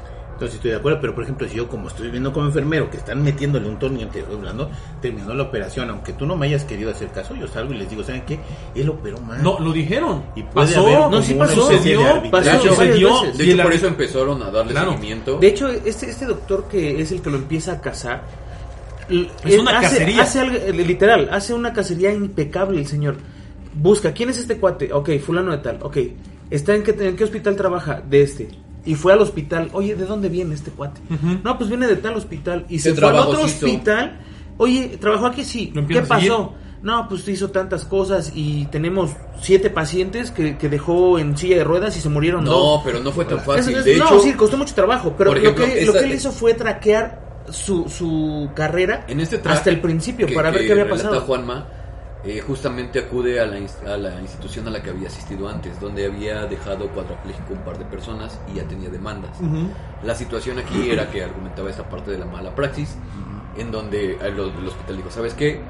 Entonces 0.43 0.57
estoy 0.57 0.73
de 0.73 0.77
acuerdo, 0.79 0.99
pero 1.01 1.15
por 1.15 1.23
ejemplo, 1.23 1.47
si 1.49 1.55
yo 1.55 1.69
como 1.69 1.87
estoy 1.87 2.11
viendo 2.11 2.33
como 2.33 2.47
enfermero 2.47 2.91
que 2.91 2.97
están 2.97 3.23
metiéndole 3.23 3.69
un 3.69 3.79
tornillo 3.79 4.09
te 4.09 4.19
estoy 4.19 4.35
hablando, 4.35 4.69
terminó 5.01 5.33
la 5.35 5.45
operación, 5.45 5.89
aunque 5.91 6.15
tú 6.15 6.27
no 6.27 6.35
me 6.35 6.47
hayas 6.47 6.65
querido 6.65 6.91
hacer 6.91 7.11
caso, 7.13 7.37
yo 7.37 7.47
salgo 7.47 7.73
y 7.73 7.79
les 7.79 7.89
digo, 7.89 8.03
¿saben 8.03 8.23
qué? 8.27 8.41
Él 8.75 8.89
operó 8.89 9.21
mal. 9.21 9.41
No, 9.41 9.61
lo 9.61 9.73
dijeron. 9.73 10.25
Y 10.35 10.43
puede 10.43 10.67
pasó, 10.67 10.81
haber 10.81 10.99
no, 11.13 11.23
sí 11.23 11.35
pasó, 11.35 11.71
especie 11.71 11.97
de 11.97 12.03
sucedió, 12.03 12.23
hecho, 12.57 12.69
sucedió. 12.75 13.33
De 13.35 13.45
y 13.45 13.55
por 13.55 13.73
eso 13.73 13.87
empezaron 13.87 14.43
a 14.43 14.51
darle 14.51 14.73
Claro. 14.73 14.91
seguimiento. 14.91 15.39
De 15.39 15.47
hecho, 15.47 15.69
este, 15.69 16.11
este 16.11 16.27
doctor 16.27 16.67
que 16.69 17.01
es 17.01 17.13
el 17.13 17.23
que 17.23 17.31
lo 17.31 17.37
empieza 17.37 17.75
a 17.75 17.81
cazar. 17.81 18.25
Es 19.45 19.59
una 19.61 19.79
hace- 19.79 19.99
cacería. 19.99 20.23
Hace 20.23 20.41
algo- 20.41 20.57
eh, 20.57 20.73
literal, 20.73 21.29
hace 21.31 21.55
una 21.55 21.73
cacería 21.73 22.13
impecable 22.13 22.81
el 22.81 22.87
señor. 22.89 23.15
Busca, 23.75 24.13
¿quién 24.13 24.31
es 24.31 24.39
este 24.39 24.57
cuate? 24.57 24.93
Ok, 24.93 25.11
fulano 25.25 25.53
de 25.53 25.59
tal. 25.59 25.79
Ok, 25.83 25.99
¿está 26.51 26.75
en 26.75 26.83
qué, 26.83 26.97
en 26.99 27.15
qué 27.15 27.23
hospital 27.23 27.55
trabaja? 27.55 28.03
De 28.05 28.23
este. 28.23 28.49
Y 28.85 28.95
fue 28.95 29.13
al 29.13 29.21
hospital. 29.21 29.71
Oye, 29.73 29.95
¿de 29.95 30.05
dónde 30.07 30.29
viene 30.29 30.55
este 30.55 30.71
cuate? 30.71 31.01
No, 31.45 31.57
pues 31.57 31.69
viene 31.71 31.87
de 31.87 31.97
tal 31.97 32.17
hospital. 32.17 32.65
Y 32.69 32.77
¿Qué 32.77 32.81
se 32.81 32.95
fue 32.95 33.09
al 33.09 33.19
otro 33.19 33.43
hospital. 33.43 34.19
Oye, 34.59 34.97
¿trabajó 35.01 35.27
aquí? 35.27 35.45
Sí. 35.45 35.73
¿Qué 35.89 36.03
pasó? 36.03 36.55
No, 36.83 37.09
pues 37.09 37.27
hizo 37.29 37.51
tantas 37.53 37.85
cosas 37.85 38.33
y 38.35 38.67
tenemos 38.67 39.13
siete 39.41 39.71
pacientes 39.71 40.33
que, 40.33 40.59
que 40.59 40.69
dejó 40.69 41.17
en 41.21 41.37
silla 41.37 41.57
de 41.59 41.63
ruedas 41.65 41.97
y 41.97 42.01
se 42.01 42.09
murieron 42.09 42.45
dos. 42.45 42.79
No, 42.79 42.83
pero 42.85 42.99
no 42.99 43.13
fue 43.13 43.25
tan 43.25 43.39
fácil. 43.39 43.77
es- 43.77 43.85
de 43.85 43.97
no, 43.99 44.07
hecho, 44.07 44.21
sí, 44.21 44.33
costó 44.33 44.57
mucho 44.57 44.75
trabajo, 44.75 45.15
pero 45.17 45.33
ejemplo, 45.37 45.65
lo, 45.65 45.73
que, 45.73 45.85
lo 45.87 45.93
que 45.93 46.01
él 46.01 46.15
hizo 46.15 46.33
fue 46.33 46.55
traquear 46.55 47.45
su, 47.51 47.89
su 47.89 48.51
carrera 48.57 49.05
en 49.09 49.21
este 49.21 49.41
hasta 49.49 49.71
el 49.71 49.81
principio 49.81 50.27
que- 50.27 50.35
para 50.35 50.51
ver 50.51 50.67
qué 50.67 50.73
había 50.73 50.89
pasado. 50.89 51.21
Juanma, 51.21 51.69
eh, 52.25 52.41
justamente 52.41 53.01
acude 53.01 53.41
a 53.41 53.47
la, 53.47 53.59
ins- 53.59 53.85
a 53.87 53.97
la 53.97 54.21
institución 54.21 54.69
a 54.69 54.71
la 54.71 54.83
que 54.83 54.91
había 54.91 55.09
asistido 55.09 55.49
antes, 55.49 55.81
donde 55.81 56.07
había 56.07 56.47
dejado 56.47 56.89
cuadrapléjico 56.89 57.55
un 57.55 57.61
par 57.65 57.79
de 57.79 57.85
personas 57.85 58.39
y 58.53 58.57
ya 58.57 58.65
tenía 58.65 58.91
demandas. 58.91 59.37
La 60.05 60.15
situación 60.15 60.59
aquí 60.59 60.91
era 60.91 61.11
que 61.11 61.23
argumentaba 61.25 61.69
esta 61.71 61.89
parte 61.89 62.11
de 62.13 62.19
la 62.19 62.27
mala 62.27 62.55
praxis, 62.55 62.97
en 63.57 63.71
donde 63.71 64.15
el, 64.15 64.39
el 64.39 64.67
hospital 64.69 64.97
dijo, 64.97 65.11
¿sabes 65.11 65.35
qué? 65.35 65.61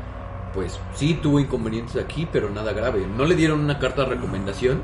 Pues 0.55 0.79
sí 0.95 1.15
tuvo 1.23 1.41
inconvenientes 1.41 1.97
aquí, 1.97 2.29
pero 2.31 2.51
nada 2.51 2.75
grave. 2.75 3.07
No 3.17 3.25
le 3.25 3.35
dieron 3.35 3.61
una 3.61 3.79
carta 3.79 4.03
de 4.03 4.11
recomendación, 4.11 4.83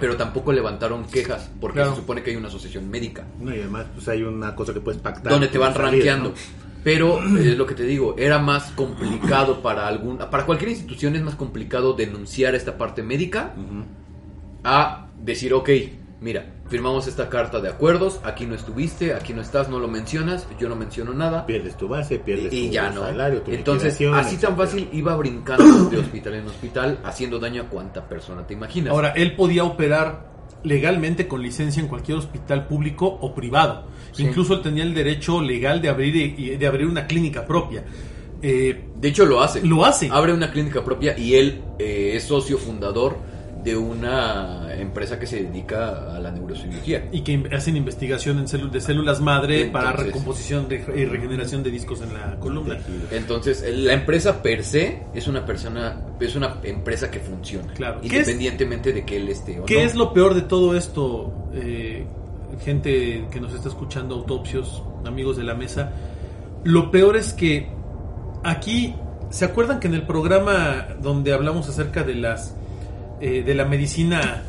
pero 0.00 0.16
tampoco 0.16 0.50
levantaron 0.50 1.04
quejas, 1.04 1.50
porque 1.60 1.74
Claro. 1.80 1.90
se 1.90 1.96
supone 2.00 2.22
que 2.22 2.30
hay 2.30 2.36
una 2.36 2.48
asociación 2.48 2.88
médica, 2.90 3.26
No, 3.38 3.54
y 3.54 3.58
además, 3.60 3.84
pues 3.94 4.08
hay 4.08 4.22
una 4.22 4.56
cosa 4.56 4.72
que 4.72 4.80
puedes 4.80 4.98
pactar. 5.02 5.30
donde 5.30 5.48
te 5.48 5.58
van. 5.58 5.74
¿no? 5.74 6.32
Pero 6.82 7.18
es 7.38 7.58
lo 7.58 7.66
que 7.66 7.74
te 7.74 7.84
digo, 7.84 8.14
era 8.18 8.38
más 8.38 8.70
complicado 8.72 9.60
para 9.62 9.86
algún, 9.86 10.18
para 10.18 10.46
cualquier 10.46 10.70
institución 10.70 11.14
es 11.14 11.22
más 11.22 11.34
complicado 11.34 11.92
denunciar 11.92 12.54
esta 12.54 12.78
parte 12.78 13.02
médica 13.02 13.54
a 14.64 15.06
decir, 15.22 15.52
ok, 15.52 15.68
mira, 16.20 16.46
firmamos 16.68 17.06
esta 17.06 17.28
carta 17.28 17.60
de 17.60 17.68
acuerdos, 17.68 18.20
aquí 18.24 18.46
no 18.46 18.54
estuviste, 18.54 19.14
aquí 19.14 19.34
no 19.34 19.42
estás, 19.42 19.68
no 19.68 19.78
lo 19.78 19.88
mencionas, 19.88 20.46
yo 20.58 20.68
no 20.68 20.76
menciono 20.76 21.12
nada. 21.12 21.44
Pierdes 21.46 21.76
tu 21.76 21.88
base, 21.88 22.18
pierdes 22.18 22.52
Y 22.52 22.68
tu 22.68 22.72
ya 22.72 22.90
no. 22.90 23.02
salario, 23.02 23.42
tu 23.42 23.50
Entonces, 23.50 23.98
así 24.14 24.36
tan 24.36 24.56
fácil 24.56 24.88
iba 24.92 25.14
brincando 25.16 25.90
de 25.90 25.98
hospital 25.98 26.34
en 26.34 26.46
hospital, 26.46 26.98
haciendo 27.04 27.38
daño 27.38 27.62
a 27.62 27.66
cuanta 27.66 28.08
persona 28.08 28.46
te 28.46 28.54
imaginas. 28.54 28.92
Ahora, 28.92 29.10
él 29.10 29.34
podía 29.34 29.64
operar 29.64 30.30
legalmente 30.62 31.26
con 31.26 31.42
licencia 31.42 31.80
en 31.82 31.88
cualquier 31.88 32.18
hospital 32.18 32.66
público 32.66 33.06
o 33.06 33.34
privado. 33.34 33.84
Incluso 34.18 34.54
él 34.54 34.62
tenía 34.62 34.82
el 34.84 34.94
derecho 34.94 35.40
legal 35.40 35.80
de 35.80 35.88
abrir, 35.88 36.58
de 36.58 36.66
abrir 36.66 36.86
una 36.86 37.06
clínica 37.06 37.46
propia. 37.46 37.84
Eh, 38.42 38.84
de 38.96 39.08
hecho, 39.08 39.26
lo 39.26 39.40
hace. 39.42 39.62
Lo 39.62 39.84
hace. 39.84 40.08
Abre 40.10 40.32
una 40.32 40.50
clínica 40.50 40.82
propia 40.84 41.18
y 41.18 41.34
él 41.34 41.60
eh, 41.78 42.12
es 42.14 42.24
socio 42.24 42.56
fundador 42.58 43.16
de 43.62 43.76
una 43.76 44.68
empresa 44.74 45.18
que 45.18 45.26
se 45.26 45.42
dedica 45.42 46.16
a 46.16 46.18
la 46.18 46.30
neurocirugía. 46.30 47.10
y 47.12 47.20
que 47.20 47.46
hacen 47.54 47.76
investigación 47.76 48.38
en 48.38 48.48
células 48.48 48.72
de 48.72 48.80
células 48.80 49.20
madre 49.20 49.66
para 49.66 49.92
recomposición 49.92 50.66
re- 50.70 50.82
y 50.96 51.04
regeneración 51.04 51.62
de 51.62 51.70
discos 51.70 52.00
en 52.00 52.14
la 52.14 52.36
columna. 52.40 52.78
Entonces, 53.10 53.62
la 53.70 53.92
empresa 53.92 54.42
per 54.42 54.64
se 54.64 55.02
es 55.14 55.28
una 55.28 55.44
persona, 55.44 56.00
es 56.18 56.34
una 56.36 56.56
empresa 56.64 57.10
que 57.10 57.20
funciona. 57.20 57.74
Claro. 57.74 58.00
¿Qué 58.00 58.06
es- 58.06 58.14
Independientemente 58.14 58.94
de 58.94 59.04
que 59.04 59.18
él 59.18 59.28
esté 59.28 59.60
o 59.60 59.66
¿Qué 59.66 59.74
no. 59.74 59.80
es 59.80 59.94
lo 59.94 60.14
peor 60.14 60.32
de 60.34 60.40
todo 60.42 60.74
esto, 60.74 61.50
eh, 61.52 62.06
gente 62.64 63.26
que 63.30 63.40
nos 63.40 63.54
está 63.54 63.68
escuchando, 63.68 64.14
autopsios, 64.16 64.82
amigos 65.04 65.36
de 65.36 65.44
la 65.44 65.54
mesa? 65.54 65.92
Lo 66.64 66.90
peor 66.90 67.16
es 67.16 67.32
que 67.32 67.68
aquí, 68.44 68.94
¿se 69.30 69.44
acuerdan 69.44 69.80
que 69.80 69.88
en 69.88 69.94
el 69.94 70.02
programa 70.02 70.86
donde 71.00 71.32
hablamos 71.32 71.68
acerca 71.68 72.02
de 72.04 72.14
las 72.14 72.54
eh, 73.20 73.42
de 73.42 73.54
la 73.54 73.64
medicina 73.66 74.42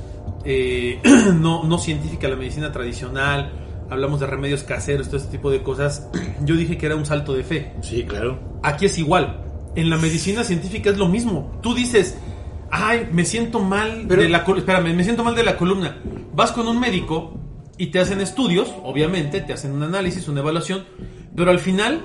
eh, 0.43 0.99
no, 1.39 1.63
no 1.63 1.77
científica, 1.77 2.27
la 2.27 2.35
medicina 2.35 2.71
tradicional, 2.71 3.51
hablamos 3.89 4.19
de 4.19 4.27
remedios 4.27 4.63
caseros, 4.63 5.07
todo 5.07 5.17
este 5.17 5.31
tipo 5.31 5.51
de 5.51 5.61
cosas, 5.61 6.09
yo 6.45 6.55
dije 6.55 6.77
que 6.77 6.85
era 6.85 6.95
un 6.95 7.05
salto 7.05 7.33
de 7.33 7.43
fe. 7.43 7.73
Sí, 7.81 8.03
claro. 8.03 8.39
Aquí 8.63 8.85
es 8.85 8.97
igual. 8.97 9.41
En 9.75 9.89
la 9.89 9.97
medicina 9.97 10.43
científica 10.43 10.89
es 10.89 10.97
lo 10.97 11.07
mismo. 11.07 11.59
Tú 11.61 11.73
dices, 11.73 12.17
ay, 12.69 13.09
me 13.11 13.25
siento 13.25 13.59
mal 13.59 14.05
Pero- 14.07 14.21
de 14.21 14.29
la 14.29 14.39
espérame, 14.39 14.95
me 14.95 15.03
siento 15.03 15.23
mal 15.23 15.35
de 15.35 15.43
la 15.43 15.57
columna. 15.57 15.97
Vas 16.33 16.51
con 16.51 16.67
un 16.67 16.79
médico 16.79 17.40
y 17.81 17.87
te 17.87 17.97
hacen 17.97 18.21
estudios, 18.21 18.71
obviamente, 18.83 19.41
te 19.41 19.53
hacen 19.53 19.71
un 19.71 19.81
análisis, 19.81 20.27
una 20.27 20.41
evaluación, 20.41 20.85
pero 21.35 21.49
al 21.49 21.57
final 21.57 21.99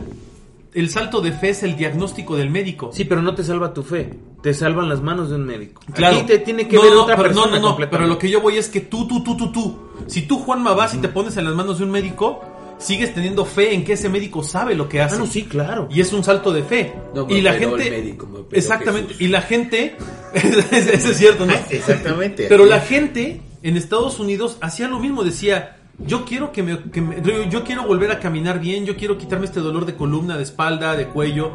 el 0.72 0.88
salto 0.88 1.20
de 1.20 1.32
fe 1.32 1.50
es 1.50 1.62
el 1.64 1.76
diagnóstico 1.76 2.34
del 2.34 2.48
médico. 2.48 2.88
Sí, 2.94 3.04
pero 3.04 3.20
no 3.20 3.34
te 3.34 3.44
salva 3.44 3.74
tu 3.74 3.82
fe. 3.82 4.08
Te 4.42 4.54
salvan 4.54 4.88
las 4.88 5.02
manos 5.02 5.28
de 5.28 5.34
un 5.34 5.44
médico. 5.44 5.82
Claro. 5.92 6.16
Aquí 6.16 6.26
te 6.28 6.38
tiene 6.38 6.66
que 6.66 6.76
No, 6.76 6.82
ver 6.82 6.92
no, 6.92 7.02
otra 7.02 7.16
pero, 7.16 7.28
persona. 7.28 7.58
No, 7.58 7.72
no, 7.72 7.78
no, 7.78 7.90
pero 7.90 8.06
lo 8.06 8.16
que 8.16 8.30
yo 8.30 8.40
voy 8.40 8.56
es 8.56 8.70
que 8.70 8.80
tú, 8.80 9.06
tú, 9.06 9.22
tú, 9.22 9.36
tú, 9.36 9.52
tú. 9.52 9.78
Si 10.06 10.22
tú, 10.22 10.38
Juanma, 10.38 10.72
vas 10.72 10.94
y 10.94 10.96
te 10.96 11.08
pones 11.08 11.36
en 11.36 11.44
las 11.44 11.54
manos 11.54 11.76
de 11.76 11.84
un 11.84 11.90
médico, 11.90 12.40
sigues 12.78 13.12
teniendo 13.12 13.44
fe 13.44 13.74
en 13.74 13.84
que 13.84 13.92
ese 13.92 14.08
médico 14.08 14.42
sabe 14.42 14.74
lo 14.74 14.88
que 14.88 15.02
hace. 15.02 15.16
Ah, 15.16 15.18
no, 15.18 15.26
sí, 15.26 15.42
claro. 15.44 15.88
Y 15.90 16.00
es 16.00 16.10
un 16.10 16.24
salto 16.24 16.54
de 16.54 16.62
fe. 16.62 16.94
No 17.14 17.26
me 17.26 17.34
y 17.34 17.42
la 17.42 17.52
gente. 17.52 17.86
el 17.86 18.02
médico, 18.02 18.46
exactamente. 18.50 19.08
Jesús. 19.08 19.20
Y 19.20 19.28
la 19.28 19.42
gente. 19.42 19.96
eso 20.32 21.10
es 21.10 21.16
cierto, 21.18 21.44
¿no? 21.44 21.52
Exactamente. 21.70 22.46
Pero 22.48 22.64
la 22.64 22.80
gente 22.80 23.42
en 23.68 23.76
Estados 23.76 24.18
Unidos 24.20 24.59
hacía 24.61 24.88
lo 24.88 24.98
mismo. 24.98 25.24
Decía. 25.24 25.72
Yo 25.98 26.26
quiero 26.26 26.52
que 26.52 26.62
me, 26.62 26.79
que 26.90 27.00
me- 27.00 27.22
yo, 27.22 27.44
yo 27.44 27.64
quiero 27.64 27.85
volver 27.87 28.11
a 28.11 28.20
caminar 28.20 28.61
bien, 28.61 28.85
yo 28.85 28.96
quiero 28.98 29.16
quitarme 29.16 29.46
este 29.46 29.61
dolor 29.61 29.87
de 29.87 29.94
columna, 29.96 30.37
de 30.37 30.42
espalda, 30.42 30.94
de 30.94 31.07
cuello. 31.07 31.52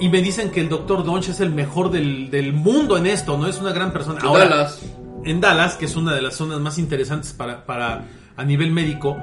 Y 0.00 0.08
me 0.08 0.22
dicen 0.22 0.50
que 0.50 0.60
el 0.62 0.70
doctor 0.70 1.04
Donch 1.04 1.28
es 1.28 1.40
el 1.40 1.50
mejor 1.50 1.90
del, 1.90 2.30
del 2.30 2.54
mundo 2.54 2.96
en 2.96 3.04
esto, 3.06 3.36
¿no? 3.36 3.46
Es 3.46 3.60
una 3.60 3.72
gran 3.74 3.92
persona. 3.92 4.20
En 4.20 4.26
Ahora, 4.26 4.48
Dallas. 4.48 4.80
en 5.26 5.38
Dallas, 5.42 5.74
que 5.74 5.84
es 5.84 5.96
una 5.96 6.14
de 6.14 6.22
las 6.22 6.34
zonas 6.34 6.60
más 6.60 6.78
interesantes 6.78 7.34
para, 7.34 7.66
para 7.66 8.06
a 8.38 8.44
nivel 8.44 8.70
médico. 8.72 9.18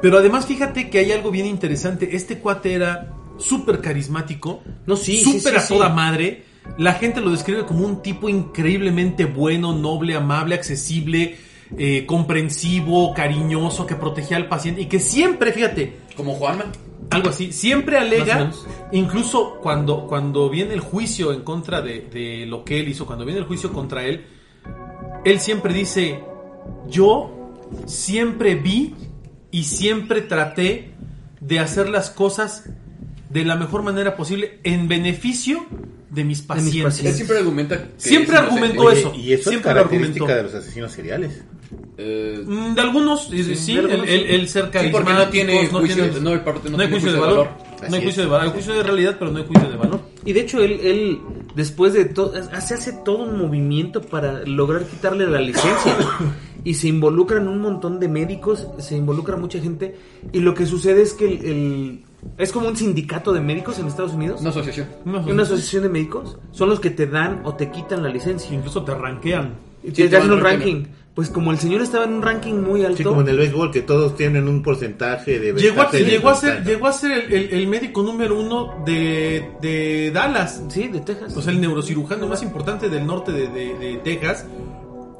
Pero 0.00 0.16
además, 0.16 0.46
fíjate 0.46 0.88
que 0.88 1.00
hay 1.00 1.12
algo 1.12 1.30
bien 1.30 1.44
interesante. 1.44 2.16
Este 2.16 2.38
cuate 2.38 2.72
era 2.72 3.08
súper 3.38 3.80
carismático, 3.82 4.62
No, 4.86 4.96
sí, 4.96 5.18
sí, 5.18 5.38
súper 5.38 5.60
sí, 5.60 5.66
a 5.66 5.68
toda 5.76 5.88
sí. 5.88 5.92
madre. 5.94 6.44
La 6.76 6.94
gente 6.94 7.20
lo 7.20 7.30
describe 7.30 7.64
como 7.64 7.84
un 7.84 8.02
tipo 8.02 8.28
increíblemente 8.28 9.24
bueno, 9.24 9.72
noble, 9.72 10.14
amable, 10.14 10.54
accesible, 10.54 11.36
eh, 11.76 12.06
comprensivo, 12.06 13.12
cariñoso, 13.14 13.86
que 13.86 13.94
protegía 13.94 14.36
al 14.36 14.48
paciente 14.48 14.82
y 14.82 14.86
que 14.86 15.00
siempre, 15.00 15.52
fíjate, 15.52 15.98
Como 16.16 16.34
Juanma. 16.34 16.66
algo 17.10 17.30
así. 17.30 17.52
Siempre 17.52 17.98
alega, 17.98 18.50
incluso 18.92 19.58
cuando, 19.60 20.06
cuando 20.06 20.48
viene 20.50 20.74
el 20.74 20.80
juicio 20.80 21.32
en 21.32 21.42
contra 21.42 21.80
de, 21.80 22.02
de 22.02 22.46
lo 22.46 22.64
que 22.64 22.80
él 22.80 22.88
hizo, 22.88 23.06
cuando 23.06 23.24
viene 23.24 23.40
el 23.40 23.46
juicio 23.46 23.72
contra 23.72 24.04
él, 24.04 24.24
él 25.24 25.40
siempre 25.40 25.74
dice, 25.74 26.20
yo 26.88 27.54
siempre 27.86 28.54
vi 28.54 28.94
y 29.50 29.64
siempre 29.64 30.22
traté 30.22 30.92
de 31.40 31.58
hacer 31.58 31.88
las 31.88 32.10
cosas 32.10 32.70
de 33.30 33.44
la 33.44 33.56
mejor 33.56 33.82
manera 33.82 34.16
posible 34.16 34.58
en 34.64 34.88
beneficio 34.88 35.66
de 36.10 36.24
mis 36.24 36.40
pacientes. 36.42 36.74
Él 36.76 36.82
pacientes. 36.84 37.16
siempre 37.16 37.38
argumenta 37.38 37.82
que 37.82 37.88
Siempre 37.98 38.34
es 38.36 38.40
argumentó 38.42 38.90
eso. 38.90 39.12
Y 39.14 39.32
eso 39.32 39.42
es 39.42 39.48
Siempre 39.48 39.70
lo 39.70 39.76
característica 39.76 40.36
de 40.36 40.42
los 40.44 40.54
asesinos 40.54 40.92
seriales. 40.92 41.42
Eh, 41.98 42.42
Mm, 42.46 42.74
De 42.74 42.80
algunos, 42.80 43.26
sí, 43.28 43.54
sí, 43.56 43.74
de 43.74 43.80
el, 43.80 43.84
algunos, 43.90 44.08
el, 44.08 44.20
sí. 44.20 44.26
el 44.34 44.48
ser 44.48 44.64
Sí, 44.64 44.70
carismáticos, 44.70 45.00
porque 45.04 45.24
no 45.24 45.30
tiene 45.30 45.66
juicio- 45.68 46.04
tiene- 46.10 46.20
no, 46.20 46.30
aparte 46.32 46.70
no 46.70 46.76
no 46.76 46.82
hay 46.82 46.88
tiene 46.88 47.00
juicio 47.00 47.12
de 47.12 47.12
juicio 47.12 47.12
de 47.12 47.20
valor. 47.20 47.36
valor. 47.48 47.68
No 47.90 47.96
hay 47.96 48.02
juicio 48.02 48.08
es. 48.08 48.16
de 48.16 48.32
valor, 48.32 48.46
hay 48.46 48.52
juicio 48.52 48.74
de 48.74 48.82
realidad, 48.82 49.16
pero 49.18 49.30
no 49.30 49.38
hay 49.38 49.44
juicio 49.46 49.68
de 49.70 49.76
valor. 49.76 50.00
Y 50.24 50.32
de 50.32 50.40
hecho, 50.40 50.62
él, 50.62 50.80
él 50.82 51.20
después 51.54 51.92
de 51.92 52.04
todo, 52.06 52.32
hace, 52.52 52.74
hace 52.74 52.92
todo 53.04 53.18
un 53.24 53.38
movimiento 53.38 54.00
para 54.00 54.40
lograr 54.46 54.84
quitarle 54.84 55.26
la 55.28 55.40
licencia. 55.40 55.96
y 56.64 56.74
se 56.74 56.88
involucran 56.88 57.46
un 57.48 57.60
montón 57.60 58.00
de 58.00 58.08
médicos, 58.08 58.66
se 58.78 58.96
involucra 58.96 59.36
mucha 59.36 59.58
gente. 59.60 59.96
Y 60.32 60.40
lo 60.40 60.54
que 60.54 60.66
sucede 60.66 61.02
es 61.02 61.12
que 61.14 61.26
el, 61.26 61.44
el- 61.44 62.00
es 62.36 62.52
como 62.52 62.68
un 62.68 62.76
sindicato 62.76 63.32
de 63.32 63.40
médicos 63.40 63.78
en 63.78 63.86
Estados 63.86 64.12
Unidos. 64.14 64.40
Una 64.40 64.50
asociación. 64.50 64.88
No, 65.04 65.20
Una 65.20 65.42
asociación 65.42 65.84
de 65.84 65.88
médicos 65.88 66.38
son 66.52 66.68
los 66.68 66.80
que 66.80 66.90
te 66.90 67.06
dan 67.06 67.42
o 67.44 67.54
te 67.54 67.70
quitan 67.70 68.02
la 68.02 68.08
licencia. 68.08 68.54
Incluso 68.54 68.82
te 68.84 68.94
ranquean. 68.94 69.54
Y 69.82 69.88
Sí, 69.88 69.92
te 70.02 70.08
te 70.08 70.16
hacen 70.16 70.32
un 70.32 70.40
ranking. 70.40 70.84
Pues 71.14 71.30
como 71.30 71.50
el 71.50 71.58
señor 71.58 71.82
estaba 71.82 72.04
en 72.04 72.12
un 72.12 72.22
ranking 72.22 72.54
muy 72.54 72.84
alto. 72.84 72.96
Sí, 72.98 73.02
como 73.02 73.22
en 73.22 73.28
el 73.28 73.36
béisbol, 73.38 73.72
que 73.72 73.82
todos 73.82 74.14
tienen 74.16 74.46
un 74.46 74.62
porcentaje 74.62 75.40
de 75.40 75.52
Llegó 75.52 75.82
a, 75.82 75.90
llegó 75.90 76.28
a 76.28 76.34
ser, 76.36 76.64
llegó 76.64 76.86
a 76.86 76.92
ser 76.92 77.10
el, 77.10 77.32
el- 77.32 77.54
el 77.54 77.66
médico 77.66 78.02
número 78.04 78.38
uno 78.38 78.82
de, 78.86 79.50
de 79.60 80.12
Dallas. 80.12 80.62
Sí, 80.68 80.86
de 80.86 81.00
Texas. 81.00 81.36
O 81.36 81.42
sea, 81.42 81.52
el 81.52 81.60
neurocirujano 81.60 82.28
más 82.28 82.40
importante 82.44 82.88
del 82.88 83.04
norte 83.04 83.32
de, 83.32 83.48
de- 83.48 83.74
de 83.78 83.96
Texas. 84.04 84.46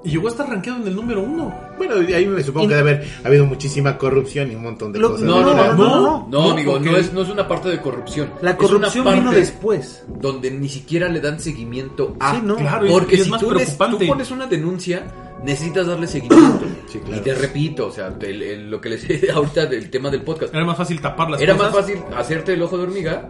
Y 0.04 0.10
llegó 0.10 0.28
a 0.28 0.30
estar 0.30 0.48
rankeado 0.48 0.80
en 0.80 0.86
el 0.86 0.94
número 0.94 1.20
uno. 1.22 1.52
Bueno, 1.76 1.94
ahí 1.96 2.24
me 2.24 2.42
supongo 2.42 2.68
que 2.68 2.74
debe 2.76 2.90
haber 2.94 3.08
habido 3.24 3.46
muchísima 3.46 3.98
corrupción 3.98 4.50
y 4.50 4.54
un 4.54 4.62
montón 4.62 4.92
de 4.92 5.00
Lo- 5.00 5.10
cosas. 5.10 5.26
No, 5.26 5.40
no, 5.42 5.54
no, 5.54 5.74
no, 5.74 6.00
no, 6.00 6.26
no, 6.30 6.50
amigo, 6.52 6.72
porque- 6.74 6.90
no 6.90 6.96
es, 6.96 7.12
no 7.12 7.22
es 7.22 7.28
una 7.28 7.48
parte 7.48 7.68
de 7.68 7.80
corrupción. 7.80 8.30
la 8.40 8.50
Es 8.52 8.56
corrupción 8.56 9.06
una 9.06 9.16
vino 9.16 9.32
después. 9.32 10.04
Donde 10.08 10.50
ni 10.52 10.68
siquiera 10.68 11.08
le 11.08 11.20
dan 11.20 11.40
seguimiento 11.40 12.16
a. 12.20 12.34
Sí, 12.36 12.40
no. 12.44 12.56
Claro, 12.56 12.86
Porque 12.88 13.16
y 13.16 13.18
es 13.18 13.24
si 13.24 13.30
más 13.30 13.40
tú, 13.40 13.50
des- 13.50 13.76
tú 13.76 13.98
pones 14.06 14.30
una 14.30 14.46
denuncia, 14.46 15.02
necesitas 15.42 15.86
darle 15.88 16.06
seguimiento. 16.08 16.60
Sí, 16.86 17.00
claro. 17.00 17.16
Y 17.16 17.20
te 17.24 17.34
repito, 17.34 17.86
o 17.88 17.90
sea, 17.92 18.14
el- 18.20 18.42
el- 18.42 18.70
lo 18.70 18.80
que 18.80 18.90
les 18.90 19.04
ahorita 19.34 19.66
del 19.66 19.90
tema 19.90 20.10
del 20.10 20.22
podcast. 20.22 20.54
Era 20.54 20.64
más 20.64 20.76
fácil 20.76 21.00
tapar 21.00 21.28
las 21.30 21.40
Era 21.40 21.56
cosas. 21.56 21.72
más 21.72 21.80
fácil 21.80 21.98
hacerte 22.16 22.52
el 22.54 22.62
ojo 22.62 22.76
de 22.78 22.84
hormiga 22.84 23.28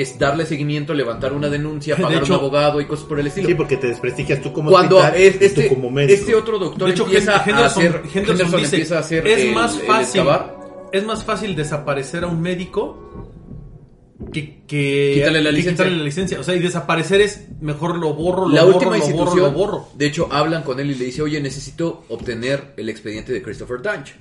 que 0.00 0.04
es 0.04 0.18
darle 0.18 0.46
seguimiento, 0.46 0.94
levantar 0.94 1.34
una 1.34 1.50
denuncia, 1.50 1.94
De 1.96 2.02
pagar 2.02 2.22
hecho- 2.22 2.32
un 2.32 2.38
abogado 2.40 2.80
y 2.80 2.86
cosas 2.86 3.04
por 3.04 3.20
el 3.20 3.26
estilo. 3.26 3.48
Sí, 3.48 3.54
porque 3.54 3.76
te 3.76 3.88
desprestigias 3.88 4.40
tú 4.40 4.50
como 4.52 4.70
Cuando 4.70 4.96
hospital 4.96 5.20
es- 5.20 5.34
y 5.34 5.38
tú 5.38 5.44
este, 5.44 5.68
como 5.68 5.90
médico. 5.90 6.14
este 6.20 6.34
otro 6.34 6.58
doctor 6.58 6.88
De 6.88 6.94
hecho, 6.94 7.04
empieza 7.04 7.32
a 7.36 7.36
hacer, 7.66 7.84
Henderson 7.86 8.12
Henderson 8.14 8.60
dice, 8.60 8.76
empieza 8.76 8.96
a 8.96 9.00
hacer 9.00 9.26
es 9.26 9.38
el- 9.44 9.52
más 9.54 9.78
fácil, 9.82 10.22
es 10.92 11.04
más 11.04 11.22
fácil 11.24 11.54
desaparecer 11.54 12.24
a 12.24 12.28
un 12.28 12.40
médico 12.40 12.96
que, 14.32 14.62
que 14.66 15.12
Quítale 15.16 15.40
la 15.40 15.50
que 15.50 15.56
licencia. 15.56 15.84
quitarle 15.84 15.98
la 15.98 16.04
licencia. 16.04 16.40
O 16.40 16.42
sea, 16.42 16.54
y 16.54 16.58
desaparecer 16.60 17.20
es 17.20 17.46
mejor 17.60 17.96
lo 17.98 18.14
borro, 18.14 18.48
lo 18.48 18.54
La 18.54 18.62
borro, 18.62 18.74
última 18.76 18.96
lo 18.96 19.02
borro, 19.02 19.10
institución, 19.16 19.52
lo 19.52 19.58
borro. 19.58 19.88
de 19.94 20.06
hecho, 20.06 20.28
hablan 20.30 20.62
con 20.62 20.78
él 20.80 20.90
y 20.90 20.94
le 20.94 21.06
dice, 21.06 21.22
oye, 21.22 21.40
necesito 21.40 22.04
obtener 22.08 22.74
el 22.76 22.88
expediente 22.88 23.32
de 23.32 23.42
Christopher 23.42 23.80
Dunge. 23.82 24.14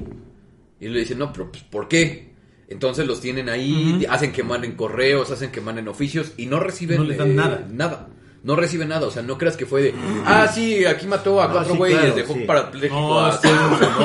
Y 0.79 0.85
él 0.85 0.93
le 0.93 0.99
dice, 1.01 1.15
no, 1.15 1.31
pero 1.33 1.51
pues, 1.51 1.63
¿por 1.63 1.87
qué? 1.89 2.28
Entonces 2.69 3.07
los 3.07 3.19
tienen 3.19 3.49
ahí, 3.49 4.05
hacen 4.09 4.31
que 4.31 4.43
manden 4.43 4.73
correos, 4.73 5.31
hacen 5.31 5.51
que 5.51 5.59
manden 5.59 5.87
oficios 5.87 6.33
y 6.37 6.45
no 6.45 6.59
reciben 6.59 6.97
No 6.99 7.03
les 7.03 7.17
dan 7.17 7.31
eh, 7.31 7.33
nada. 7.33 7.67
Nada. 7.69 8.07
No 8.41 8.55
reciben 8.55 8.87
nada, 8.87 9.05
o 9.05 9.11
sea, 9.11 9.21
no 9.21 9.37
creas 9.37 9.57
que 9.57 9.65
fue 9.65 9.81
de, 9.81 9.93
ah, 10.25 10.47
sí, 10.47 10.85
aquí 10.85 11.07
mató 11.07 11.41
a 11.41 11.47
No, 11.47 11.53
cuatro 11.55 11.73
sí, 11.73 11.77
güeyes, 11.77 11.99
claro, 11.99 12.15
dejó 12.15 12.33
sí. 12.35 12.39
parapléjico 12.47 12.95
No, 12.95 13.19
a 13.19 13.37
sí. 13.37 13.47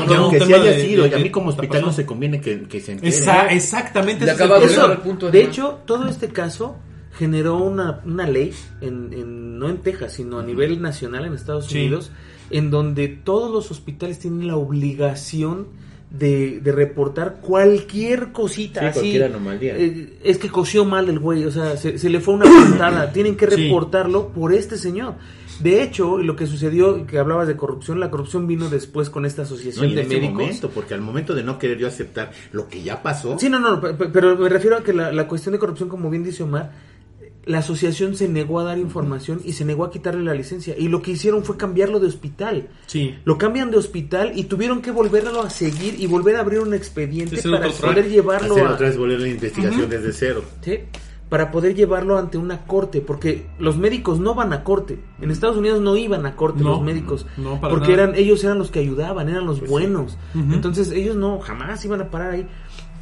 no, 0.08 0.28
un 0.28 0.34
sí 0.40 0.52
haya 0.52 0.58
de- 0.72 0.84
sido, 0.88 1.06
y 1.06 1.14
a 1.14 1.18
mí 1.18 1.30
como 1.30 1.50
hospital 1.50 1.82
no 1.82 1.92
se 1.92 2.04
conviene 2.04 2.40
que, 2.40 2.62
que 2.64 2.80
se 2.80 2.92
entere. 2.92 3.10
Esa- 3.10 3.46
exactamente 3.52 4.24
Le 4.24 4.32
ese 4.32 4.44
es 4.64 4.78
el 4.78 4.98
punto. 4.98 5.30
De 5.30 5.40
hecho, 5.40 5.78
todo 5.86 6.08
este 6.08 6.30
caso 6.30 6.74
generó 7.16 7.58
una, 7.58 8.00
una 8.04 8.26
ley, 8.26 8.52
en, 8.80 9.12
en- 9.12 9.58
no 9.60 9.68
en 9.68 9.76
Texas, 9.82 10.14
sino 10.14 10.40
a 10.40 10.42
nivel 10.42 10.82
nacional 10.82 11.26
en 11.26 11.34
Estados 11.34 11.66
Sí. 11.66 11.78
Unidos, 11.82 12.10
en 12.50 12.72
donde 12.72 13.06
todos 13.06 13.52
los 13.52 13.70
hospitales 13.70 14.18
tienen 14.18 14.48
la 14.48 14.56
obligación 14.56 15.68
de, 16.18 16.60
de 16.60 16.72
reportar 16.72 17.36
cualquier 17.40 18.32
cosita. 18.32 18.80
Sí, 18.80 18.86
así. 18.86 18.98
cualquier 19.00 19.24
anomalía. 19.24 19.76
Eh, 19.76 20.18
es 20.22 20.38
que 20.38 20.48
cosió 20.48 20.84
mal 20.84 21.08
el 21.08 21.18
güey, 21.18 21.44
o 21.44 21.50
sea, 21.50 21.76
se, 21.76 21.98
se 21.98 22.08
le 22.10 22.20
fue 22.20 22.34
una 22.34 22.44
puntada. 22.70 23.12
Tienen 23.12 23.36
que 23.36 23.46
Sí. 23.50 23.64
reportarlo 23.64 24.28
por 24.28 24.52
este 24.52 24.76
señor. 24.76 25.14
De 25.60 25.82
hecho, 25.82 26.18
lo 26.18 26.34
que 26.34 26.46
sucedió, 26.48 27.06
que 27.06 27.18
hablabas 27.18 27.46
de 27.46 27.56
corrupción, 27.56 28.00
la 28.00 28.10
corrupción 28.10 28.46
vino 28.48 28.68
después 28.68 29.08
con 29.08 29.24
esta 29.24 29.42
No, 29.42 29.46
asociación 29.46 29.86
y 29.86 29.88
en 29.90 29.94
de 29.94 30.00
ese 30.02 30.14
médicos. 30.16 30.34
momento, 30.34 30.70
porque 30.70 30.94
al 30.94 31.00
momento 31.00 31.32
de 31.34 31.44
no 31.44 31.58
querer 31.60 31.78
yo 31.78 31.86
aceptar 31.86 32.32
lo 32.52 32.68
que 32.68 32.82
ya 32.82 33.02
pasó, 33.02 33.38
Sí, 33.38 33.48
no, 33.48 33.60
no, 33.60 33.80
pe- 33.80 33.94
pe- 33.94 34.08
pero 34.08 34.36
me 34.36 34.48
refiero 34.48 34.76
a 34.78 34.82
que 34.82 34.92
la, 34.92 35.12
la 35.12 35.28
cuestión 35.28 35.52
de 35.52 35.60
corrupción, 35.60 35.88
como 35.88 36.10
bien 36.10 36.24
dice 36.24 36.42
Omar, 36.42 36.72
la 37.46 37.58
asociación 37.58 38.14
se 38.16 38.28
negó 38.28 38.60
a 38.60 38.64
dar 38.64 38.78
información 38.78 39.40
y 39.44 39.52
se 39.52 39.64
negó 39.64 39.84
a 39.84 39.90
quitarle 39.90 40.24
la 40.24 40.34
licencia. 40.34 40.74
Y 40.78 40.88
lo 40.88 41.02
que 41.02 41.10
hicieron 41.12 41.44
fue 41.44 41.56
cambiarlo 41.56 42.00
de 42.00 42.06
hospital. 42.06 42.68
Sí. 42.86 43.14
Lo 43.24 43.36
cambian 43.38 43.70
de 43.70 43.76
hospital 43.76 44.32
y 44.34 44.44
tuvieron 44.44 44.80
que 44.82 44.90
volverlo 44.90 45.42
a 45.42 45.50
seguir 45.50 45.96
y 45.98 46.06
volver 46.06 46.36
a 46.36 46.40
abrir 46.40 46.60
un 46.60 46.74
expediente 46.74 47.40
para 47.42 47.68
poder 47.70 48.08
llevarlo 48.08 48.54
hacer 48.54 48.66
a... 48.66 48.72
otra 48.72 48.86
vez 48.88 48.96
volver 48.96 49.20
la 49.20 49.28
investigación 49.28 49.88
desde 49.90 50.12
cero. 50.12 50.42
Sí, 50.62 50.78
para 51.28 51.50
poder 51.50 51.74
llevarlo 51.74 52.16
ante 52.18 52.38
una 52.38 52.64
corte, 52.66 53.00
porque 53.00 53.46
los 53.58 53.76
médicos 53.76 54.20
no 54.20 54.34
van 54.34 54.52
a 54.52 54.62
corte. 54.62 55.00
En 55.20 55.30
Estados 55.30 55.56
Unidos 55.56 55.80
no 55.80 55.96
iban 55.96 56.26
a 56.26 56.36
corte 56.36 56.62
No, 56.62 56.70
los 56.72 56.82
médicos, 56.82 57.26
no, 57.38 57.60
para 57.60 57.74
porque 57.74 57.92
nada. 57.92 58.04
eran 58.04 58.14
ellos 58.14 58.44
eran 58.44 58.58
los 58.58 58.70
que 58.70 58.78
ayudaban, 58.78 59.28
eran 59.28 59.44
los 59.46 59.58
Pues 59.58 59.68
sí. 59.68 59.72
buenos. 59.72 60.18
Entonces 60.34 60.90
ellos 60.92 61.16
no 61.16 61.40
jamás 61.40 61.84
iban 61.84 62.00
a 62.02 62.10
parar 62.10 62.32
ahí. 62.32 62.46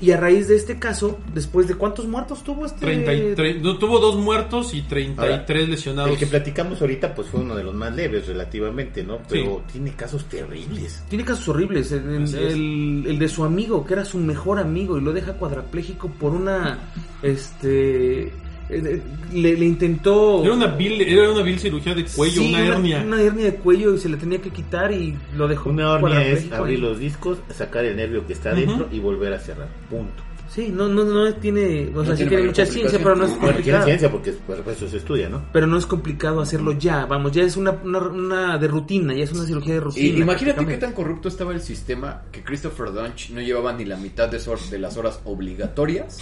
Y 0.03 0.11
a 0.11 0.17
raíz 0.19 0.49
de 0.49 0.57
este 0.57 0.79
caso, 0.79 1.19
después 1.33 1.69
de 1.69 1.77
cuántos 1.77 2.07
muertos 2.07 2.43
tuvo 2.43 2.67
este 2.67 2.81
33 2.81 3.63
no, 3.63 3.79
tuvo 3.79 4.01
dos 4.01 4.17
muertos 4.17 4.75
y 4.75 4.83
33 4.83 5.41
Ahora, 5.49 5.67
lesionados. 5.67 6.11
El 6.11 6.19
que 6.19 6.27
platicamos 6.27 6.81
ahorita 6.81 7.15
pues 7.15 7.29
fue 7.29 7.41
uno 7.41 7.55
de 7.55 7.63
los 7.63 7.73
más 7.75 7.95
leves 7.95 8.27
relativamente, 8.27 9.05
¿no? 9.05 9.19
Pero 9.29 9.63
tiene 9.71 9.93
casos 9.93 10.25
terribles. 10.25 11.05
Tiene 11.09 11.25
casos 11.25 11.49
horribles. 11.49 11.93
El, 11.93 12.35
el- 12.35 13.05
el 13.07 13.19
de 13.19 13.29
su 13.29 13.45
amigo, 13.45 13.87
que 13.87 13.95
era 13.95 14.05
su 14.05 14.19
mejor 14.19 14.59
amigo, 14.59 14.99
y 14.99 15.01
lo 15.01 15.13
deja 15.13 15.35
cuadrapléjico 15.35 16.09
por 16.09 16.33
una. 16.33 16.81
Este. 17.23 18.33
Le, 18.81 19.57
le 19.57 19.65
intentó. 19.65 20.43
Era 20.45 20.55
una 20.55 20.67
vil, 20.67 21.01
era 21.03 21.31
una 21.31 21.43
vil 21.43 21.59
cirugía 21.59 21.95
de 21.95 22.05
cuello, 22.05 22.43
Sí, 22.43 22.49
una 22.49 22.67
hernia. 22.67 23.03
Una 23.07 23.21
hernia 23.23 23.45
de 23.47 23.55
cuello 23.57 23.95
y 23.95 23.99
se 23.99 24.09
le 24.09 24.17
tenía 24.17 24.41
que 24.41 24.51
quitar 24.51 24.93
y 24.93 25.17
lo 25.37 25.49
dejó. 25.49 25.71
Una 25.71 25.95
hernia 25.97 26.23
es 26.27 26.51
abrir 26.53 26.79
los 26.81 26.99
discos, 26.99 27.39
sacar 27.55 27.85
el 27.85 27.97
nervio 27.97 28.27
que 28.27 28.33
está 28.35 28.51
Ujú. 28.53 28.59
adentro 28.59 28.89
y 28.93 28.99
volver 29.01 29.33
a 29.33 29.39
cerrar. 29.39 29.69
Punto. 29.91 30.23
Sí, 30.49 30.69
no, 30.71 30.87
no, 30.87 31.03
no 31.05 31.33
tiene. 31.37 31.91
O 31.95 32.03
sea, 32.05 32.11
No 32.11 32.17
sí 32.17 32.17
tiene 32.17 32.17
tiene 32.17 32.31
mayor 32.43 32.47
mucha 32.49 32.67
ciencia, 32.67 32.99
pero 33.03 33.17
no 33.17 33.25
es. 33.25 33.31
Bueno, 33.31 33.41
tiene 33.41 33.53
complicado. 33.55 33.85
ciencia 33.87 34.11
porque 34.11 34.33
por 34.33 34.63
eso 34.71 34.87
se 34.87 34.97
estudia, 34.99 35.29
¿no? 35.31 35.45
Pero 35.51 35.67
no 35.67 35.79
es 35.79 35.87
complicado 35.87 36.43
hacerlo 36.43 36.73
ya. 36.73 37.07
Vamos, 37.07 37.33
ya 37.33 37.43
es 37.43 37.57
una, 37.57 37.71
una, 37.71 37.99
una 38.01 38.59
de 38.59 38.69
rutina, 38.69 39.15
ya 39.15 39.25
es 39.25 39.33
una 39.33 39.45
cirugía 39.45 39.73
de 39.75 39.81
rutina. 39.81 40.19
Y 40.19 40.21
imagínate 40.21 40.67
qué 40.67 40.77
tan 40.77 40.93
corrupto 40.93 41.29
estaba 41.29 41.55
el 41.55 41.63
sistema 41.63 42.25
que 42.31 42.43
Christopher 42.45 42.93
Dunch 42.93 43.31
no 43.31 43.41
llevaba 43.41 43.73
ni 43.73 43.87
la 43.87 43.97
mitad 43.97 44.29
de, 44.29 44.37
esas- 44.37 44.71
de 44.71 44.79
las 44.79 44.99
horas 44.99 45.21
obligatorias 45.25 46.19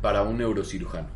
para 0.00 0.22
un 0.22 0.38
neurocirujano. 0.38 1.08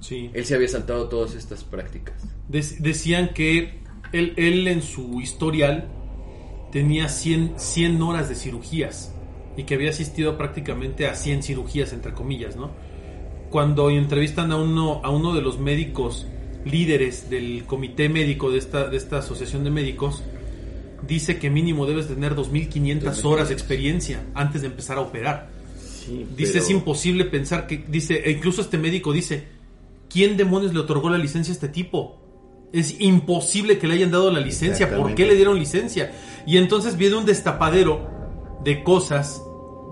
Sí. 0.00 0.30
Él 0.32 0.44
se 0.44 0.54
había 0.54 0.68
saltado 0.68 1.08
todas 1.08 1.34
estas 1.34 1.62
prácticas. 1.64 2.14
Dec- 2.50 2.78
decían 2.78 3.30
que 3.34 3.80
él, 4.12 4.32
él 4.36 4.66
en 4.68 4.82
su 4.82 5.20
historial 5.20 5.88
tenía 6.72 7.08
100, 7.08 7.54
100 7.56 8.00
horas 8.02 8.28
de 8.28 8.34
cirugías 8.34 9.12
y 9.56 9.64
que 9.64 9.74
había 9.74 9.90
asistido 9.90 10.36
prácticamente 10.38 11.06
a 11.06 11.14
100 11.14 11.42
cirugías, 11.42 11.92
entre 11.92 12.12
comillas, 12.12 12.56
¿no? 12.56 12.70
Cuando 13.50 13.90
entrevistan 13.90 14.52
a 14.52 14.56
uno, 14.56 15.00
a 15.04 15.10
uno 15.10 15.34
de 15.34 15.42
los 15.42 15.58
médicos 15.58 16.26
líderes 16.64 17.28
del 17.30 17.64
comité 17.66 18.08
médico 18.08 18.50
de 18.50 18.58
esta, 18.58 18.88
de 18.88 18.96
esta 18.96 19.18
asociación 19.18 19.64
de 19.64 19.70
médicos, 19.70 20.22
dice 21.06 21.38
que 21.38 21.50
mínimo 21.50 21.86
debes 21.86 22.06
tener 22.06 22.34
2.500 22.36 23.24
horas 23.24 23.48
de 23.48 23.54
experiencia 23.54 24.24
antes 24.34 24.60
de 24.62 24.68
empezar 24.68 24.98
a 24.98 25.00
operar. 25.00 25.48
Sí, 25.78 26.26
Dice, 26.36 26.52
pero- 26.52 26.64
es 26.64 26.70
imposible 26.70 27.24
pensar 27.24 27.66
que, 27.66 27.84
dice, 27.88 28.22
e 28.24 28.30
incluso 28.30 28.60
este 28.62 28.78
médico 28.78 29.12
dice, 29.12 29.44
¿quién 30.10 30.36
demonios 30.36 30.74
le 30.74 30.80
otorgó 30.80 31.08
la 31.08 31.16
licencia 31.16 31.52
a 31.52 31.54
este 31.54 31.68
tipo? 31.68 32.16
Es 32.72 33.00
imposible 33.00 33.78
que 33.78 33.88
le 33.88 33.94
hayan 33.94 34.10
dado 34.10 34.30
la 34.30 34.40
licencia, 34.40 34.94
¿por 34.94 35.14
qué 35.14 35.24
le 35.24 35.34
dieron 35.34 35.58
licencia? 35.58 36.12
Y 36.46 36.58
entonces 36.58 36.96
viene 36.96 37.16
un 37.16 37.24
destapadero 37.24 38.08
de 38.62 38.82
cosas, 38.82 39.42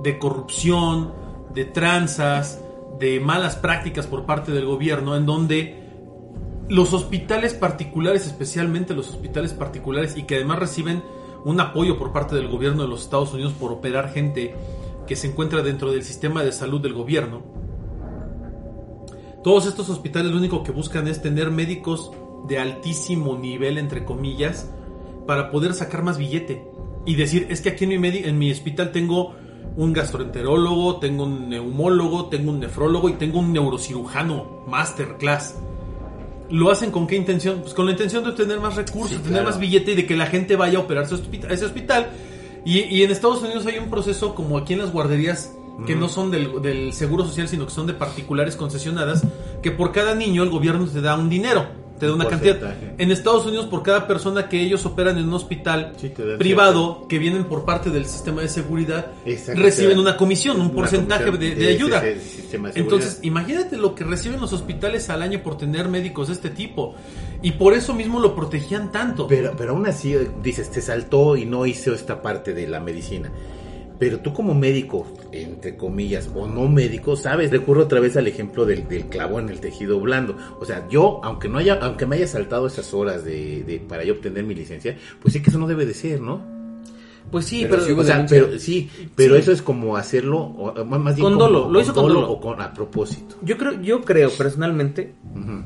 de 0.02 0.18
corrupción, 0.18 1.12
de 1.54 1.64
tranzas, 1.64 2.60
de 3.00 3.20
malas 3.20 3.56
prácticas 3.56 4.06
por 4.06 4.26
parte 4.26 4.52
del 4.52 4.66
gobierno, 4.66 5.16
en 5.16 5.26
donde 5.26 5.88
los 6.68 6.92
hospitales 6.92 7.54
particulares, 7.54 8.26
especialmente 8.26 8.94
los 8.94 9.08
hospitales 9.08 9.54
particulares, 9.54 10.16
y 10.16 10.24
que 10.24 10.36
además 10.36 10.58
reciben 10.58 11.02
un 11.44 11.60
apoyo 11.60 11.98
por 11.98 12.12
parte 12.12 12.36
del 12.36 12.48
gobierno 12.48 12.82
de 12.82 12.88
los 12.88 13.02
Estados 13.02 13.32
Unidos 13.32 13.54
por 13.58 13.72
operar 13.72 14.12
gente 14.12 14.54
que 15.06 15.16
se 15.16 15.28
encuentra 15.28 15.62
dentro 15.62 15.90
del 15.90 16.02
sistema 16.02 16.44
de 16.44 16.52
salud 16.52 16.80
del 16.80 16.92
gobierno. 16.92 17.57
Todos 19.42 19.66
estos 19.66 19.88
hospitales 19.88 20.32
lo 20.32 20.38
único 20.38 20.62
que 20.62 20.72
buscan 20.72 21.06
es 21.06 21.22
tener 21.22 21.50
médicos 21.50 22.10
de 22.46 22.58
altísimo 22.58 23.36
nivel, 23.36 23.78
entre 23.78 24.04
comillas, 24.04 24.70
para 25.26 25.50
poder 25.50 25.74
sacar 25.74 26.02
más 26.02 26.18
billete. 26.18 26.64
Y 27.06 27.14
decir, 27.14 27.46
es 27.50 27.60
que 27.60 27.70
aquí 27.70 27.84
en 27.84 28.00
mi, 28.00 28.08
en 28.08 28.38
mi 28.38 28.50
hospital 28.50 28.90
tengo 28.90 29.34
un 29.76 29.92
gastroenterólogo, 29.92 30.98
tengo 30.98 31.24
un 31.24 31.48
neumólogo, 31.48 32.26
tengo 32.26 32.50
un 32.50 32.60
nefrólogo 32.60 33.08
y 33.08 33.12
tengo 33.12 33.38
un 33.38 33.52
neurocirujano 33.52 34.64
masterclass. 34.66 35.54
¿Lo 36.50 36.70
hacen 36.70 36.90
con 36.90 37.06
qué 37.06 37.16
intención? 37.16 37.60
Pues 37.60 37.74
con 37.74 37.86
la 37.86 37.92
intención 37.92 38.24
de 38.24 38.30
obtener 38.30 38.58
más 38.58 38.74
recursos, 38.74 39.18
Sí, 39.18 39.22
tener 39.22 39.44
más 39.44 39.58
billete 39.58 39.92
y 39.92 39.94
de 39.94 40.06
que 40.06 40.16
la 40.16 40.26
gente 40.26 40.56
vaya 40.56 40.78
a 40.78 40.82
operarse 40.82 41.14
a 41.14 41.52
ese 41.52 41.64
hospital. 41.64 42.10
Y, 42.64 42.80
y 42.80 43.02
en 43.02 43.10
Estados 43.10 43.42
Unidos 43.42 43.66
hay 43.66 43.78
un 43.78 43.88
proceso 43.88 44.34
como 44.34 44.58
aquí 44.58 44.72
en 44.72 44.80
las 44.80 44.92
guarderías 44.92 45.54
que 45.86 45.94
no 45.94 46.08
son 46.08 46.30
del, 46.30 46.60
del 46.60 46.92
seguro 46.92 47.24
social, 47.24 47.48
sino 47.48 47.64
que 47.66 47.72
son 47.72 47.86
de 47.86 47.94
particulares 47.94 48.56
concesionadas, 48.56 49.22
que 49.62 49.70
por 49.70 49.92
cada 49.92 50.14
niño 50.14 50.42
el 50.42 50.50
gobierno 50.50 50.86
te 50.86 51.00
da 51.00 51.16
un 51.16 51.28
dinero, 51.28 51.66
te 51.98 52.06
da 52.06 52.12
Un 52.12 52.20
una 52.20 52.30
cantidad. 52.30 52.74
En 52.98 53.10
Estados 53.10 53.46
Unidos, 53.46 53.66
por 53.66 53.82
cada 53.82 54.06
persona 54.06 54.48
que 54.48 54.60
ellos 54.60 54.84
operan 54.86 55.18
en 55.18 55.28
un 55.28 55.34
hospital 55.34 55.92
Sí, 55.96 56.12
privado, 56.38 57.06
que 57.08 57.18
vienen 57.18 57.44
por 57.44 57.64
parte 57.64 57.90
del 57.90 58.06
sistema 58.06 58.42
de 58.42 58.48
seguridad, 58.48 59.06
reciben 59.54 59.98
una 59.98 60.16
comisión, 60.16 60.60
un 60.60 60.70
porcentaje 60.70 61.26
comisión 61.26 61.56
de, 61.56 61.64
de 61.64 61.68
ayuda. 61.68 62.00
de. 62.00 62.20
Entonces, 62.74 63.20
imagínate 63.22 63.76
lo 63.76 63.94
que 63.94 64.04
reciben 64.04 64.40
los 64.40 64.52
hospitales 64.52 65.10
al 65.10 65.22
año 65.22 65.42
por 65.42 65.56
tener 65.58 65.88
médicos 65.88 66.28
de 66.28 66.34
este 66.34 66.50
tipo. 66.50 66.94
Y 67.42 67.52
por 67.52 67.74
eso 67.74 67.94
mismo 67.94 68.18
lo 68.18 68.34
protegían 68.34 68.90
tanto. 68.90 69.28
Pero, 69.28 69.54
pero 69.56 69.72
aún 69.72 69.86
así, 69.86 70.14
eh, 70.14 70.28
dices, 70.42 70.70
te 70.70 70.80
saltó 70.80 71.36
y 71.36 71.44
no 71.46 71.66
hizo 71.66 71.94
esta 71.94 72.20
parte 72.20 72.52
de 72.52 72.66
la 72.66 72.80
medicina. 72.80 73.30
Pero 73.98 74.20
tú 74.20 74.32
como 74.32 74.54
médico, 74.54 75.06
entre 75.32 75.76
comillas, 75.76 76.30
o 76.34 76.46
no 76.46 76.68
médico, 76.68 77.16
sabes, 77.16 77.50
recurro 77.50 77.82
otra 77.82 77.98
vez 78.00 78.16
al 78.16 78.26
ejemplo 78.28 78.64
del, 78.64 78.86
del 78.88 79.06
clavo 79.06 79.40
en 79.40 79.48
el 79.48 79.58
tejido 79.60 79.98
blando. 80.00 80.36
O 80.60 80.64
sea, 80.64 80.86
yo, 80.88 81.20
aunque 81.24 81.48
no 81.48 81.58
haya, 81.58 81.74
aunque 81.82 82.06
me 82.06 82.16
haya 82.16 82.26
saltado 82.28 82.66
esas 82.68 82.94
horas 82.94 83.24
de, 83.24 83.64
de- 83.64 83.80
para 83.80 84.04
yo 84.04 84.14
obtener 84.14 84.44
mi 84.44 84.54
licencia, 84.54 84.96
pues 85.20 85.34
sí 85.34 85.42
que 85.42 85.50
eso 85.50 85.58
no 85.58 85.66
debe 85.66 85.84
de 85.84 85.94
ser, 85.94 86.20
¿no? 86.20 86.56
Pues 87.30 87.44
sí, 87.44 87.66
Pero 87.68 87.74
pero, 87.74 87.84
sí 87.86 87.92
O 87.92 88.04
sea, 88.04 88.26
pero 88.26 88.58
sí, 88.58 88.88
pero 89.14 89.34
Sí. 89.34 89.40
eso 89.40 89.52
es 89.52 89.60
como 89.60 89.96
hacerlo, 89.98 90.38
o, 90.38 90.84
más 90.86 91.14
bien 91.14 91.28
Con 91.28 91.36
dolo, 91.38 91.68
lo 91.68 91.78
hizo 91.80 91.92
con 91.92 92.08
dolo. 92.08 92.30
o 92.30 92.40
con 92.40 92.58
a 92.62 92.72
propósito. 92.72 93.34
yo 93.42 93.58
creo, 93.58 93.82
yo 93.82 94.00
creo 94.00 94.30
personalmente 94.30 95.12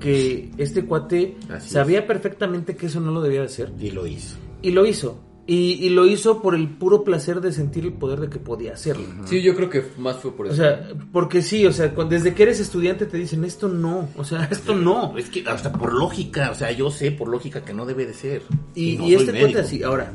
que 0.00 0.50
este 0.58 0.84
cuate 0.86 1.36
Así 1.50 1.70
sabía 1.70 2.04
perfectamente 2.06 2.74
que 2.74 2.86
eso 2.86 2.98
no 2.98 3.12
lo 3.12 3.20
debía 3.20 3.40
de 3.40 3.46
hacer 3.46 3.72
Y 3.78 3.90
lo 3.92 4.06
hizo. 4.08 4.36
y 4.60 4.70
lo 4.72 4.84
hizo. 4.86 5.20
Y, 5.44 5.72
y 5.84 5.88
lo 5.90 6.06
hizo 6.06 6.40
por 6.40 6.54
el 6.54 6.68
puro 6.68 7.02
placer 7.02 7.40
de 7.40 7.52
sentir 7.52 7.84
el 7.84 7.92
poder 7.94 8.20
de 8.20 8.28
que 8.30 8.38
podía 8.38 8.74
hacerlo. 8.74 9.04
Sí, 9.24 9.42
yo 9.42 9.56
creo 9.56 9.68
que 9.68 9.82
más 9.98 10.16
fue 10.18 10.30
por 10.36 10.46
eso. 10.46 10.54
O 10.54 10.56
sea, 10.56 10.88
porque 11.12 11.42
sí, 11.42 11.66
o 11.66 11.72
sea, 11.72 11.92
cu- 11.92 12.04
desde 12.04 12.32
que 12.32 12.44
eres 12.44 12.60
estudiante 12.60 13.06
te 13.06 13.16
dicen 13.16 13.44
esto 13.44 13.66
no, 13.68 14.08
o 14.16 14.22
sea, 14.22 14.44
esto 14.52 14.76
no. 14.76 15.18
Es 15.18 15.30
que 15.30 15.42
hasta 15.48 15.72
por 15.72 15.92
lógica, 15.94 16.50
o 16.52 16.54
sea, 16.54 16.70
yo 16.70 16.90
sé 16.92 17.10
por 17.10 17.26
lógica 17.28 17.64
que 17.64 17.74
no 17.74 17.84
debe 17.86 18.06
de 18.06 18.14
ser. 18.14 18.42
Y, 18.76 18.96
no 18.98 19.04
y 19.08 19.12
soy 19.12 19.14
este 19.14 19.32
médico. 19.32 19.48
cuate 19.52 19.66
así, 19.66 19.82
ahora, 19.82 20.12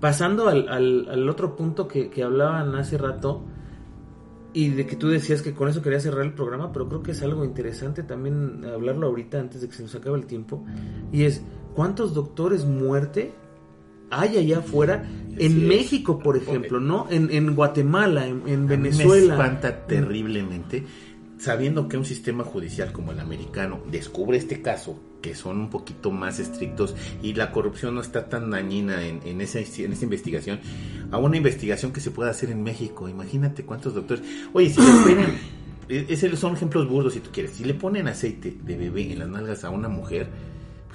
pasando 0.00 0.48
al, 0.48 0.68
al, 0.70 1.06
al 1.10 1.28
otro 1.28 1.54
punto 1.54 1.86
que, 1.86 2.08
que 2.08 2.22
hablaban 2.22 2.74
hace 2.76 2.96
rato, 2.96 3.44
y 4.54 4.70
de 4.70 4.86
que 4.86 4.96
tú 4.96 5.08
decías 5.08 5.42
que 5.42 5.52
con 5.52 5.68
eso 5.68 5.82
quería 5.82 6.00
cerrar 6.00 6.24
el 6.24 6.32
programa, 6.32 6.72
pero 6.72 6.88
creo 6.88 7.02
que 7.02 7.10
es 7.10 7.20
algo 7.22 7.44
interesante 7.44 8.02
también 8.04 8.64
hablarlo 8.64 9.08
ahorita 9.08 9.38
antes 9.38 9.60
de 9.60 9.68
que 9.68 9.74
se 9.74 9.82
nos 9.82 9.94
acabe 9.94 10.16
el 10.16 10.24
tiempo, 10.24 10.64
y 11.12 11.24
es, 11.24 11.42
¿cuántos 11.74 12.14
doctores 12.14 12.64
muerte 12.64 13.34
hay 14.10 14.36
allá 14.38 14.58
afuera? 14.58 15.08
En. 15.38 15.68
México, 15.68 16.18
por 16.18 16.36
ejemplo, 16.36 16.80
¿no? 16.80 17.06
En, 17.10 17.30
en 17.30 17.54
Guatemala, 17.54 18.26
en, 18.26 18.66
Venezuela. 18.66 19.36
Me 19.36 19.42
espanta 19.42 19.86
terriblemente 19.86 20.84
sabiendo 21.38 21.86
que 21.88 21.98
un 21.98 22.04
sistema 22.06 22.44
judicial 22.44 22.92
como 22.92 23.12
el 23.12 23.20
americano 23.20 23.80
descubre 23.90 24.38
este 24.38 24.62
caso, 24.62 24.98
que 25.20 25.34
son 25.34 25.58
un 25.60 25.68
poquito 25.70 26.10
más 26.10 26.38
estrictos 26.38 26.94
y 27.22 27.34
la 27.34 27.52
corrupción 27.52 27.94
no 27.94 28.00
está 28.00 28.28
tan 28.28 28.50
dañina 28.50 29.04
en, 29.06 29.20
en, 29.24 29.40
esa, 29.42 29.58
en 29.58 29.92
esa 29.92 30.04
investigación, 30.04 30.60
a 31.10 31.18
una 31.18 31.36
investigación 31.36 31.92
que 31.92 32.00
se 32.00 32.10
pueda 32.10 32.30
hacer 32.30 32.50
en 32.50 32.62
México. 32.62 33.08
Imagínate 33.08 33.64
cuántos 33.64 33.94
doctores. 33.94 34.24
Oye, 34.54 34.70
si 34.70 34.80
le 34.80 34.86
ponen. 35.02 35.38
e- 35.88 36.06
Esos 36.08 36.38
son 36.38 36.54
ejemplos 36.54 36.88
burdos 36.88 37.12
si 37.12 37.20
tú 37.20 37.28
quieres. 37.30 37.52
Si 37.52 37.64
le 37.64 37.74
ponen 37.74 38.08
aceite 38.08 38.56
de 38.64 38.76
bebé 38.76 39.12
en 39.12 39.18
las 39.18 39.28
nalgas 39.28 39.64
a 39.64 39.70
una 39.70 39.88
mujer, 39.90 40.28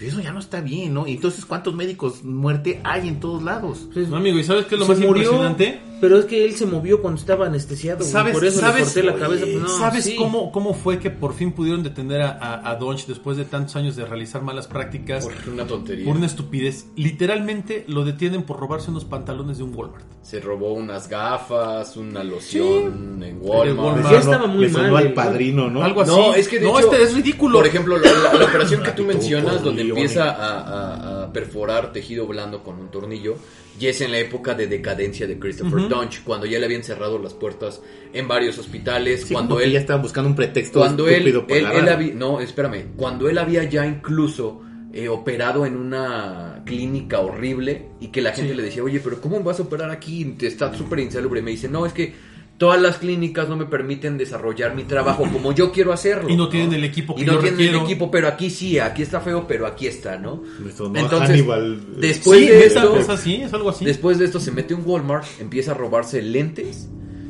Pues 0.01 0.13
eso 0.13 0.21
ya 0.21 0.31
no 0.33 0.39
está 0.39 0.61
bien, 0.61 0.93
¿no? 0.95 1.05
Y 1.07 1.11
entonces, 1.13 1.45
¿cuántos 1.45 1.75
médicos 1.75 2.23
muerte 2.23 2.81
hay 2.83 3.07
en 3.07 3.19
todos 3.19 3.43
lados? 3.43 3.87
Pues, 3.93 4.09
No, 4.09 4.17
amigo, 4.17 4.39
¿y 4.39 4.43
sabes 4.43 4.65
qué 4.65 4.75
es 4.75 4.79
lo 4.81 4.87
más 4.87 4.97
murió, 4.97 5.23
impresionante? 5.23 5.81
Pero 6.01 6.17
es 6.17 6.25
que 6.25 6.43
él 6.43 6.55
se 6.55 6.65
movió 6.65 6.99
cuando 6.99 7.19
estaba 7.19 7.45
anestesiado. 7.45 8.03
¿Sabes, 8.03 8.33
por 8.33 8.43
eso 8.43 8.59
sabes, 8.59 8.95
le 8.95 9.03
corté 9.03 9.03
la 9.03 9.13
cabeza. 9.27 9.43
oye, 9.45 9.53
pues, 9.59 9.63
no, 9.71 9.77
¿sabes 9.77 10.03
sí. 10.05 10.15
cómo, 10.15 10.51
cómo 10.51 10.73
fue 10.73 10.97
que 10.97 11.11
por 11.11 11.35
fin 11.35 11.51
pudieron 11.51 11.83
detener 11.83 12.23
a, 12.23 12.31
a, 12.31 12.71
a 12.71 12.75
Donch 12.77 13.05
después 13.05 13.37
de 13.37 13.45
tantos 13.45 13.75
años 13.75 13.95
de 13.95 14.05
realizar 14.05 14.41
malas 14.41 14.65
prácticas? 14.65 15.23
Por 15.27 15.53
una 15.53 15.67
tontería. 15.67 16.05
Por 16.05 16.17
una 16.17 16.25
estupidez. 16.25 16.87
Literalmente 16.95 17.85
lo 17.87 18.03
detienen 18.03 18.41
por 18.41 18.59
robarse 18.59 18.89
unos 18.89 19.05
pantalones 19.05 19.59
de 19.59 19.63
un 19.63 19.75
Walmart. 19.75 20.03
Se 20.23 20.39
robó 20.39 20.73
unas 20.73 21.07
gafas, 21.07 21.95
una 21.97 22.23
loción 22.23 23.21
en 23.21 23.37
Walmart. 23.41 23.77
Walmart. 23.77 24.11
Ya 24.11 24.19
estaba 24.19 24.47
muy 24.47 24.65
Le 24.65 24.69
sonó 24.71 24.91
mal, 24.93 25.05
al 25.07 25.13
padrino, 25.13 25.69
¿no? 25.69 25.83
Algo 25.83 26.01
así. 26.01 26.11
No, 26.11 26.33
es 26.33 26.47
que 26.47 26.57
de 26.59 26.65
no, 26.65 26.79
hecho, 26.79 26.91
este 26.91 27.03
es 27.03 27.13
ridículo. 27.13 27.59
Por 27.59 27.67
ejemplo, 27.67 27.97
la, 27.99 28.11
la- 28.11 28.33
la 28.33 28.45
operación 28.45 28.81
que 28.81 28.91
tú 28.91 29.03
mencionas, 29.03 29.63
donde. 29.63 29.90
Empieza 29.95 30.29
a, 30.31 30.59
a- 30.59 31.23
a 31.25 31.33
perforar 31.33 31.93
tejido 31.93 32.27
blando 32.27 32.63
con 32.63 32.79
un 32.79 32.89
tornillo, 32.89 33.35
y 33.79 33.87
es 33.87 34.01
en 34.01 34.11
la 34.11 34.19
época 34.19 34.53
de 34.53 34.67
decadencia 34.67 35.27
de 35.27 35.39
Christopher 35.39 35.79
Dunch, 35.89 36.23
cuando 36.23 36.45
ya 36.45 36.59
le 36.59 36.65
habían 36.65 36.83
cerrado 36.83 37.17
las 37.19 37.33
puertas 37.33 37.81
en 38.13 38.27
varios 38.27 38.57
hospitales, 38.57 39.23
Sí, 39.23 39.33
cuando 39.33 39.59
él 39.59 39.71
ya 39.71 39.79
estaban 39.79 40.01
buscando 40.01 40.29
un 40.29 40.35
pretexto 40.35 40.79
cuando 40.79 41.07
él, 41.07 41.23
para 41.47 41.59
él, 41.59 41.65
él 41.65 41.89
había, 41.89 42.13
no, 42.13 42.41
espérame, 42.41 42.87
cuando 42.95 43.29
él 43.29 43.37
había 43.37 43.63
ya 43.63 43.85
incluso 43.85 44.61
eh, 44.93 45.07
operado 45.07 45.65
en 45.65 45.77
una 45.77 46.63
clínica 46.65 47.19
horrible 47.21 47.87
y 48.01 48.07
que 48.07 48.21
la 48.21 48.33
gente 48.33 48.53
le 48.55 48.63
decía, 48.63 48.83
oye, 48.83 48.99
pero 48.99 49.21
¿cómo 49.21 49.39
vas 49.41 49.59
a 49.59 49.63
operar 49.63 49.89
aquí? 49.89 50.25
Te 50.37 50.47
está 50.47 50.73
súper 50.75 50.99
insalubre. 50.99 51.41
Me 51.41 51.51
dice, 51.51 51.69
no, 51.69 51.85
es 51.85 51.93
que 51.93 52.13
todas 52.61 52.79
las 52.79 52.97
clínicas 52.99 53.49
no 53.49 53.57
me 53.57 53.65
permiten 53.65 54.19
desarrollar 54.19 54.75
mi 54.75 54.83
trabajo 54.83 55.23
como 55.33 55.51
yo 55.51 55.71
quiero 55.71 55.91
hacerlo. 55.93 56.29
Y 56.29 56.35
no 56.37 56.47
tienen 56.47 56.71
el 56.73 56.83
equipo 56.83 57.15
que 57.15 57.23
Y 57.23 57.25
no 57.25 57.33
yo 57.33 57.39
tienen 57.39 57.57
requiero. 57.57 57.79
el 57.79 57.85
equipo, 57.85 58.11
pero 58.11 58.27
aquí 58.27 58.51
sí, 58.51 58.77
aquí 58.77 59.01
está 59.01 59.19
feo, 59.19 59.47
pero 59.47 59.65
aquí 59.65 59.87
está, 59.87 60.19
¿no? 60.19 60.43
Entonces, 60.63 61.09
Hannibal. 61.27 61.81
después 61.97 62.39
Sí, 62.39 62.45
de 62.47 62.59
es, 62.59 62.75
esto, 62.75 62.95
es 62.97 63.09
así, 63.09 63.35
es 63.41 63.51
algo 63.51 63.71
así. 63.71 63.83
Después 63.83 64.19
de 64.19 64.25
esto 64.25 64.39
se 64.39 64.51
mete 64.51 64.75
a 64.75 64.77
un 64.77 64.83
Walmart, 64.85 65.25
empieza 65.39 65.71
a 65.71 65.73
robarse 65.73 66.21
lentes, 66.21 66.87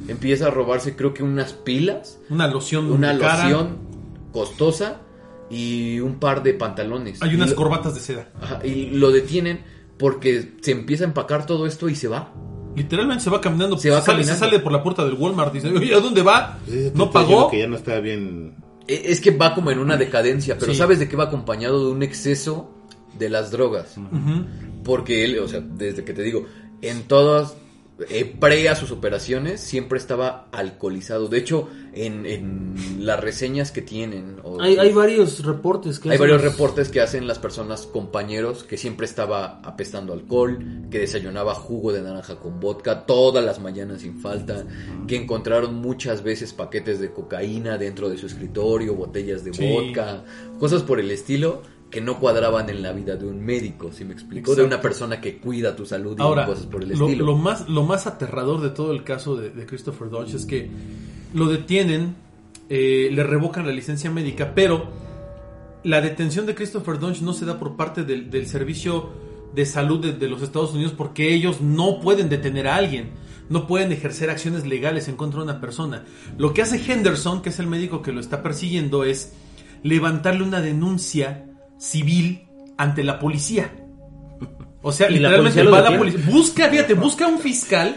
empieza 0.10 0.48
a 0.48 0.50
robarse 0.50 0.98
creo 0.98 1.14
que 1.14 1.24
unas 1.24 1.54
pilas, 1.54 2.20
Una 2.30 2.48
loción. 2.48 2.92
una 2.92 3.18
cara. 3.18 3.44
loción 3.50 3.78
costosa 4.34 5.00
y 5.50 6.02
un 6.02 6.20
par 6.20 6.44
de 6.44 6.56
pantalones. 6.56 7.22
Hay 7.22 7.36
unas 7.36 7.54
corbatas 7.54 7.96
de 7.96 8.02
seda. 8.02 8.30
Ajá, 8.42 8.60
y 8.66 8.90
lo 8.90 9.12
detienen 9.12 9.62
porque 9.98 10.56
se 10.60 10.72
empieza 10.72 11.06
a 11.06 11.08
empacar 11.08 11.46
todo 11.46 11.66
esto 11.68 11.88
y 11.88 11.96
se 11.96 12.10
va. 12.10 12.34
Literalmente 12.76 13.24
se 13.24 13.30
va 13.30 13.42
caminando. 13.42 13.78
Se 13.78 13.90
va 13.90 14.02
sale, 14.02 14.20
caminando. 14.20 14.40
sale 14.46 14.60
por 14.60 14.72
la 14.72 14.82
puerta 14.84 15.04
del 15.06 15.14
Walmart. 15.16 15.54
Dice, 15.54 15.70
oye, 15.70 15.94
¿a 15.94 16.00
dónde 16.00 16.22
va? 16.24 16.60
Pues 16.66 16.94
¿No 16.96 17.12
pagó? 17.12 17.50
Que 17.50 17.60
ya 17.60 17.68
no 17.68 17.76
está 17.76 18.00
bien. 18.00 18.56
E- 18.88 19.04
Es 19.06 19.20
que 19.22 19.32
va 19.32 19.54
como 19.54 19.72
en 19.72 19.80
una 19.80 19.98
decadencia, 19.98 20.58
pero 20.58 20.72
Sí. 20.74 20.78
¿sabes 20.78 21.00
de 21.00 21.08
qué 21.10 21.16
va 21.16 21.26
acompañado? 21.26 21.86
De 21.86 21.92
un 21.92 22.04
exceso 22.04 22.72
de 23.18 23.30
las 23.30 23.52
drogas. 23.52 23.96
Porque 24.84 25.24
él, 25.26 25.40
o 25.40 25.48
sea, 25.48 25.60
desde 25.62 26.04
que 26.04 26.14
te 26.14 26.24
digo, 26.24 26.46
en 26.82 27.04
todas, 27.04 27.56
eh, 28.10 28.26
pre 28.39 28.68
a 28.70 28.76
sus 28.76 28.91
operaciones, 28.91 29.62
siempre 29.62 29.97
estaba 29.99 30.47
alcoholizado. 30.52 31.28
De 31.28 31.38
hecho, 31.38 31.70
en, 31.93 32.26
en 32.26 32.76
las 33.06 33.20
reseñas 33.20 33.72
que 33.72 33.82
tienen, 33.82 34.38
o- 34.43 34.62
Hay, 34.62 34.78
hay 34.78 34.91
varios 34.93 35.43
reportes 35.45 35.99
que 35.99 36.10
hay 36.10 36.16
hacen 36.16 36.22
varios 36.30 36.43
los- 36.43 36.52
reportes 36.54 36.89
que 36.89 37.02
hacen 37.02 37.28
las 37.28 37.39
personas 37.39 37.86
compañeros 37.86 38.64
que 38.64 38.78
siempre 38.78 39.06
estaba 39.06 39.60
apestando 39.64 40.14
alcohol, 40.14 40.60
que 40.89 40.99
desayunaba 40.99 41.54
jugo 41.54 41.91
de 41.91 42.02
naranja 42.02 42.36
con 42.38 42.60
vodka 42.60 43.06
todas 43.06 43.43
las 43.43 43.60
mañanas 43.60 44.02
sin 44.02 44.20
falta, 44.20 44.66
que 45.08 45.16
encontraron 45.18 45.76
muchas 45.76 46.24
veces 46.24 46.54
paquetes 46.54 46.99
de 46.99 47.12
cocaína 47.12 47.78
dentro 47.78 48.10
de 48.10 48.18
su 48.18 48.26
escritorio, 48.28 48.95
botellas 48.95 49.43
de 49.43 49.54
Sí. 49.54 49.70
vodka, 49.72 50.24
cosas 50.60 50.82
por 50.84 50.99
el 50.99 51.12
estilo 51.12 51.62
que 51.92 52.02
no 52.02 52.20
cuadraban 52.20 52.70
en 52.70 52.82
la 52.82 52.94
vida 52.94 53.16
de 53.18 53.28
un 53.28 53.39
médico, 53.44 53.92
si 53.92 54.06
me 54.06 54.14
explico, 54.14 54.52
de 54.56 54.62
Exacto. 54.62 54.76
una 54.76 54.82
persona 54.82 55.22
que 55.22 55.38
cuida 55.38 55.76
tu 55.76 55.86
salud 55.86 56.16
y 56.18 56.22
Ahora, 56.22 56.46
cosas 56.48 56.66
por 56.66 56.82
el 56.82 56.89
lo, 56.98 57.06
estilo. 57.08 57.26
lo 57.26 57.36
más, 57.36 57.68
lo 57.70 57.84
más 57.84 58.08
aterrador 58.08 58.62
de 58.62 58.70
todo 58.70 58.94
el 58.94 59.04
caso 59.04 59.36
de, 59.36 59.52
de 59.52 59.66
Christopher 59.66 60.10
Dodge 60.10 60.34
es 60.36 60.46
que 60.46 60.72
lo 61.34 61.48
detienen, 61.48 62.16
eh, 62.70 63.10
le 63.12 63.24
revocan 63.24 63.68
la 63.68 63.74
licencia 63.74 64.10
médica, 64.10 64.54
pero 64.56 64.88
la 65.84 66.00
detención 66.02 66.46
de 66.46 66.56
Christopher 66.56 66.98
Dodge 66.98 67.22
no 67.22 67.34
se 67.34 67.46
da 67.46 67.60
por 67.60 67.76
parte 67.76 68.04
del, 68.06 68.30
del 68.32 68.48
servicio 68.48 69.10
de 69.54 69.66
salud 69.66 70.00
de, 70.02 70.14
de 70.14 70.30
los 70.30 70.42
Estados 70.42 70.74
Unidos 70.74 70.94
porque 70.98 71.34
ellos 71.34 71.60
no 71.60 72.00
pueden 72.00 72.30
detener 72.30 72.68
a 72.68 72.76
alguien. 72.78 73.10
No 73.50 73.68
pueden 73.68 73.92
ejercer 73.92 74.30
acciones 74.30 74.66
legales 74.66 75.10
en 75.10 75.18
contra 75.18 75.39
de 75.39 75.44
una 75.44 75.60
persona. 75.60 76.06
Lo 76.38 76.54
que 76.54 76.62
hace 76.62 76.82
Henderson, 76.89 77.42
que 77.42 77.50
es 77.50 77.60
el 77.60 77.68
médico 77.68 78.02
que 78.02 78.14
lo 78.14 78.22
está 78.22 78.42
persiguiendo, 78.42 79.04
es 79.04 79.34
levantarle 79.84 80.44
una 80.44 80.62
denuncia 80.62 81.51
civil 81.82 82.48
ante 82.78 83.04
la 83.04 83.18
policía. 83.20 83.72
O 84.82 84.92
sea, 84.92 85.08
Y 85.10 85.14
la 85.20 85.30
literalmente 85.30 85.42
policía 85.60 85.64
lo 85.64 85.72
va 85.72 85.90
la 85.90 85.98
policía. 85.98 86.22
Busca, 86.28 86.70
fíjate, 86.70 86.94
busca 86.94 87.28
un 87.28 87.40
fiscal 87.40 87.96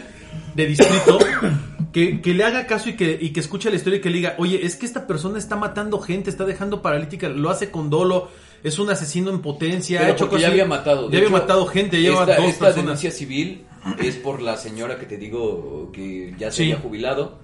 de 0.55 0.65
distrito 0.67 1.19
que, 1.93 2.21
que 2.21 2.33
le 2.33 2.43
haga 2.43 2.65
caso 2.65 2.89
y 2.89 2.95
que, 2.95 3.17
y 3.21 3.29
que 3.31 3.39
escuche 3.39 3.69
la 3.69 3.75
historia 3.75 3.97
y 3.97 4.01
que 4.01 4.09
le 4.09 4.17
diga, 4.17 4.35
oye, 4.37 4.65
es 4.65 4.75
que 4.75 4.85
esta 4.85 5.05
persona 5.07 5.37
está 5.37 5.55
matando 5.55 5.99
gente, 5.99 6.29
está 6.29 6.45
dejando 6.45 6.81
paralítica, 6.81 7.29
lo 7.29 7.49
hace 7.49 7.69
con 7.71 7.89
dolo, 7.89 8.29
es 8.63 8.79
un 8.79 8.89
asesino 8.89 9.29
en 9.29 9.41
potencia, 9.41 9.99
Pero 9.99 10.11
ha 10.11 10.15
hecho 10.15 10.25
cosas- 10.27 10.41
ya 10.41 10.47
había 10.49 10.65
matado. 10.65 11.05
Ya 11.05 11.11
De 11.11 11.17
había 11.17 11.29
hecho, 11.29 11.37
matado 11.37 11.65
gente, 11.67 12.01
ya 12.01 12.09
lleva 12.09 12.21
esta, 12.21 12.35
dos 12.37 12.45
esta 12.49 12.65
personas. 12.65 12.75
denuncia 12.85 13.11
civil 13.11 13.65
es 13.99 14.15
por 14.15 14.41
la 14.41 14.57
señora 14.57 14.97
que 14.97 15.05
te 15.05 15.17
digo 15.17 15.91
que 15.93 16.33
ya 16.39 16.49
se 16.51 16.57
Sí. 16.57 16.63
había 16.71 16.81
jubilado. 16.83 17.39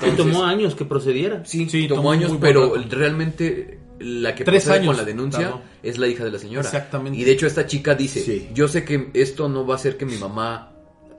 que 0.00 0.10
tomó 0.12 0.44
años 0.44 0.74
que 0.74 0.84
procediera. 0.86 1.44
Sí, 1.44 1.68
Sí, 1.68 1.86
tomó 1.86 2.00
tomó 2.00 2.12
años, 2.12 2.32
pero 2.40 2.74
rato. 2.74 2.88
realmente 2.96 3.78
la 4.00 4.34
que 4.34 4.44
Tres 4.44 4.68
años 4.68 4.86
con 4.88 4.96
la 4.96 5.04
denuncia 5.04 5.40
tardó. 5.50 5.62
es 5.82 5.98
la 5.98 6.06
hija 6.06 6.24
de 6.24 6.30
la 6.30 6.38
señora. 6.38 6.60
Exactamente. 6.66 7.18
Y 7.18 7.24
de 7.24 7.32
hecho 7.32 7.46
esta 7.46 7.66
chica 7.66 7.94
dice, 7.94 8.20
Sí. 8.20 8.48
yo 8.54 8.68
sé 8.68 8.84
que 8.84 9.10
esto 9.14 9.48
no 9.48 9.66
va 9.66 9.74
a 9.74 9.76
hacer 9.76 9.96
que 9.96 10.06
mi 10.06 10.16
mamá 10.16 10.72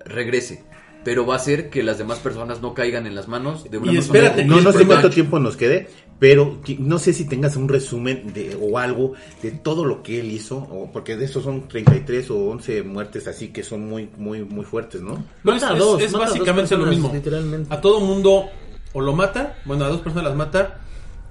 regrese, 0.06 0.64
pero 1.04 1.26
va 1.26 1.36
a 1.36 1.38
hacer 1.38 1.70
que 1.70 1.84
las 1.84 1.98
demás 1.98 2.20
personas 2.20 2.62
no 2.62 2.74
caigan 2.74 3.06
en 3.08 3.16
las 3.16 3.28
manos 3.28 3.70
de 3.70 3.78
una 3.78 3.92
Y 3.92 3.96
persona 3.96 4.20
espérate, 4.20 4.46
No, 4.46 4.62
no 4.62 4.72
sé 4.72 4.86
cuánto 4.86 5.10
tiempo 5.10 5.40
nos 5.40 5.56
quede, 5.58 5.88
pero 6.20 6.60
no 6.80 7.00
sé 7.00 7.14
si 7.14 7.26
tengas 7.28 7.56
un 7.56 7.70
resumen 7.70 8.34
de, 8.34 8.58
o 8.62 8.78
algo 8.78 9.14
de 9.42 9.52
todo 9.52 9.86
lo 9.86 10.04
que 10.04 10.20
él 10.20 10.32
hizo, 10.32 10.58
o 10.58 10.90
porque 10.92 11.16
de 11.16 11.26
esos 11.26 11.44
son 11.44 11.68
33 11.68 12.30
o 12.32 12.38
11 12.50 12.84
muertes 12.84 13.28
así 13.28 13.50
que 13.50 13.64
son 13.64 13.88
muy, 13.88 14.10
muy, 14.18 14.44
muy 14.44 14.66
fuertes, 14.66 15.02
¿no? 15.02 15.24
No, 15.44 15.54
es, 15.56 15.64
es- 15.64 15.78
dos, 15.78 16.02
es 16.02 16.12
básicamente 16.12 16.76
lo 16.78 16.86
mismo. 16.86 17.12
literalmente. 17.14 17.74
A 17.74 17.80
todo 17.80 18.00
mundo 18.02 18.46
o 18.94 19.02
lo 19.02 19.14
mata, 19.14 19.58
bueno, 19.66 19.86
a 19.86 19.90
dos 19.90 20.02
personas 20.02 20.26
las 20.30 20.36
mata, 20.36 20.82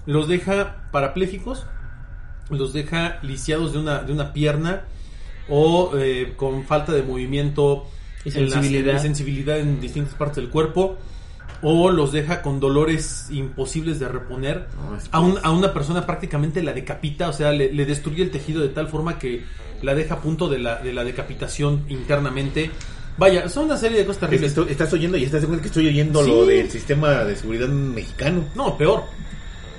los 0.08 0.26
deja 0.26 0.88
parapléjicos, 0.90 1.66
los 2.50 2.72
deja 2.72 3.18
lisiados 3.22 3.74
de 3.74 3.78
una, 3.78 4.02
de 4.02 4.12
una 4.12 4.32
pierna 4.32 4.82
o 5.50 5.92
eh, 5.96 6.32
con 6.36 6.64
falta 6.64 6.92
de 6.92 7.02
movimiento 7.02 7.86
Y 8.24 8.28
en 8.30 8.50
sensibilidad. 9.00 9.58
en 9.60 9.80
distintas 9.80 10.14
partes 10.14 10.36
del 10.36 10.48
cuerpo. 10.48 10.96
O 11.60 11.90
los 11.90 12.12
deja 12.12 12.40
con 12.40 12.60
dolores 12.60 13.26
imposibles 13.30 13.98
de 13.98 14.08
reponer. 14.08 14.66
No, 14.76 14.96
A, 15.10 15.20
un- 15.20 15.38
a 15.42 15.50
una 15.50 15.74
persona 15.74 16.06
prácticamente 16.06 16.62
la 16.62 16.72
decapita, 16.72 17.28
o 17.28 17.32
sea, 17.32 17.50
le, 17.52 17.72
le 17.72 17.84
destruye 17.84 18.22
el 18.22 18.30
tejido 18.30 18.62
de 18.62 18.68
tal 18.68 18.86
forma 18.88 19.18
que 19.18 19.42
la 19.82 19.94
deja 19.94 20.14
a 20.14 20.20
punto 20.20 20.48
de 20.48 20.58
la, 20.60 20.76
de 20.76 20.92
la 20.92 21.02
decapitación 21.04 21.84
internamente. 21.88 22.70
Vaya, 23.16 23.48
son 23.48 23.64
una 23.64 23.76
serie 23.76 23.98
de 23.98 24.06
cosas 24.06 24.20
terribles. 24.20 24.56
estás 24.70 24.92
oyendo 24.92 25.16
y 25.18 25.24
estás 25.24 25.40
seguro 25.40 25.60
que 25.60 25.66
estoy 25.66 25.88
oyendo 25.88 26.22
Sí. 26.24 26.30
lo 26.30 26.46
del 26.46 26.70
sistema 26.70 27.24
de 27.24 27.34
seguridad 27.36 27.68
mexicano. 27.68 28.44
No, 28.54 28.78
peor. 28.78 29.02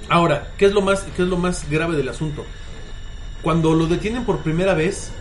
Ahora, 0.09 0.51
¿qué 0.57 0.65
es 0.65 0.73
lo 0.73 0.81
más, 0.81 1.01
qué 1.15 1.21
es 1.23 1.27
lo 1.27 1.37
más 1.37 1.69
grave 1.69 1.95
del 1.95 2.09
asunto? 2.09 2.45
Cuando 3.41 3.73
lo 3.73 3.85
detienen 3.87 4.25
por 4.25 4.39
primera 4.39 4.73
vez, 4.73 5.11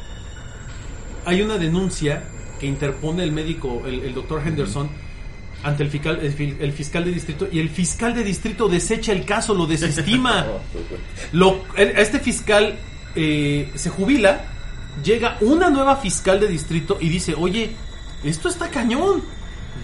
hay 1.25 1.43
una 1.43 1.59
denuncia 1.59 2.25
que 2.59 2.67
interpone 2.67 3.23
el 3.23 3.33
médico, 3.33 3.83
el, 3.87 4.01
el 4.01 4.15
doctor 4.15 4.43
Henderson, 4.45 4.89
ante 5.63 5.83
el 5.83 5.91
fiscal, 5.91 6.19
el, 6.23 6.33
fi- 6.33 6.57
el 6.59 6.73
fiscal 6.73 7.05
de 7.05 7.13
distrito, 7.13 7.49
y 7.51 7.59
el 7.61 7.69
fiscal 7.69 8.15
de 8.15 8.25
distrito 8.25 8.69
desecha 8.69 9.13
el 9.13 9.25
caso, 9.25 9.55
lo 9.55 9.67
desestima. 9.67 10.47
Lo, 11.33 11.65
este 11.77 12.19
fiscal 12.21 12.79
eh, 13.15 13.71
se 13.75 13.91
jubila, 13.91 14.45
llega 15.05 15.37
una 15.41 15.69
nueva 15.71 15.97
fiscal 15.97 16.41
de 16.41 16.49
distrito 16.49 16.97
y 17.01 17.09
dice, 17.09 17.35
oye, 17.37 17.73
esto 18.25 18.49
está 18.49 18.69
cañón, 18.71 19.23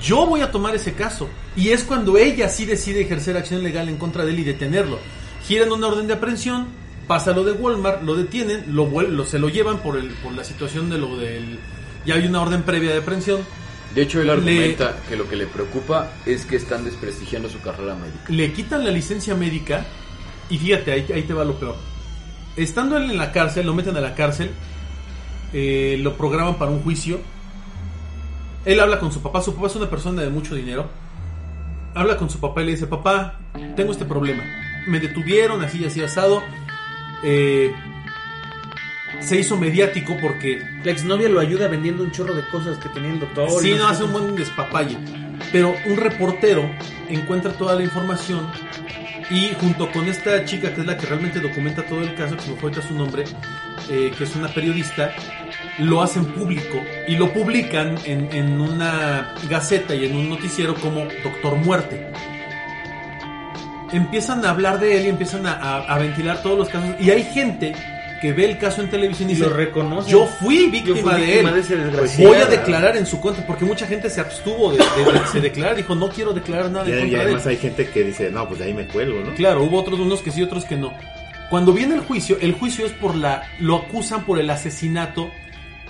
yo 0.00 0.26
voy 0.26 0.40
a 0.40 0.50
tomar 0.50 0.74
ese 0.74 0.92
caso. 0.94 1.28
Y 1.56 1.70
es 1.70 1.84
cuando 1.84 2.16
ella 2.18 2.48
sí 2.48 2.64
decide 2.64 3.02
ejercer 3.02 3.36
acción 3.36 3.62
legal 3.62 3.88
en 3.88 3.96
contra 3.96 4.24
de 4.24 4.32
él 4.32 4.40
y 4.40 4.44
detenerlo. 4.44 4.98
Giran 5.46 5.72
una 5.72 5.86
orden 5.88 6.06
de 6.06 6.14
aprehensión, 6.14 6.66
pasa 7.06 7.32
lo 7.32 7.44
de 7.44 7.52
Walmart, 7.52 8.02
lo 8.02 8.14
detienen, 8.14 8.64
lo, 8.74 8.86
lo- 9.02 9.24
se 9.26 9.38
lo 9.38 9.48
llevan 9.48 9.78
por, 9.78 9.96
el, 9.96 10.08
por 10.22 10.32
la 10.32 10.44
situación 10.44 10.88
de 10.90 10.98
lo 10.98 11.16
del... 11.16 11.58
Ya 12.06 12.14
hay 12.14 12.26
una 12.26 12.42
orden 12.42 12.62
previa 12.62 12.90
de 12.92 12.98
aprehensión, 12.98 13.40
De 13.94 14.02
hecho, 14.02 14.20
él 14.20 14.26
Le- 14.26 14.32
argumenta 14.32 14.96
que 15.08 15.16
lo 15.16 15.28
que 15.28 15.36
le 15.36 15.46
preocupa 15.46 16.12
es 16.26 16.44
que 16.46 16.56
están 16.56 16.84
desprestigiando 16.84 17.48
su 17.48 17.60
carrera 17.60 17.94
médica. 17.94 18.24
le 18.28 18.52
quitan 18.52 18.84
la 18.84 18.90
licencia 18.90 19.34
médica 19.34 19.86
y 20.50 20.58
fíjate, 20.58 20.92
ahí, 20.92 21.06
ahí 21.14 21.22
te 21.22 21.32
va 21.32 21.44
lo 21.44 21.54
peor. 21.58 21.76
Estando 22.56 22.96
él 22.96 23.10
en 23.10 23.16
la 23.18 23.32
cárcel, 23.32 23.66
lo 23.66 23.74
meten 23.74 23.96
a 23.96 24.00
la 24.00 24.14
cárcel, 24.14 24.50
eh, 25.52 25.96
lo 26.00 26.16
programan 26.16 26.56
para 26.58 26.70
un 26.70 26.82
juicio. 26.82 27.20
Él 28.64 28.80
habla 28.80 28.98
con 28.98 29.12
su 29.12 29.20
papá, 29.20 29.42
su 29.42 29.54
papá 29.54 29.66
es 29.66 29.76
una 29.76 29.90
persona 29.90 30.22
de 30.22 30.30
mucho 30.30 30.54
dinero. 30.54 30.88
Habla 31.94 32.16
con 32.16 32.30
su 32.30 32.40
papá 32.40 32.62
y 32.62 32.66
le 32.66 32.72
dice, 32.72 32.86
papá, 32.86 33.38
tengo 33.76 33.92
este 33.92 34.04
problema. 34.04 34.42
Me 34.86 35.00
detuvieron 35.00 35.62
así, 35.62 35.84
así 35.84 36.02
asado. 36.02 36.42
Eh, 37.22 37.72
se 39.20 39.38
hizo 39.38 39.56
mediático 39.56 40.16
porque 40.20 40.62
La 40.84 40.90
exnovia 40.90 41.28
lo 41.28 41.40
ayuda 41.40 41.68
vendiendo 41.68 42.02
un 42.02 42.10
chorro 42.10 42.34
de 42.34 42.46
cosas 42.48 42.78
que 42.78 42.88
tenía 42.90 43.12
el 43.12 43.20
doctor. 43.20 43.48
Sí, 43.60 43.70
y 43.70 43.74
no, 43.74 43.86
hace 43.86 44.04
un 44.04 44.12
buen 44.12 44.34
despapalle. 44.34 44.98
Pero 45.52 45.74
un 45.86 45.96
reportero 45.96 46.68
encuentra 47.08 47.52
toda 47.52 47.74
la 47.74 47.82
información 47.82 48.46
y 49.30 49.54
junto 49.60 49.90
con 49.90 50.06
esta 50.06 50.44
chica 50.44 50.74
que 50.74 50.80
es 50.80 50.86
la 50.86 50.96
que 50.96 51.06
realmente 51.06 51.40
documenta 51.40 51.82
todo 51.86 52.02
el 52.02 52.14
caso, 52.14 52.36
que 52.36 52.50
me 52.50 52.56
fue 52.56 52.82
su 52.82 52.94
nombre, 52.94 53.24
eh, 53.90 54.12
que 54.16 54.24
es 54.24 54.36
una 54.36 54.48
periodista, 54.48 55.12
lo 55.78 56.02
hacen 56.02 56.24
público 56.26 56.80
y 57.08 57.16
lo 57.16 57.32
publican 57.32 57.96
en, 58.04 58.28
en 58.32 58.60
una 58.60 59.34
gaceta 59.48 59.94
y 59.94 60.04
en 60.06 60.16
un 60.16 60.28
noticiero 60.30 60.74
como 60.74 61.04
Doctor 61.22 61.56
Muerte. 61.56 62.06
Empiezan 63.92 64.44
a 64.44 64.50
hablar 64.50 64.80
de 64.80 64.96
él 64.98 65.06
y 65.06 65.08
empiezan 65.08 65.46
a, 65.46 65.52
a- 65.52 65.94
a 65.94 65.98
ventilar 65.98 66.42
todos 66.42 66.58
los 66.58 66.68
casos. 66.68 66.96
Y 67.00 67.10
hay 67.10 67.22
gente 67.22 67.74
que 68.20 68.32
ve 68.32 68.46
el 68.46 68.58
caso 68.58 68.80
en 68.82 68.88
televisión 68.90 69.28
y 69.28 69.32
Y 69.32 69.36
dice, 69.36 69.48
lo 69.48 69.54
reconoce. 69.54 70.10
yo 70.10 70.26
fui 70.26 70.64
Yo 70.66 70.70
víctima, 70.72 71.12
fui 71.12 71.20
de 71.20 71.26
víctima 71.26 71.48
él. 71.50 71.54
de 71.56 71.60
ese 71.60 71.76
desgraciado. 71.76 72.28
Voy 72.32 72.38
a 72.40 72.46
declarar 72.46 72.96
en 72.96 73.06
su 73.06 73.20
contra, 73.20 73.46
porque 73.46 73.64
mucha 73.64 73.86
gente 73.86 74.08
se 74.10 74.20
abstuvo 74.20 74.72
de, 74.72 74.78
de- 74.78 75.12
de- 75.20 75.26
se 75.28 75.40
declarar, 75.40 75.76
dijo 75.76 75.94
no 75.94 76.08
quiero 76.08 76.32
declarar 76.32 76.70
nada 76.70 76.88
Y, 76.88 76.92
en 76.92 76.98
y 76.98 77.00
contra 77.02 77.18
de 77.18 77.24
además 77.26 77.42
él. 77.44 77.50
hay 77.50 77.56
gente 77.58 77.88
que 77.90 78.02
dice, 78.02 78.30
no, 78.30 78.48
pues 78.48 78.58
de 78.60 78.66
ahí 78.66 78.74
me 78.74 78.86
cuelgo, 78.86 79.20
¿no? 79.20 79.34
Claro, 79.34 79.62
hubo 79.62 79.78
otros 79.78 80.00
unos 80.00 80.22
que 80.22 80.30
sí, 80.30 80.42
otros 80.42 80.64
que 80.64 80.76
no. 80.76 80.92
Cuando 81.50 81.72
viene 81.72 81.94
el 81.94 82.00
juicio, 82.00 82.36
el 82.40 82.52
juicio 82.54 82.86
es 82.86 82.92
por 82.92 83.14
la, 83.14 83.42
lo 83.60 83.76
acusan 83.76 84.24
por 84.24 84.40
el 84.40 84.48
asesinato 84.50 85.30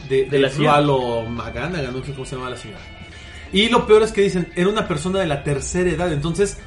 de, 0.08 0.24
De 0.26 0.38
la. 0.38 0.50
Flualo 0.50 1.22
Maganaga, 1.22 1.90
no 1.90 2.04
sé 2.04 2.12
cómo 2.12 2.24
se 2.24 2.36
llama 2.36 2.50
la 2.50 2.56
señora. 2.56 2.80
Y 3.52 3.68
lo 3.68 3.86
peor 3.86 4.02
es 4.02 4.12
que 4.12 4.22
dicen, 4.22 4.52
era 4.56 4.68
una 4.68 4.88
persona 4.88 5.20
de 5.20 5.26
la 5.26 5.44
tercera 5.44 5.88
edad, 5.88 6.12
entonces, 6.12 6.58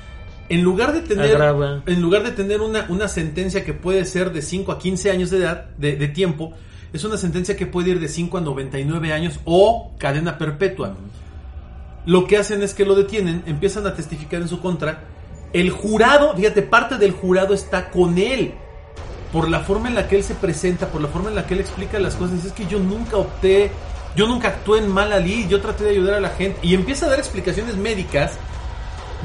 en 0.47 0.63
lugar 0.63 0.93
de 0.93 1.01
tener, 1.01 1.35
Agrava. 1.35 1.83
en 1.85 2.01
lugar 2.01 2.23
de 2.23 2.31
tener 2.31 2.61
una, 2.61 2.85
una 2.89 3.07
sentencia 3.09 3.65
que 3.65 3.73
puede 3.73 4.05
ser 4.05 4.31
de 4.31 4.41
5 4.41 4.71
a 4.71 4.79
15 4.79 5.11
años 5.11 5.29
de 5.29 5.39
edad, 5.39 5.65
de, 5.77 5.97
de 5.97 6.07
tiempo, 6.07 6.53
es 6.93 7.03
una 7.03 7.17
sentencia 7.17 7.57
que 7.57 7.65
puede 7.65 7.89
ir 7.89 7.99
de 7.99 8.07
5 8.07 8.38
a 8.38 8.41
99 8.41 9.11
años 9.11 9.39
o 9.43 9.91
cadena 9.97 10.38
perpetua. 10.38 10.95
Lo 12.05 12.25
que 12.25 12.38
hacen 12.38 12.63
es 12.63 12.73
que 12.73 12.85
lo 12.85 12.95
detienen, 12.95 13.43
empiezan 13.45 13.85
a 13.85 13.93
testificar 13.93 14.41
en 14.41 14.47
su 14.47 14.61
contra. 14.61 15.03
El 15.51 15.69
jurado, 15.69 16.35
fíjate, 16.35 16.61
parte 16.61 16.97
del 16.97 17.11
jurado 17.11 17.53
está 17.53 17.89
con 17.89 18.17
él. 18.17 18.53
Por 19.32 19.49
la 19.49 19.61
forma 19.61 19.89
en 19.89 19.95
la 19.95 20.07
que 20.07 20.15
él 20.15 20.23
se 20.23 20.36
presenta, 20.36 20.88
por 20.88 21.01
la 21.01 21.07
forma 21.07 21.30
en 21.30 21.36
la 21.36 21.45
que 21.45 21.53
él 21.53 21.59
explica 21.59 21.99
las 21.99 22.15
cosas. 22.15 22.36
Dice, 22.36 22.47
es 22.47 22.53
que 22.53 22.65
yo 22.67 22.80
nunca 22.80 23.17
opté, 23.17 23.71
yo 24.15 24.28
nunca 24.28 24.49
actué 24.49 24.80
en 24.80 24.88
mala 24.88 25.19
lid, 25.19 25.47
yo 25.47 25.61
traté 25.61 25.84
de 25.84 25.91
ayudar 25.91 26.15
a 26.15 26.19
la 26.19 26.30
gente. 26.30 26.59
Y 26.63 26.73
empieza 26.73 27.05
a 27.05 27.09
dar 27.09 27.19
explicaciones 27.19 27.75
médicas 27.75 28.38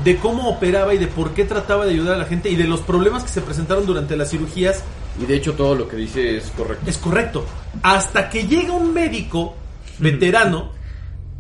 de 0.05 0.17
cómo 0.17 0.49
operaba 0.49 0.95
y 0.95 0.99
de 0.99 1.07
por 1.07 1.33
qué 1.35 1.45
trataba 1.45 1.85
de 1.85 1.93
ayudar 1.93 2.15
a 2.15 2.19
la 2.19 2.25
gente 2.25 2.51
y 2.51 2.57
de 2.57 2.65
los 2.65 2.81
problemas 2.81 3.23
que 3.23 3.29
se 3.29 3.41
presentaron 3.41 3.87
durante 3.87 4.17
las 4.17 4.31
cirugías 4.31 4.83
Y 5.21 5.27
de 5.27 5.37
hecho 5.37 5.53
todo 5.53 5.75
lo 5.75 5.87
que 5.87 5.97
dice 5.97 6.39
es 6.39 6.51
correcto. 6.51 6.91
es 6.91 6.99
correcto. 6.99 7.45
Hasta 7.83 8.31
que 8.31 8.47
llega 8.47 8.73
un 8.73 8.93
médico 8.93 9.55
veterano 9.99 10.71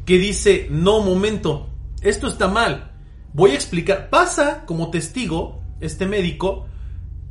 que 0.05 0.19
dice, 0.19 0.67
no, 0.71 1.01
momento, 1.01 1.69
esto 2.03 2.27
está 2.27 2.49
mal. 2.49 2.93
Voy 3.33 3.53
a 3.53 3.55
explicar. 3.55 4.11
Pasa 4.11 4.65
como 4.67 4.91
testigo 4.91 5.63
este 5.81 6.07
médico 6.07 6.67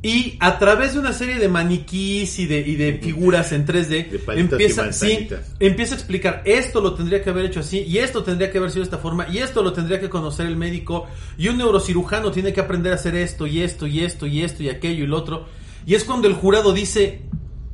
y 0.02 0.36
a 0.40 0.58
través 0.58 0.94
de 0.94 0.98
una 0.98 1.12
serie 1.12 1.38
de 1.38 1.48
maniquís 1.48 2.40
y 2.40 2.46
de, 2.46 2.58
y 2.58 2.74
de 2.74 2.94
figuras 2.94 3.52
en 3.52 3.64
3D 3.64 4.10
De 4.10 4.40
empieza, 4.40 4.92
sí, 4.92 5.28
empieza 5.60 5.94
a 5.94 5.98
explicar 5.98 6.42
esto 6.44 6.80
lo 6.80 6.94
tendría 6.94 7.22
que 7.22 7.30
haber 7.30 7.46
hecho 7.46 7.60
así 7.60 7.84
y 7.86 7.98
esto 7.98 8.24
tendría 8.24 8.50
que 8.50 8.58
haber 8.58 8.70
sido 8.70 8.80
de 8.80 8.86
esta 8.86 8.98
forma 8.98 9.28
y 9.28 9.38
esto 9.38 9.62
lo 9.62 9.72
tendría 9.72 10.00
que 10.00 10.10
conocer 10.10 10.46
el 10.46 10.56
médico 10.56 11.06
y 11.38 11.48
un 11.48 11.58
neurocirujano 11.58 12.32
tiene 12.32 12.52
que 12.52 12.60
aprender 12.60 12.90
a 12.92 12.96
hacer 12.96 13.14
esto 13.14 13.46
y 13.46 13.62
esto 13.62 13.86
y 13.86 14.00
esto 14.00 14.26
y 14.26 14.42
esto 14.42 14.64
y 14.64 14.70
aquello 14.70 15.04
y 15.04 15.06
lo 15.06 15.16
otro. 15.16 15.46
Y 15.86 15.94
es 15.94 16.02
cuando 16.02 16.26
el 16.26 16.34
jurado 16.34 16.72
dice 16.72 17.22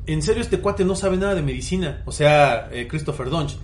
en 0.06 0.20
serio 0.20 0.42
este 0.42 0.58
cuate 0.58 0.84
no 0.84 0.96
sabe 0.96 1.16
nada 1.16 1.34
de 1.34 1.42
medicina 1.42 2.02
o 2.04 2.12
sea 2.12 2.68
eh, 2.72 2.86
Christopher 2.88 3.30
Donch 3.30 3.56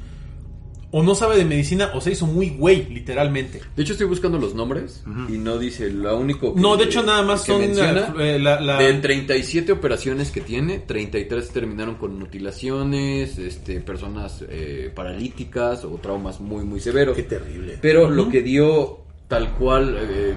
o 0.97 1.03
no 1.03 1.14
sabe 1.16 1.36
de 1.36 1.45
medicina 1.45 1.90
o 1.95 2.01
se 2.01 2.12
hizo 2.12 2.24
muy 2.26 2.51
güey 2.51 2.86
literalmente 2.88 3.61
De 3.74 3.82
hecho 3.82 3.95
estoy 3.95 4.07
buscando 4.07 4.38
los 4.38 4.55
nombres 4.55 5.03
y 5.28 5.38
no 5.38 5.59
dice 5.59 5.90
lo 5.90 6.16
único 6.16 6.55
que 6.55 6.61
no 6.61 6.76
de 6.76 6.84
hecho 6.84 7.03
nada 7.03 7.22
más 7.22 7.45
son 7.45 7.62
menciona, 7.62 8.14
eh, 8.20 8.38
la, 8.38 8.61
la- 8.61 8.78
de 8.78 8.92
37 8.95 9.72
operaciones 9.72 10.30
que 10.30 10.40
tiene, 10.40 10.78
33 10.78 11.51
terminaron 11.51 11.97
con 11.97 12.16
mutilaciones, 12.18 13.38
este, 13.38 13.80
personas 13.80 14.45
eh, 14.49 14.92
paralíticas 14.95 15.84
o 15.84 15.99
traumas 15.99 16.40
muy 16.40 16.64
muy 16.64 16.78
severos. 16.80 17.16
Qué 17.16 17.24
terrible. 17.24 17.78
Pero 17.80 18.09
lo 18.09 18.28
que 18.28 18.42
dio 18.42 18.99
tal 19.26 19.53
cual 19.55 19.97
eh, 19.99 20.34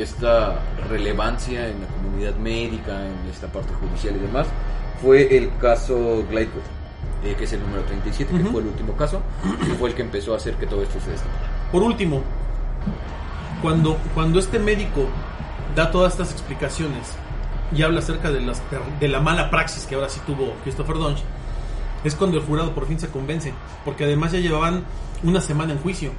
esta 0.00 0.58
relevancia 0.88 1.68
en 1.68 1.80
la 1.80 1.86
comunidad 1.88 2.36
médica, 2.36 3.06
en 3.06 3.30
esta 3.30 3.50
parte 3.52 3.72
judicial 3.74 4.16
y 4.16 4.20
demás, 4.26 4.46
fue 5.02 5.36
el 5.36 5.50
caso 5.60 6.24
Glyco, 6.30 6.60
eh, 7.24 7.34
que 7.36 7.44
es 7.44 7.52
el 7.52 7.60
número 7.60 7.82
37, 7.82 8.32
que 8.32 8.42
Ujú. 8.42 8.52
fue 8.52 8.60
el 8.62 8.68
último 8.68 8.96
caso, 8.96 9.22
y 9.62 9.70
fue 9.72 9.90
el 9.90 9.94
que 9.94 10.02
empezó 10.02 10.34
a 10.34 10.36
hacer 10.36 10.54
que 10.54 10.66
todo 10.66 10.82
esto 10.82 11.00
se 11.00 11.10
destapara. 11.10 11.48
Por 11.72 11.82
último, 11.82 12.22
cuando, 13.62 13.98
cuando 14.14 14.38
este 14.38 14.58
médico 14.58 15.06
da 15.74 15.90
todas 15.90 16.12
estas 16.12 16.32
explicaciones 16.32 17.14
y 17.74 17.82
habla 17.82 17.98
acerca 17.98 18.30
de, 18.30 18.40
las, 18.40 18.62
de 19.00 19.08
la 19.08 19.20
mala 19.20 19.50
praxis 19.50 19.84
que 19.84 19.94
ahora 19.94 20.08
sí 20.08 20.20
tuvo 20.26 20.54
Christopher 20.62 20.96
Donch, 20.96 21.18
es 22.04 22.14
cuando 22.14 22.38
el 22.38 22.44
jurado 22.44 22.72
por 22.72 22.86
fin 22.86 22.98
se 22.98 23.08
convence, 23.08 23.52
porque 23.84 24.04
además 24.04 24.32
ya 24.32 24.38
llevaban 24.38 24.84
una 25.22 25.40
semana 25.40 25.72
en 25.72 25.78
juicio. 25.78 26.12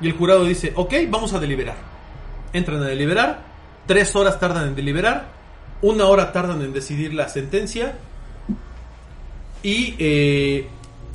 Y 0.00 0.06
el 0.06 0.12
jurado 0.12 0.44
dice, 0.44 0.72
ok, 0.76 0.94
vamos 1.08 1.32
a 1.32 1.40
deliberar. 1.40 1.76
Entran 2.52 2.82
a 2.82 2.86
deliberar, 2.86 3.42
tres 3.86 4.14
horas 4.14 4.38
tardan 4.38 4.68
en 4.68 4.74
deliberar, 4.74 5.28
una 5.82 6.06
hora 6.06 6.32
tardan 6.32 6.62
en 6.62 6.72
decidir 6.72 7.14
la 7.14 7.28
sentencia 7.28 7.94
y 9.64 9.94
eh, 9.98 10.68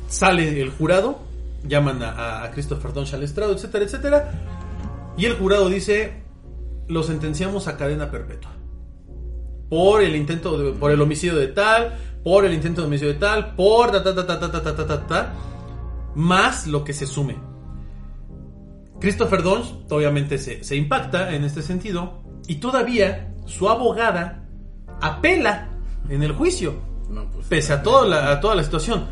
sale 0.08 0.60
el 0.60 0.70
jurado, 0.70 1.20
llaman 1.66 2.02
a, 2.02 2.50
Christopher 2.52 2.92
Donch 2.92 3.14
al 3.14 3.22
estrado, 3.22 3.52
etcétera, 3.52 3.84
etcétera. 3.84 4.32
Y 5.16 5.24
el 5.24 5.36
jurado 5.36 5.68
dice, 5.68 6.14
lo 6.88 7.04
sentenciamos 7.04 7.68
a 7.68 7.76
cadena 7.76 8.10
perpetua. 8.10 8.50
Por 9.70 10.02
el 10.02 10.16
intento, 10.16 10.58
de- 10.58 10.72
por 10.72 10.90
el 10.90 11.00
homicidio 11.00 11.36
de 11.36 11.46
tal, 11.46 11.96
por 12.24 12.44
el 12.44 12.52
intento 12.52 12.80
de 12.80 12.88
homicidio 12.88 13.12
de 13.14 13.20
tal, 13.20 13.54
por 13.54 13.92
ta 13.92 14.02
ta 14.02 14.14
ta 14.14 14.26
ta 14.26 14.40
ta 14.40 14.50
ta 14.50 14.74
ta 14.74 14.86
ta 14.86 15.06
ta, 15.06 15.32
más 16.16 16.66
lo 16.66 16.82
que 16.82 16.92
se 16.92 17.06
sume. 17.06 17.36
Christopher 19.00 19.44
Donch 19.44 19.66
obviamente 19.90 20.38
se, 20.38 20.64
se 20.64 20.74
impacta 20.74 21.34
en 21.34 21.44
este 21.44 21.62
sentido 21.62 22.22
y 22.48 22.56
todavía 22.56 23.32
su 23.46 23.68
abogada 23.70 24.44
apela 25.00 25.68
en 26.08 26.22
el 26.24 26.32
juicio 26.32 26.89
No, 27.10 27.28
pues, 27.30 27.46
pese 27.48 27.72
a, 27.72 27.82
toda 27.82 28.06
la, 28.06 28.30
a 28.32 28.40
toda 28.40 28.54
la 28.54 28.62
situación, 28.64 29.06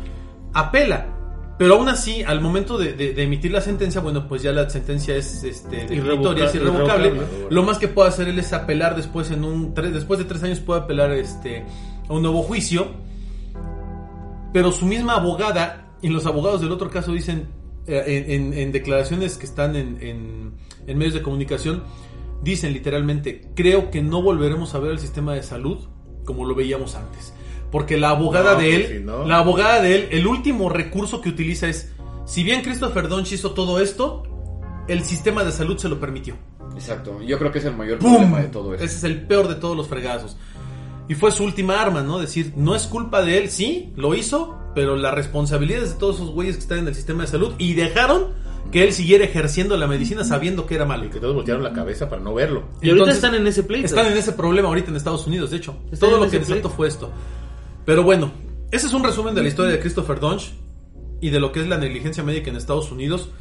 apela. 0.53 1.15
Pero 1.57 1.75
aún 1.75 1.89
así, 1.89 2.23
al 2.23 2.39
momento 2.39 2.77
de, 2.77 2.93
de- 2.93 3.13
de 3.13 3.23
emitir 3.23 3.51
la 3.51 3.59
sentencia, 3.59 3.99
bueno, 3.99 4.27
pues 4.29 4.41
ya 4.41 4.53
la 4.53 4.69
sentencia 4.69 5.13
es 5.17 5.43
este, 5.43 5.85
definitoria, 5.87 6.45
es 6.45 6.55
Irrevoca- 6.55 6.55
irrevocable. 6.55 7.07
irrevocable. 7.09 7.47
Lo 7.49 7.63
más 7.63 7.77
que 7.77 7.89
puede 7.89 8.07
hacer 8.07 8.29
él 8.29 8.39
es 8.39 8.53
apelar 8.53 8.95
después 8.95 9.29
en 9.31 9.43
un 9.43 9.73
tres, 9.73 9.93
después 9.93 10.19
de 10.19 10.25
tres 10.25 10.41
años 10.43 10.61
puede 10.61 10.79
apelar 10.81 11.11
este 11.11 11.65
a 12.07 12.13
un 12.13 12.21
nuevo 12.21 12.43
juicio. 12.43 12.87
Pero 14.53 14.71
su 14.71 14.85
misma 14.85 15.15
abogada 15.15 15.89
y 16.01 16.07
los 16.09 16.25
abogados 16.25 16.61
del 16.61 16.71
otro 16.71 16.89
caso 16.89 17.11
dicen 17.11 17.49
eh, 17.87 18.03
en, 18.27 18.31
en- 18.53 18.57
en 18.57 18.71
declaraciones 18.71 19.37
que 19.37 19.45
están 19.45 19.75
en, 19.75 19.97
en- 20.01 20.53
en 20.87 20.97
medios 20.97 21.13
de 21.13 21.21
comunicación 21.21 21.83
dicen 22.41 22.71
literalmente 22.73 23.51
creo 23.53 23.91
que 23.91 24.01
no 24.01 24.21
volveremos 24.21 24.73
a 24.75 24.79
ver 24.79 24.91
el 24.91 24.99
sistema 24.99 25.33
de 25.33 25.43
salud 25.43 25.77
como 26.23 26.45
lo 26.45 26.55
veíamos 26.55 26.95
antes 26.95 27.33
porque 27.71 27.97
la 27.97 28.09
abogada 28.09 28.53
No, 28.53 28.59
de 28.59 28.75
él 28.75 28.85
pues 28.87 29.01
no. 29.01 29.25
la 29.25 29.37
abogada 29.39 29.81
de 29.81 29.95
él 29.95 30.07
el 30.11 30.27
último 30.27 30.69
recurso 30.69 31.21
que 31.21 31.29
utiliza 31.29 31.67
es 31.67 31.91
si 32.25 32.43
bien 32.43 32.61
Christopher 32.61 33.07
Donch 33.07 33.31
hizo 33.31 33.51
todo 33.51 33.79
esto 33.79 34.23
el 34.87 35.03
sistema 35.03 35.43
de 35.43 35.51
salud 35.51 35.77
se 35.77 35.89
lo 35.89 35.99
permitió 35.99 36.35
Exacto, 36.75 37.21
yo 37.21 37.37
creo 37.39 37.51
que 37.51 37.59
es 37.59 37.65
el 37.65 37.75
mayor 37.75 37.97
¡Pum! 37.99 38.13
problema 38.13 38.39
de 38.41 38.47
todo 38.47 38.73
esto. 38.73 38.85
Ese 38.85 38.95
es 38.97 39.03
el 39.03 39.21
peor 39.25 39.47
de 39.47 39.55
todos 39.55 39.75
los 39.75 39.87
fregazos. 39.87 40.37
Y 41.09 41.15
fue 41.15 41.31
su 41.31 41.43
última 41.43 41.81
arma, 41.81 42.03
¿no? 42.03 42.19
Decir, 42.19 42.53
no 42.55 42.75
es 42.75 42.85
culpa 42.85 43.21
de 43.23 43.39
él, 43.39 43.49
sí, 43.49 43.91
lo 43.97 44.13
hizo, 44.13 44.55
pero 44.75 44.95
la 44.95 45.11
responsabilidad 45.11 45.81
es 45.83 45.93
de 45.93 45.99
todos 45.99 46.17
esos 46.17 46.29
güeyes 46.29 46.55
que 46.55 46.61
están 46.61 46.77
en 46.77 46.87
el 46.87 46.95
sistema 46.95 47.23
de 47.23 47.27
salud 47.27 47.53
y 47.57 47.73
dejaron 47.73 48.27
que 48.71 48.83
él 48.83 48.93
siguiera 48.93 49.25
ejerciendo 49.25 49.75
la 49.77 49.87
medicina 49.87 50.23
sabiendo 50.23 50.67
que 50.67 50.75
era 50.75 50.85
malo. 50.85 51.05
Y 51.05 51.09
que 51.09 51.19
todos 51.19 51.33
voltearon 51.35 51.63
la 51.63 51.73
cabeza 51.73 52.07
para 52.07 52.21
no 52.21 52.35
verlo. 52.35 52.59
Y 52.81 52.89
ahorita 52.89 52.91
Entonces, 52.91 53.15
están 53.15 53.35
en 53.35 53.47
ese 53.47 53.63
pleito. 53.63 53.87
Están 53.87 54.05
en 54.05 54.17
ese 54.17 54.31
problema 54.33 54.67
ahorita 54.69 54.91
en 54.91 54.95
Estados 54.95 55.25
Unidos, 55.25 55.49
de 55.51 55.57
hecho. 55.57 55.75
Están 55.91 56.11
Todo 56.11 56.23
lo 56.23 56.29
que 56.31 56.39
desató 56.39 56.69
fue 56.69 56.87
esto. 56.87 57.11
Pero 57.89 58.03
bueno, 58.03 58.31
ese 58.69 58.85
es 58.85 58.93
un 58.93 59.03
resumen 59.03 59.33
de 59.33 59.41
la 59.41 59.47
historia 59.47 59.71
de 59.71 59.79
Christopher 59.79 60.19
Donch 60.19 60.53
y 61.21 61.31
de 61.31 61.39
lo 61.39 61.51
que 61.51 61.59
es 61.59 61.67
la 61.67 61.79
negligencia 61.79 62.21
médica 62.21 62.51
en 62.51 62.55
Estados 62.55 62.91
Unidos. 62.91 63.31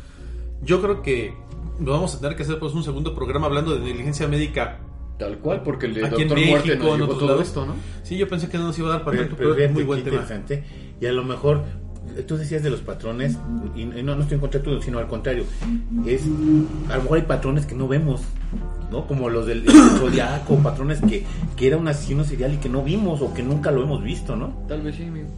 Yo 0.63 0.81
creo 0.81 1.03
que 1.03 1.35
lo 1.79 1.93
vamos 1.93 2.15
a 2.15 2.21
tener 2.23 2.35
que 2.35 2.45
hacer 2.45 2.59
pues 2.59 2.73
un 2.73 2.83
segundo 2.83 3.15
programa 3.15 3.47
hablando 3.47 3.75
de 3.75 3.81
negligencia 3.81 4.27
médica 4.27 4.81
Tal 5.19 5.37
cual, 5.41 5.63
porque 5.63 5.85
el 5.85 6.03
aquí 6.03 6.23
en 6.23 6.29
Doctor 6.29 6.47
Muerte 6.47 6.69
México, 6.69 6.97
nos 6.97 7.11
en 7.11 7.19
todo 7.19 7.27
lados. 7.27 7.43
esto, 7.43 7.67
¿no? 7.67 7.75
Sí, 8.05 8.17
yo 8.17 8.27
pensé 8.27 8.49
que 8.49 8.57
no 8.57 8.69
nos 8.69 8.79
iba 8.79 8.89
a 8.89 8.93
dar 8.93 9.05
para 9.05 9.19
Pero, 9.19 9.29
tanto, 9.29 9.37
pero 9.37 9.55
pero 9.55 9.67
es 9.67 9.71
muy 9.71 9.83
buen 9.83 10.03
tema. 10.03 10.27
Y 10.99 11.05
a 11.05 11.13
lo 11.13 11.25
mejor, 11.25 11.65
tú 12.27 12.37
decías 12.37 12.63
de 12.63 12.71
los 12.71 12.81
patrones, 12.81 13.37
y, 13.77 13.83
y 13.83 14.03
no, 14.03 14.15
no 14.15 14.23
estoy 14.23 14.35
en 14.37 14.41
contra 14.41 14.63
tuyo, 14.63 14.81
sino 14.83 14.99
al 14.99 15.07
contrario. 15.09 15.45
Es, 16.07 16.23
a 16.91 16.97
lo 16.97 17.03
mejor 17.03 17.19
hay 17.19 17.25
patrones 17.25 17.67
que 17.67 17.75
no 17.75 17.89
vemos, 17.89 18.23
¿no? 18.91 19.07
Como 19.07 19.29
los 19.29 19.47
del, 19.47 19.65
Zodiaco, 19.99 20.57
patrones 20.59 21.01
que, 21.01 21.25
que 21.57 21.67
era 21.67 21.77
un 21.77 21.89
asesino 21.89 22.25
serial 22.25 22.55
y 22.55 22.57
que 22.59 22.69
no 22.69 22.83
vimos 22.83 23.21
o 23.23 23.33
que 23.35 23.43
nunca 23.43 23.71
lo 23.71 23.83
hemos 23.83 24.03
visto, 24.03 24.37
¿no? 24.37 24.65
Tal 24.69 24.83
vez 24.83 24.97
sí, 24.97 25.05
amigo. 25.05 25.29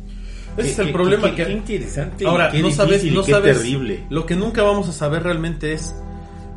Ese 0.57 0.63
Qué- 0.63 0.69
es 0.73 0.79
el 0.81 0.87
qué- 0.87 0.93
problema 0.93 1.31
qué- 1.31 1.37
que 1.37 1.45
qué 1.47 1.53
interesante. 1.53 2.27
Ahora, 2.27 2.51
qué 2.51 2.61
no 2.61 2.71
sabes, 2.71 3.05
no 3.05 3.23
qué 3.23 3.33
sabes. 3.33 3.57
terrible. 3.59 4.05
Lo 4.11 4.27
que 4.27 4.35
nunca 4.37 4.63
vamos 4.63 4.89
a 4.89 4.93
saber 4.93 5.23
realmente 5.23 5.73
es 5.73 5.95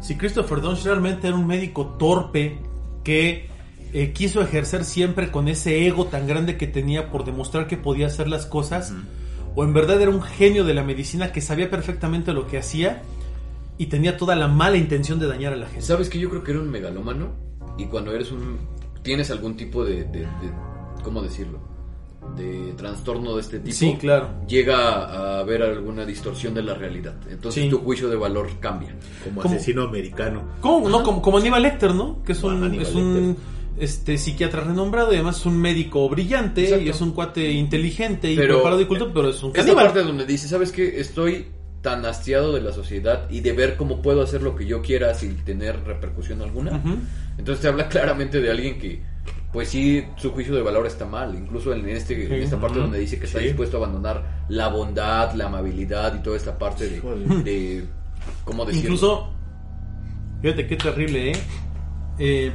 si 0.02 0.16
Christopher 0.16 0.62
Dunst 0.62 0.86
realmente 0.86 1.28
era 1.28 1.36
un 1.38 1.46
médico 1.48 1.96
torpe 2.00 2.58
que 3.04 3.48
eh, 3.94 4.12
quiso 4.12 4.42
ejercer 4.42 4.84
siempre 4.86 5.30
con 5.30 5.48
ese 5.48 5.86
ego 5.86 6.06
tan 6.08 6.26
grande 6.26 6.58
que 6.58 6.66
tenía 6.66 7.12
por 7.12 7.24
demostrar 7.26 7.68
que 7.68 7.78
podía 7.78 8.08
hacer 8.08 8.28
las 8.28 8.48
cosas, 8.48 8.92
o 9.56 9.64
en 9.64 9.74
verdad 9.74 10.02
era 10.02 10.12
un 10.12 10.22
genio 10.22 10.64
de 10.64 10.74
la 10.74 10.84
medicina 10.84 11.32
que 11.32 11.42
sabía 11.42 11.70
perfectamente 11.70 12.34
lo 12.34 12.48
que 12.48 12.58
hacía 12.58 13.02
y 13.78 13.88
tenía 13.88 14.18
toda 14.18 14.36
la 14.36 14.48
mala 14.48 14.78
intención 14.78 15.20
de 15.20 15.28
dañar 15.28 15.54
a 15.54 15.56
la 15.56 15.66
gente. 15.68 15.82
¿Sabes 15.82 16.10
que 16.10 16.20
Yo 16.20 16.30
creo 16.30 16.44
que 16.44 16.52
era 16.52 16.60
un 16.62 16.70
megalómano. 16.70 17.30
Y 17.78 17.86
cuando 17.86 18.12
eres 18.14 18.32
un. 18.32 18.60
Tienes 19.02 19.32
algún 19.32 19.56
tipo 19.58 19.84
de. 19.84 20.04
de- 20.04 20.20
de- 20.20 20.54
¿Cómo 21.04 21.22
decirlo? 21.22 21.60
De 22.38 22.74
trastorno 22.78 23.36
de 23.36 23.42
este 23.42 23.60
tipo. 23.60 23.76
Sí, 23.76 23.98
claro. 24.00 24.30
Llega 24.48 24.78
a 24.78 25.40
haber 25.40 25.62
alguna 25.64 26.06
distorsión 26.06 26.54
de 26.54 26.62
la 26.64 26.74
realidad. 26.76 27.16
Entonces 27.30 27.64
Sí. 27.66 27.70
tu 27.70 27.80
juicio 27.80 28.10
de 28.10 28.16
valor 28.16 28.48
cambia. 28.60 28.96
Como 29.24 29.42
¿Cómo? 29.42 29.54
asesino 29.54 29.84
americano. 29.84 30.44
¿Cómo? 30.62 30.88
No, 30.88 31.04
como, 31.04 31.22
como 31.22 31.40
Aníbal 31.40 31.64
Lecter, 31.64 31.94
¿no? 31.94 32.24
Que 32.24 32.32
es 32.32 32.44
un, 32.44 32.64
Aníbal 32.64 32.86
es 32.88 32.96
un 32.96 33.36
este, 33.80 34.18
psiquiatra 34.18 34.62
renombrado 34.62 35.12
y 35.12 35.16
además 35.16 35.38
es 35.40 35.46
un 35.46 35.58
médico 35.60 36.08
brillante 36.10 36.64
Exacto. 36.64 36.86
y 36.86 36.90
es 36.90 37.02
un 37.02 37.12
cuate 37.12 37.52
inteligente 37.52 38.32
y 38.32 38.36
Pero- 38.36 38.56
preparado 38.56 38.82
y 38.82 38.86
culto, 38.86 39.12
pero 39.14 39.30
es 39.30 39.42
un 39.44 39.50
Esta 39.52 39.62
caníbal. 39.64 39.86
parte 39.86 40.04
donde 40.04 40.26
dice, 40.26 40.48
¿sabes 40.48 40.72
qué? 40.72 41.00
Estoy 41.00 41.48
tan 41.82 42.06
hastiado 42.06 42.54
de 42.54 42.62
la 42.62 42.72
sociedad 42.72 43.30
y 43.30 43.42
de 43.42 43.52
ver 43.52 43.76
cómo 43.76 44.02
puedo 44.02 44.22
hacer 44.22 44.42
lo 44.42 44.56
que 44.56 44.66
yo 44.66 44.82
quiera 44.82 45.14
sin 45.16 45.36
tener 45.44 45.84
repercusión 45.84 46.42
alguna. 46.42 46.82
Entonces 47.38 47.62
te 47.62 47.68
habla 47.68 47.88
claramente 47.90 48.40
de 48.40 48.52
alguien 48.52 48.80
que, 48.80 49.02
pues 49.52 49.68
sí, 49.70 50.04
su 50.16 50.32
juicio 50.32 50.56
de 50.56 50.62
valor 50.62 50.88
está 50.88 51.06
mal. 51.06 51.36
Incluso 51.36 51.74
en, 51.74 51.88
este, 51.90 52.26
en 52.26 52.42
esta 52.42 52.58
parte 52.60 52.80
donde 52.80 53.00
dice 53.00 53.20
que 53.20 53.26
está 53.26 53.40
Sí. 53.40 53.46
dispuesto 53.46 53.78
a 53.78 53.80
abandonar 53.82 54.46
la 54.48 54.70
bondad, 54.70 55.34
la 55.34 55.48
amabilidad 55.48 56.16
y 56.16 56.24
toda 56.24 56.38
esta 56.38 56.58
parte 56.58 56.88
de, 56.90 56.98
Híjole. 56.98 57.26
de 57.44 57.84
¿cómo 58.46 58.64
decirlo? 58.66 58.82
Incluso, 58.94 59.34
fíjate 60.42 60.68
qué 60.68 60.76
terrible, 60.78 61.32
¿eh? 61.32 61.36
Eh, 62.20 62.52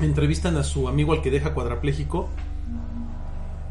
Entrevistan 0.00 0.56
a 0.56 0.64
su 0.64 0.88
amigo 0.88 1.12
al 1.12 1.22
que 1.22 1.30
deja 1.30 1.54
cuadrapléjico 1.54 2.28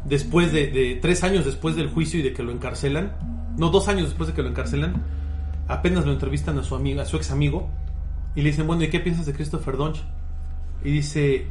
después 0.04 0.52
de, 0.52 0.98
tres 1.00 1.24
años 1.24 1.44
después 1.44 1.76
del 1.76 1.88
juicio 1.88 2.20
y 2.20 2.22
de 2.22 2.32
que 2.32 2.42
lo 2.42 2.52
encarcelan. 2.52 3.12
No, 3.56 3.70
dos 3.70 3.88
años 3.88 4.08
después 4.08 4.28
de 4.28 4.34
que 4.34 4.42
lo 4.42 4.48
encarcelan. 4.48 5.02
Apenas 5.68 6.04
lo 6.04 6.12
entrevistan 6.12 6.58
a 6.58 6.62
su 6.62 6.74
amigo, 6.74 7.00
a 7.00 7.06
su 7.06 7.16
ex 7.16 7.30
amigo 7.30 7.70
y 8.34 8.42
le 8.42 8.50
dicen, 8.50 8.66
bueno, 8.66 8.82
¿y 8.82 8.90
qué 8.90 9.00
piensas 9.00 9.26
de 9.26 9.32
Christopher 9.32 9.76
Dunch? 9.76 10.02
Y 10.84 10.90
dice, 10.90 11.46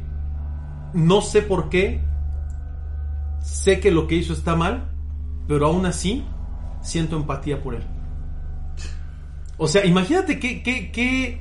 no 0.92 1.20
sé 1.22 1.42
por 1.42 1.68
qué, 1.68 2.00
sé 3.40 3.80
que 3.80 3.90
lo 3.90 4.06
que 4.06 4.16
hizo 4.16 4.32
está 4.32 4.54
mal, 4.54 4.90
pero 5.48 5.66
aún 5.66 5.86
así 5.86 6.24
siento 6.82 7.16
empatía 7.16 7.62
por 7.62 7.74
él. 7.74 7.82
O 9.56 9.66
sea, 9.66 9.84
imagínate 9.84 10.38
qué, 10.38 10.62
qué, 10.62 10.92
qué, 10.92 11.40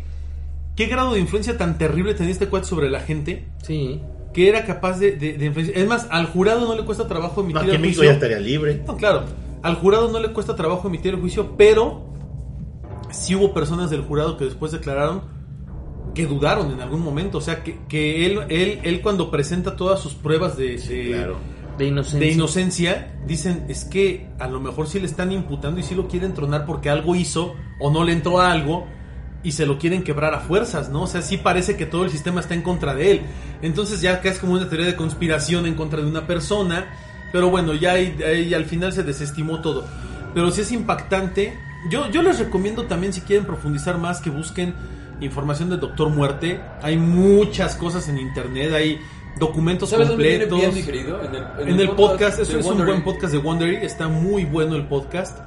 qué 0.76 0.86
grado 0.88 1.13
de 1.13 1.19
influencia 1.19 1.57
tan 1.57 1.78
terrible 1.78 2.13
tenía 2.13 2.32
este 2.32 2.47
cuate 2.47 2.65
sobre 2.67 2.89
la 2.89 2.99
gente 3.01 3.47
Sí. 3.61 4.01
que 4.34 4.49
era 4.49 4.65
capaz 4.65 4.99
de, 4.99 5.11
de, 5.13 5.34
de 5.38 5.45
influenciar. 5.45 5.78
Es 5.80 5.88
más, 5.88 6.07
al 6.09 6.26
jurado 6.28 6.65
no 6.67 6.76
le 6.76 6.84
cuesta 6.84 7.07
trabajo 7.07 7.41
emitir 7.41 7.61
el 7.61 7.67
México 7.80 7.82
juicio. 7.82 8.03
ya 8.05 8.11
estaría 8.13 8.39
libre. 8.39 8.82
No, 8.88 8.97
claro, 8.97 9.24
al 9.61 9.76
jurado 9.76 10.11
no 10.11 10.19
le 10.19 10.30
cuesta 10.34 10.55
trabajo 10.55 10.88
emitir 10.88 11.13
el 11.13 11.19
juicio, 11.21 11.55
pero 11.57 12.05
sí 13.11 13.36
hubo 13.36 13.53
personas 13.53 13.89
del 13.89 14.01
jurado 14.01 14.38
que 14.38 14.45
después 14.45 14.71
declararon 14.71 15.21
que 16.15 16.26
dudaron 16.28 16.71
en 16.71 16.82
algún 16.82 17.01
momento. 17.01 17.38
O 17.39 17.41
sea, 17.41 17.63
que, 17.63 17.78
que 17.88 18.26
él, 18.26 18.39
él, 18.49 18.80
él 18.84 19.01
cuando 19.01 19.32
presenta 19.32 19.76
todas 19.76 19.99
sus 19.99 20.13
pruebas 20.13 20.57
de, 20.57 20.78
de- 20.78 21.07
Claro. 21.13 21.38
De 21.78 21.86
inocencia. 21.88 22.19
de 22.19 22.32
inocencia, 22.32 23.15
dicen, 23.26 23.65
es 23.67 23.84
que 23.84 24.28
a 24.38 24.47
lo 24.47 24.59
mejor 24.59 24.86
sí 24.88 24.99
le 24.99 25.07
están 25.07 25.32
imputando 25.32 25.80
y 25.80 25.84
sí 25.84 25.95
lo 25.95 26.07
quieren 26.07 26.36
tronar 26.36 26.67
porque 26.67 26.91
algo 26.91 27.15
hizo 27.15 27.55
o 27.80 27.89
no 27.91 28.03
le 28.03 28.11
entró 28.13 28.39
a 28.39 28.51
algo 28.51 28.86
y 29.44 29.52
se 29.52 29.66
lo 29.66 29.78
quieren 29.78 30.04
quebrar 30.04 30.34
a 30.34 30.39
fuerzas, 30.39 30.89
¿no? 30.89 31.04
O 31.04 31.08
sea, 31.08 31.22
sí 31.22 31.38
parece 31.38 31.76
que 31.76 31.86
todo 31.86 32.06
el 32.06 32.10
sistema 32.10 32.39
está 32.39 32.54
en 32.54 32.62
contra 32.62 32.96
de 32.96 33.12
él. 33.12 33.22
Entonces 33.62 34.02
ya 34.02 34.14
acá 34.14 34.30
es 34.30 34.39
como 34.39 34.54
una 34.54 34.70
teoría 34.70 34.88
de 34.88 34.96
conspiración 34.96 35.66
en 35.66 35.76
contra 35.76 36.02
de 36.02 36.08
una 36.08 36.26
persona, 36.26 36.86
pero 37.32 37.50
bueno, 37.50 37.74
ya 37.74 37.94
ahí, 37.94 38.18
ahí 38.26 38.54
al 38.54 38.66
final 38.66 38.94
se 38.94 39.04
desestimó 39.04 39.62
todo. 39.62 39.86
Pero 40.34 40.50
sí 40.52 40.62
es 40.62 40.72
impactante. 40.72 41.58
Yo, 41.89 42.10
yo 42.10 42.22
les 42.22 42.39
recomiendo 42.39 42.86
también 42.86 43.12
si 43.12 43.22
quieren 43.22 43.46
profundizar 43.46 43.98
más 43.98 44.22
que 44.22 44.30
busquen 44.30 44.74
información 45.20 45.70
del 45.70 45.80
Doctor 45.80 46.10
Muerte. 46.10 46.60
Hay 46.82 46.98
muchas 46.98 47.76
cosas 47.76 48.08
en 48.10 48.18
internet, 48.18 48.72
hay 48.74 49.00
documentos 49.39 49.89
¿Sabes 49.89 50.10
dónde 50.10 50.24
viene 50.24 50.48
completos. 50.48 50.76
bien 50.76 50.86
digerido? 50.86 51.22
En 51.24 51.36
el, 51.36 51.70
En 51.70 51.80
el 51.80 51.89
podcast, 51.91 52.39
eso 52.39 52.54
de 52.54 52.60
es 52.60 52.66
un 52.66 52.86
buen 52.86 53.04
podcast 53.04 53.34
de 53.34 53.39
Wondery, 53.39 53.78
está 53.78 54.08
muy 54.08 54.46
bueno 54.46 54.76
el 54.76 54.86
podcast. 54.86 55.39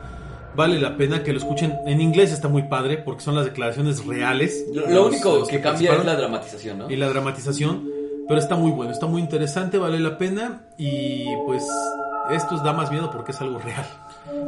Vale 0.57 0.81
la 0.81 0.97
pena 0.97 1.23
que 1.23 1.33
lo 1.33 1.39
escuchen. 1.39 1.79
En 1.87 2.01
inglés 2.01 2.33
está 2.33 2.49
muy 2.49 2.63
padre 2.65 2.97
porque 2.99 3.23
son 3.23 3.35
las 3.35 3.45
declaraciones 3.45 4.05
reales. 4.07 4.65
Lo, 4.73 4.89
los- 4.89 5.07
único 5.09 5.37
los 5.39 5.49
que 5.49 5.61
cambia 5.61 5.93
es 5.95 6.05
la 6.05 6.17
dramatización, 6.17 6.79
¿no? 6.79 6.91
y 6.91 6.97
la 6.97 7.09
dramatización, 7.09 7.89
pero 8.27 8.41
está 8.41 8.57
muy 8.57 8.71
bueno, 8.73 8.93
está 8.93 9.07
muy 9.07 9.21
interesante, 9.23 9.79
vale 9.79 10.01
la 10.01 10.19
pena 10.19 10.63
y 10.79 11.27
pues 11.47 11.63
esto 12.31 12.57
da 12.59 12.73
más 12.73 12.91
miedo 12.91 13.11
porque 13.11 13.33
es 13.33 13.41
algo 13.41 13.59
real. 13.59 13.85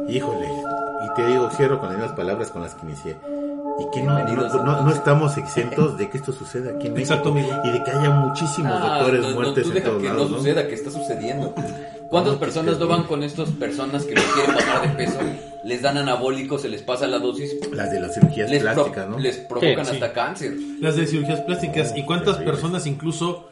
Híjole. 0.09 0.47
Y 1.05 1.13
te 1.15 1.25
digo, 1.27 1.49
cierro 1.51 1.79
con 1.79 1.89
las 1.89 1.97
mismas 1.97 2.15
palabras 2.17 2.51
con 2.51 2.61
las 2.61 2.75
que 2.75 2.85
inicié. 2.85 3.15
Y 3.79 3.89
que 3.93 4.01
no, 4.03 4.19
no, 4.19 4.63
no- 4.65 4.81
no 4.81 4.91
estamos 4.91 5.37
exentos 5.37 5.97
de 5.97 6.09
que 6.09 6.17
esto 6.17 6.33
suceda 6.33 6.71
aquí 6.71 6.87
en 6.87 6.93
México. 6.93 7.13
Exacto, 7.13 7.29
amigo. 7.29 7.47
Y 7.63 7.69
de 7.71 7.83
que 7.83 7.91
haya 7.91 8.09
muchísimos 8.09 8.73
Ah, 8.75 8.97
doctores 8.97 9.21
no, 9.21 9.29
no, 9.29 9.35
muertes 9.35 9.63
tú 9.63 9.77
en 9.77 9.83
todos 9.83 10.01
que 10.01 10.07
lados. 10.09 10.29
no 10.29 10.35
¿no? 10.35 10.37
suceda, 10.39 10.67
que 10.67 10.73
está 10.73 10.91
sucediendo. 10.91 11.53
¿Cuántas 12.09 12.33
No, 12.33 12.39
personas 12.39 12.79
no 12.79 12.87
van 12.87 13.03
con 13.03 13.23
estas 13.23 13.49
personas 13.51 14.03
que 14.05 14.15
les 14.15 14.23
quieren 14.25 14.55
bajar 14.55 14.81
de 14.89 15.05
peso? 15.05 15.19
Les 15.63 15.81
dan 15.81 15.97
anabólicos, 15.97 16.61
se 16.61 16.69
les 16.69 16.81
pasa 16.81 17.05
la 17.07 17.19
dosis, 17.19 17.55
Las 17.71 17.91
de 17.91 17.99
las 17.99 18.13
cirugías 18.15 18.49
les, 18.49 18.61
plásticas, 18.63 19.07
¿no? 19.09 19.19
les 19.19 19.37
provocan 19.37 19.85
Sí, 19.85 19.91
sí. 19.91 19.97
hasta 19.97 20.13
cáncer. 20.13 20.53
Las 20.79 20.95
de 20.95 21.05
cirugías 21.05 21.41
plásticas 21.41 21.93
y 21.95 22.03
cuántas 22.05 22.35
terrible. 22.35 22.51
personas 22.53 22.85
incluso 22.87 23.49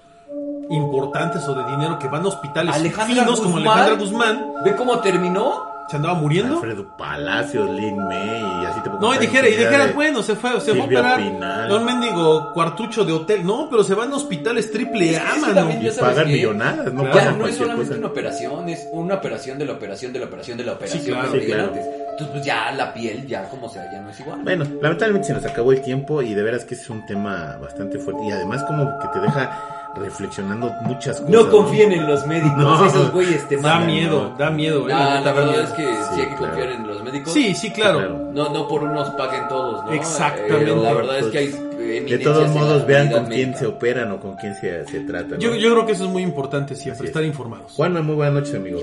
importantes 0.70 1.43
o 1.47 1.53
de 1.55 1.64
dinero 1.72 1.97
que 1.99 2.08
van 2.08 2.24
a 2.24 2.28
hospitales 2.28 2.76
Alejandra 2.76 3.24
finos 3.24 3.39
como 3.39 3.55
Guzmán. 3.58 3.80
Alejandra 3.80 4.03
Guzmán 4.05 4.45
¿Ve 4.66 4.76
cómo 4.76 4.99
terminó? 4.99 5.64
Se 5.89 5.95
andaba 5.95 6.15
muriendo. 6.15 6.55
Alfredo 6.55 6.97
Palacios, 6.97 7.69
Lin 7.71 7.97
May 7.97 8.41
y 8.61 8.65
así 8.65 8.81
te 8.81 8.89
puedo 8.89 9.01
No, 9.01 9.15
y 9.15 9.17
dijera, 9.19 9.47
y 9.47 9.51
dijera, 9.51 9.88
de- 9.88 9.93
bueno, 9.93 10.21
se 10.23 10.35
fue, 10.35 10.59
se 10.59 10.71
fue 10.71 10.81
a 10.81 10.85
operar 10.85 11.17
Pinal. 11.17 11.71
a 11.71 11.75
un 11.75 11.85
mendigo 11.85 12.51
cuartucho 12.53 13.05
de 13.05 13.13
hotel. 13.13 13.45
No, 13.45 13.67
pero 13.69 13.83
se 13.83 13.93
van 13.95 14.11
a 14.11 14.15
hospitales 14.15 14.71
triple 14.71 15.11
Es 15.11 15.17
A, 15.19 15.33
que 15.33 15.39
mano. 15.53 15.69
Y 15.81 15.89
pagan 15.99 16.27
millonadas, 16.27 16.93
no 16.93 17.03
Claro. 17.03 17.17
Ya 17.17 17.31
no 17.31 17.47
es 17.47 17.55
solamente 17.55 17.88
cosa. 17.89 17.99
una 17.99 18.07
operación, 18.07 18.69
es 18.69 18.88
una 18.91 19.15
operación 19.15 19.57
de 19.57 19.65
la 19.65 19.73
operación 19.73 20.11
de 20.13 20.19
la 20.19 20.25
operación 20.25 20.57
de 20.57 20.63
la 20.65 20.73
operación. 20.73 21.03
claro. 21.05 21.31
que 21.31 21.39
Sí, 21.41 21.45
claro. 21.45 21.71
Entonces, 21.73 22.27
pues 22.33 22.45
ya 22.45 22.71
la 22.71 22.93
piel, 22.93 23.27
ya 23.27 23.43
como 23.47 23.69
sea, 23.69 23.91
ya 23.91 24.01
no 24.01 24.09
es 24.09 24.19
igual. 24.19 24.39
Bueno, 24.43 24.65
lamentablemente 24.81 25.27
se 25.27 25.33
nos 25.35 25.45
acabó 25.45 25.71
el 25.71 25.81
tiempo 25.81 26.21
y 26.23 26.33
de 26.33 26.41
veras 26.41 26.65
que 26.65 26.73
ese 26.73 26.83
es 26.83 26.89
un 26.89 27.05
tema 27.05 27.57
bastante 27.61 27.99
fuerte 27.99 28.23
y 28.25 28.31
además 28.31 28.63
como 28.63 28.85
que 28.99 29.07
te 29.13 29.19
deja 29.19 29.51
reflexionando 30.00 30.72
muchas 30.82 31.18
cosas. 31.20 31.30
no 31.30 31.50
confíen 31.50 31.91
en 31.91 32.08
los 32.08 32.26
médicos, 32.26 32.58
No. 32.58 32.86
esos 32.86 33.12
güeyes 33.12 33.48
te 33.48 33.58
Da 33.58 33.80
miedo, 33.80 34.34
da 34.38 34.50
miedo. 34.50 34.88
eh, 34.89 34.93
Ah, 34.93 35.22
la 35.24 35.32
da 35.32 35.34
verdad 35.34 35.62
es 35.64 35.70
que 35.72 35.84
sí, 35.84 35.93
Sí, 36.16 36.22
hay 36.22 36.28
que 36.28 36.36
claro. 36.36 36.54
confiar 36.54 36.70
en 36.72 36.88
los 36.88 37.04
médicos. 37.04 37.34
Sí, 37.34 37.56
sí, 37.56 37.72
claro. 37.72 37.98
claro. 38.00 38.30
No, 38.34 38.50
no 38.54 38.68
por 38.68 38.84
unos 38.84 39.10
paguen 39.12 39.48
todos, 39.48 39.86
¿no? 39.86 39.91
Exactamente. 39.93 40.72
Eh, 40.72 40.76
la 40.76 40.93
verdad 40.93 41.20
es 41.20 41.26
que 41.28 41.38
hay 41.38 41.48
De 41.48 42.18
todos 42.20 42.50
modos, 42.52 42.86
vean 42.86 43.10
con 43.12 43.26
quién 43.28 43.56
se 43.56 43.66
operan 43.66 44.12
o 44.12 44.20
con 44.20 44.36
quién 44.36 44.54
se, 44.56 44.86
se 44.88 45.00
trata. 45.02 45.36
¿no? 45.36 45.38
Yo, 45.38 45.56
yo 45.56 45.72
creo 45.72 45.86
que 45.86 45.93
eso 45.93 46.04
es 46.06 46.10
muy 46.10 46.22
importante 46.24 46.76
siempre, 46.76 47.06
es. 47.06 47.10
estar 47.10 47.24
informados. 47.24 47.72
Juanma, 47.74 48.02
muy 48.02 48.16
buenas 48.16 48.34
noches, 48.36 48.56
amigo. 48.56 48.80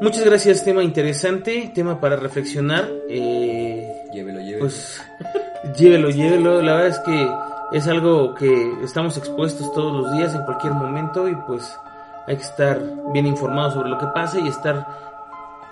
Muchas 0.00 0.24
gracias, 0.24 0.64
tema 0.64 0.82
interesante, 0.82 1.70
tema 1.74 2.00
para 2.00 2.16
reflexionar. 2.16 2.88
Eh, 3.08 3.86
Llévelo, 4.12 4.40
llévelo. 4.40 4.58
pues 4.60 5.00
llévelo, 5.78 6.10
llévelo. 6.10 6.62
La 6.62 6.72
verdad 6.74 6.88
es 6.88 6.98
que 7.00 7.28
es 7.72 7.86
algo 7.86 8.34
que 8.34 8.72
estamos 8.82 9.16
expuestos 9.16 9.72
todos 9.72 9.92
los 9.92 10.12
días, 10.12 10.34
en 10.34 10.42
cualquier 10.42 10.72
momento, 10.72 11.28
y 11.28 11.34
pues 11.46 11.78
hay 12.26 12.36
que 12.36 12.42
estar 12.42 12.80
bien 13.12 13.26
informado 13.26 13.72
sobre 13.72 13.90
lo 13.90 13.98
que 13.98 14.06
pasa 14.06 14.38
y 14.38 14.48
estar. 14.48 15.10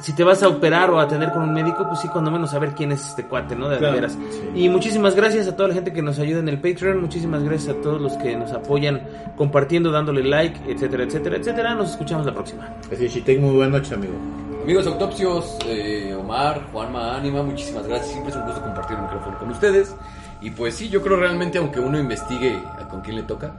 Si 0.01 0.15
te 0.15 0.23
vas 0.23 0.45
a 0.45 0.49
operar 0.49 0.91
o 0.91 1.01
a 1.01 1.03
atender 1.03 1.33
con 1.33 1.43
un 1.43 1.53
médico, 1.53 1.85
pues 1.89 1.99
sí, 1.99 2.09
cuando 2.09 2.31
menos 2.31 2.53
saber 2.53 2.73
quién 2.73 2.93
es 2.93 3.05
este 3.05 3.27
cuate, 3.27 3.57
¿no? 3.57 3.69
De 3.69 3.79
Claro, 3.79 3.95
veras. 3.95 4.17
Y 4.55 4.69
muchísimas 4.69 5.17
gracias 5.17 5.49
a 5.49 5.57
toda 5.57 5.71
la 5.71 5.75
gente 5.75 5.93
que 5.93 6.03
nos 6.03 6.21
ayuda 6.21 6.39
en 6.39 6.49
el 6.49 6.61
Patreon, 6.61 7.01
muchísimas 7.01 7.43
gracias 7.43 7.77
a 7.77 7.81
todos 7.81 8.01
los 8.01 8.13
que 8.13 8.37
nos 8.37 8.53
apoyan 8.53 9.03
compartiendo, 9.37 9.91
dándole 9.91 10.23
like, 10.23 10.71
etcétera, 10.71 11.03
etcétera, 11.03 11.37
etcétera. 11.39 11.75
Nos 11.75 11.91
escuchamos 11.91 12.25
la 12.27 12.33
próxima. 12.33 12.69
Así 12.93 13.07
es, 13.07 13.13
Shitek, 13.13 13.41
muy 13.41 13.57
buenas 13.57 13.73
noches, 13.73 13.93
amigo. 13.93 14.15
Amigos 14.63 14.87
autopsios, 14.87 15.59
eh, 15.67 16.15
Omar, 16.15 16.63
Juanma, 16.71 17.17
Ánima, 17.17 17.43
muchísimas 17.43 17.89
gracias. 17.89 18.13
Siempre 18.13 18.31
es 18.31 18.37
un 18.37 18.45
gusto 18.45 18.63
compartir 18.63 18.97
el 18.99 19.03
micrófono 19.03 19.39
con 19.39 19.51
ustedes. 19.51 19.97
Y 20.41 20.51
pues 20.51 20.75
sí, 20.75 20.89
yo 20.89 21.03
creo 21.03 21.17
realmente, 21.17 21.59
aunque 21.59 21.81
uno 21.81 21.99
investigue 21.99 22.57
a 22.79 22.89
con 22.89 23.01
quién 23.01 23.17
le 23.17 23.23
toca, 23.25 23.55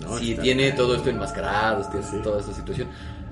No, 0.00 0.18
si 0.18 0.34
tiene 0.34 0.64
bien. 0.64 0.76
todo 0.76 0.96
esto 0.96 1.08
enmascarado, 1.10 1.80
este- 1.82 2.02
Sí. 2.02 2.16
toda 2.22 2.40
esta 2.40 2.52
situación, 2.52 2.88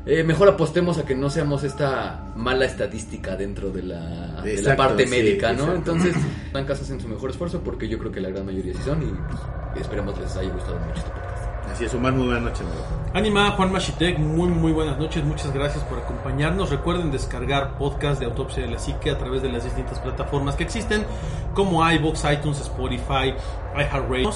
eh, 0.06 0.22
mejor 0.22 0.48
apostemos 0.48 0.98
a 0.98 1.04
que 1.04 1.14
no 1.14 1.28
seamos 1.30 1.64
esta 1.64 2.20
mala 2.36 2.64
estadística 2.64 3.36
dentro 3.36 3.70
de 3.70 3.82
la, 3.82 4.00
de 4.42 4.52
la 4.54 4.58
Exacto, 4.60 4.76
parte 4.82 5.04
sí, 5.04 5.10
médica, 5.10 5.52
¿no? 5.52 5.64
exacto. 5.64 5.92
Entonces, 5.92 6.14
en 6.54 6.64
casa 6.64 6.82
hacen 6.82 7.00
su 7.00 7.08
mejor 7.08 7.30
esfuerzo 7.30 7.60
porque 7.62 7.88
yo 7.88 7.98
creo 7.98 8.12
que 8.12 8.20
la 8.20 8.30
gran 8.30 8.46
mayoría 8.46 8.72
sí 8.74 8.80
son 8.84 9.02
y 9.02 9.06
pues, 9.06 9.80
esperemos 9.84 10.18
les 10.20 10.36
haya 10.36 10.50
gustado 10.52 10.78
mucho 10.78 10.98
este 10.98 11.10
podcast. 11.10 11.31
Así 11.72 11.86
es, 11.86 11.94
Omar, 11.94 12.12
muy 12.12 12.26
buenas 12.26 12.42
noches, 12.42 12.60
amigo. 12.60 12.82
Anima, 13.14 13.50
Juan 13.52 13.72
Machitek, 13.72 14.18
muy 14.18 14.48
muy 14.48 14.72
buenas 14.72 14.98
noches, 14.98 15.24
muchas 15.24 15.54
gracias 15.54 15.82
por 15.84 15.98
acompañarnos. 15.98 16.68
Recuerden 16.68 17.10
descargar 17.10 17.78
podcast 17.78 18.20
de 18.20 18.26
Autopsia 18.26 18.62
de 18.62 18.70
la 18.70 18.78
Psique 18.78 19.10
a 19.10 19.16
través 19.16 19.40
de 19.40 19.50
las 19.50 19.64
distintas 19.64 19.98
plataformas 19.98 20.54
que 20.54 20.64
existen, 20.64 21.06
como 21.54 21.90
iBox, 21.90 22.24
iTunes, 22.30 22.60
Spotify, 22.60 23.34
iHeartRadio. 23.74 24.30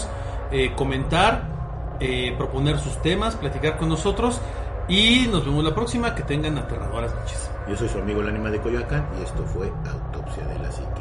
Eh, 0.51 0.72
comentar, 0.74 1.43
eh, 2.01 2.34
proponer 2.39 2.78
sus 2.78 3.03
temas, 3.03 3.37
platicar 3.37 3.76
con 3.76 3.91
nosotros 3.91 4.41
y 4.89 5.28
nos 5.30 5.45
vemos 5.45 5.62
la 5.62 5.74
próxima. 5.74 6.14
Que 6.14 6.22
tengan 6.22 6.57
aterradoras 6.57 7.14
noches. 7.14 7.51
Yo 7.68 7.76
soy 7.76 7.89
su 7.91 7.99
amigo 7.99 8.22
el 8.22 8.28
ánima 8.28 8.51
de 8.51 8.61
Coyoacán 8.62 9.07
y 9.20 9.24
esto 9.24 9.45
fue 9.45 9.70
Autopsia 9.91 10.47
de 10.47 10.59
la 10.59 10.72
Psique. 10.72 10.95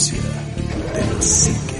Autopsia 0.00 0.22
de 0.94 1.02
psique. 1.18 1.79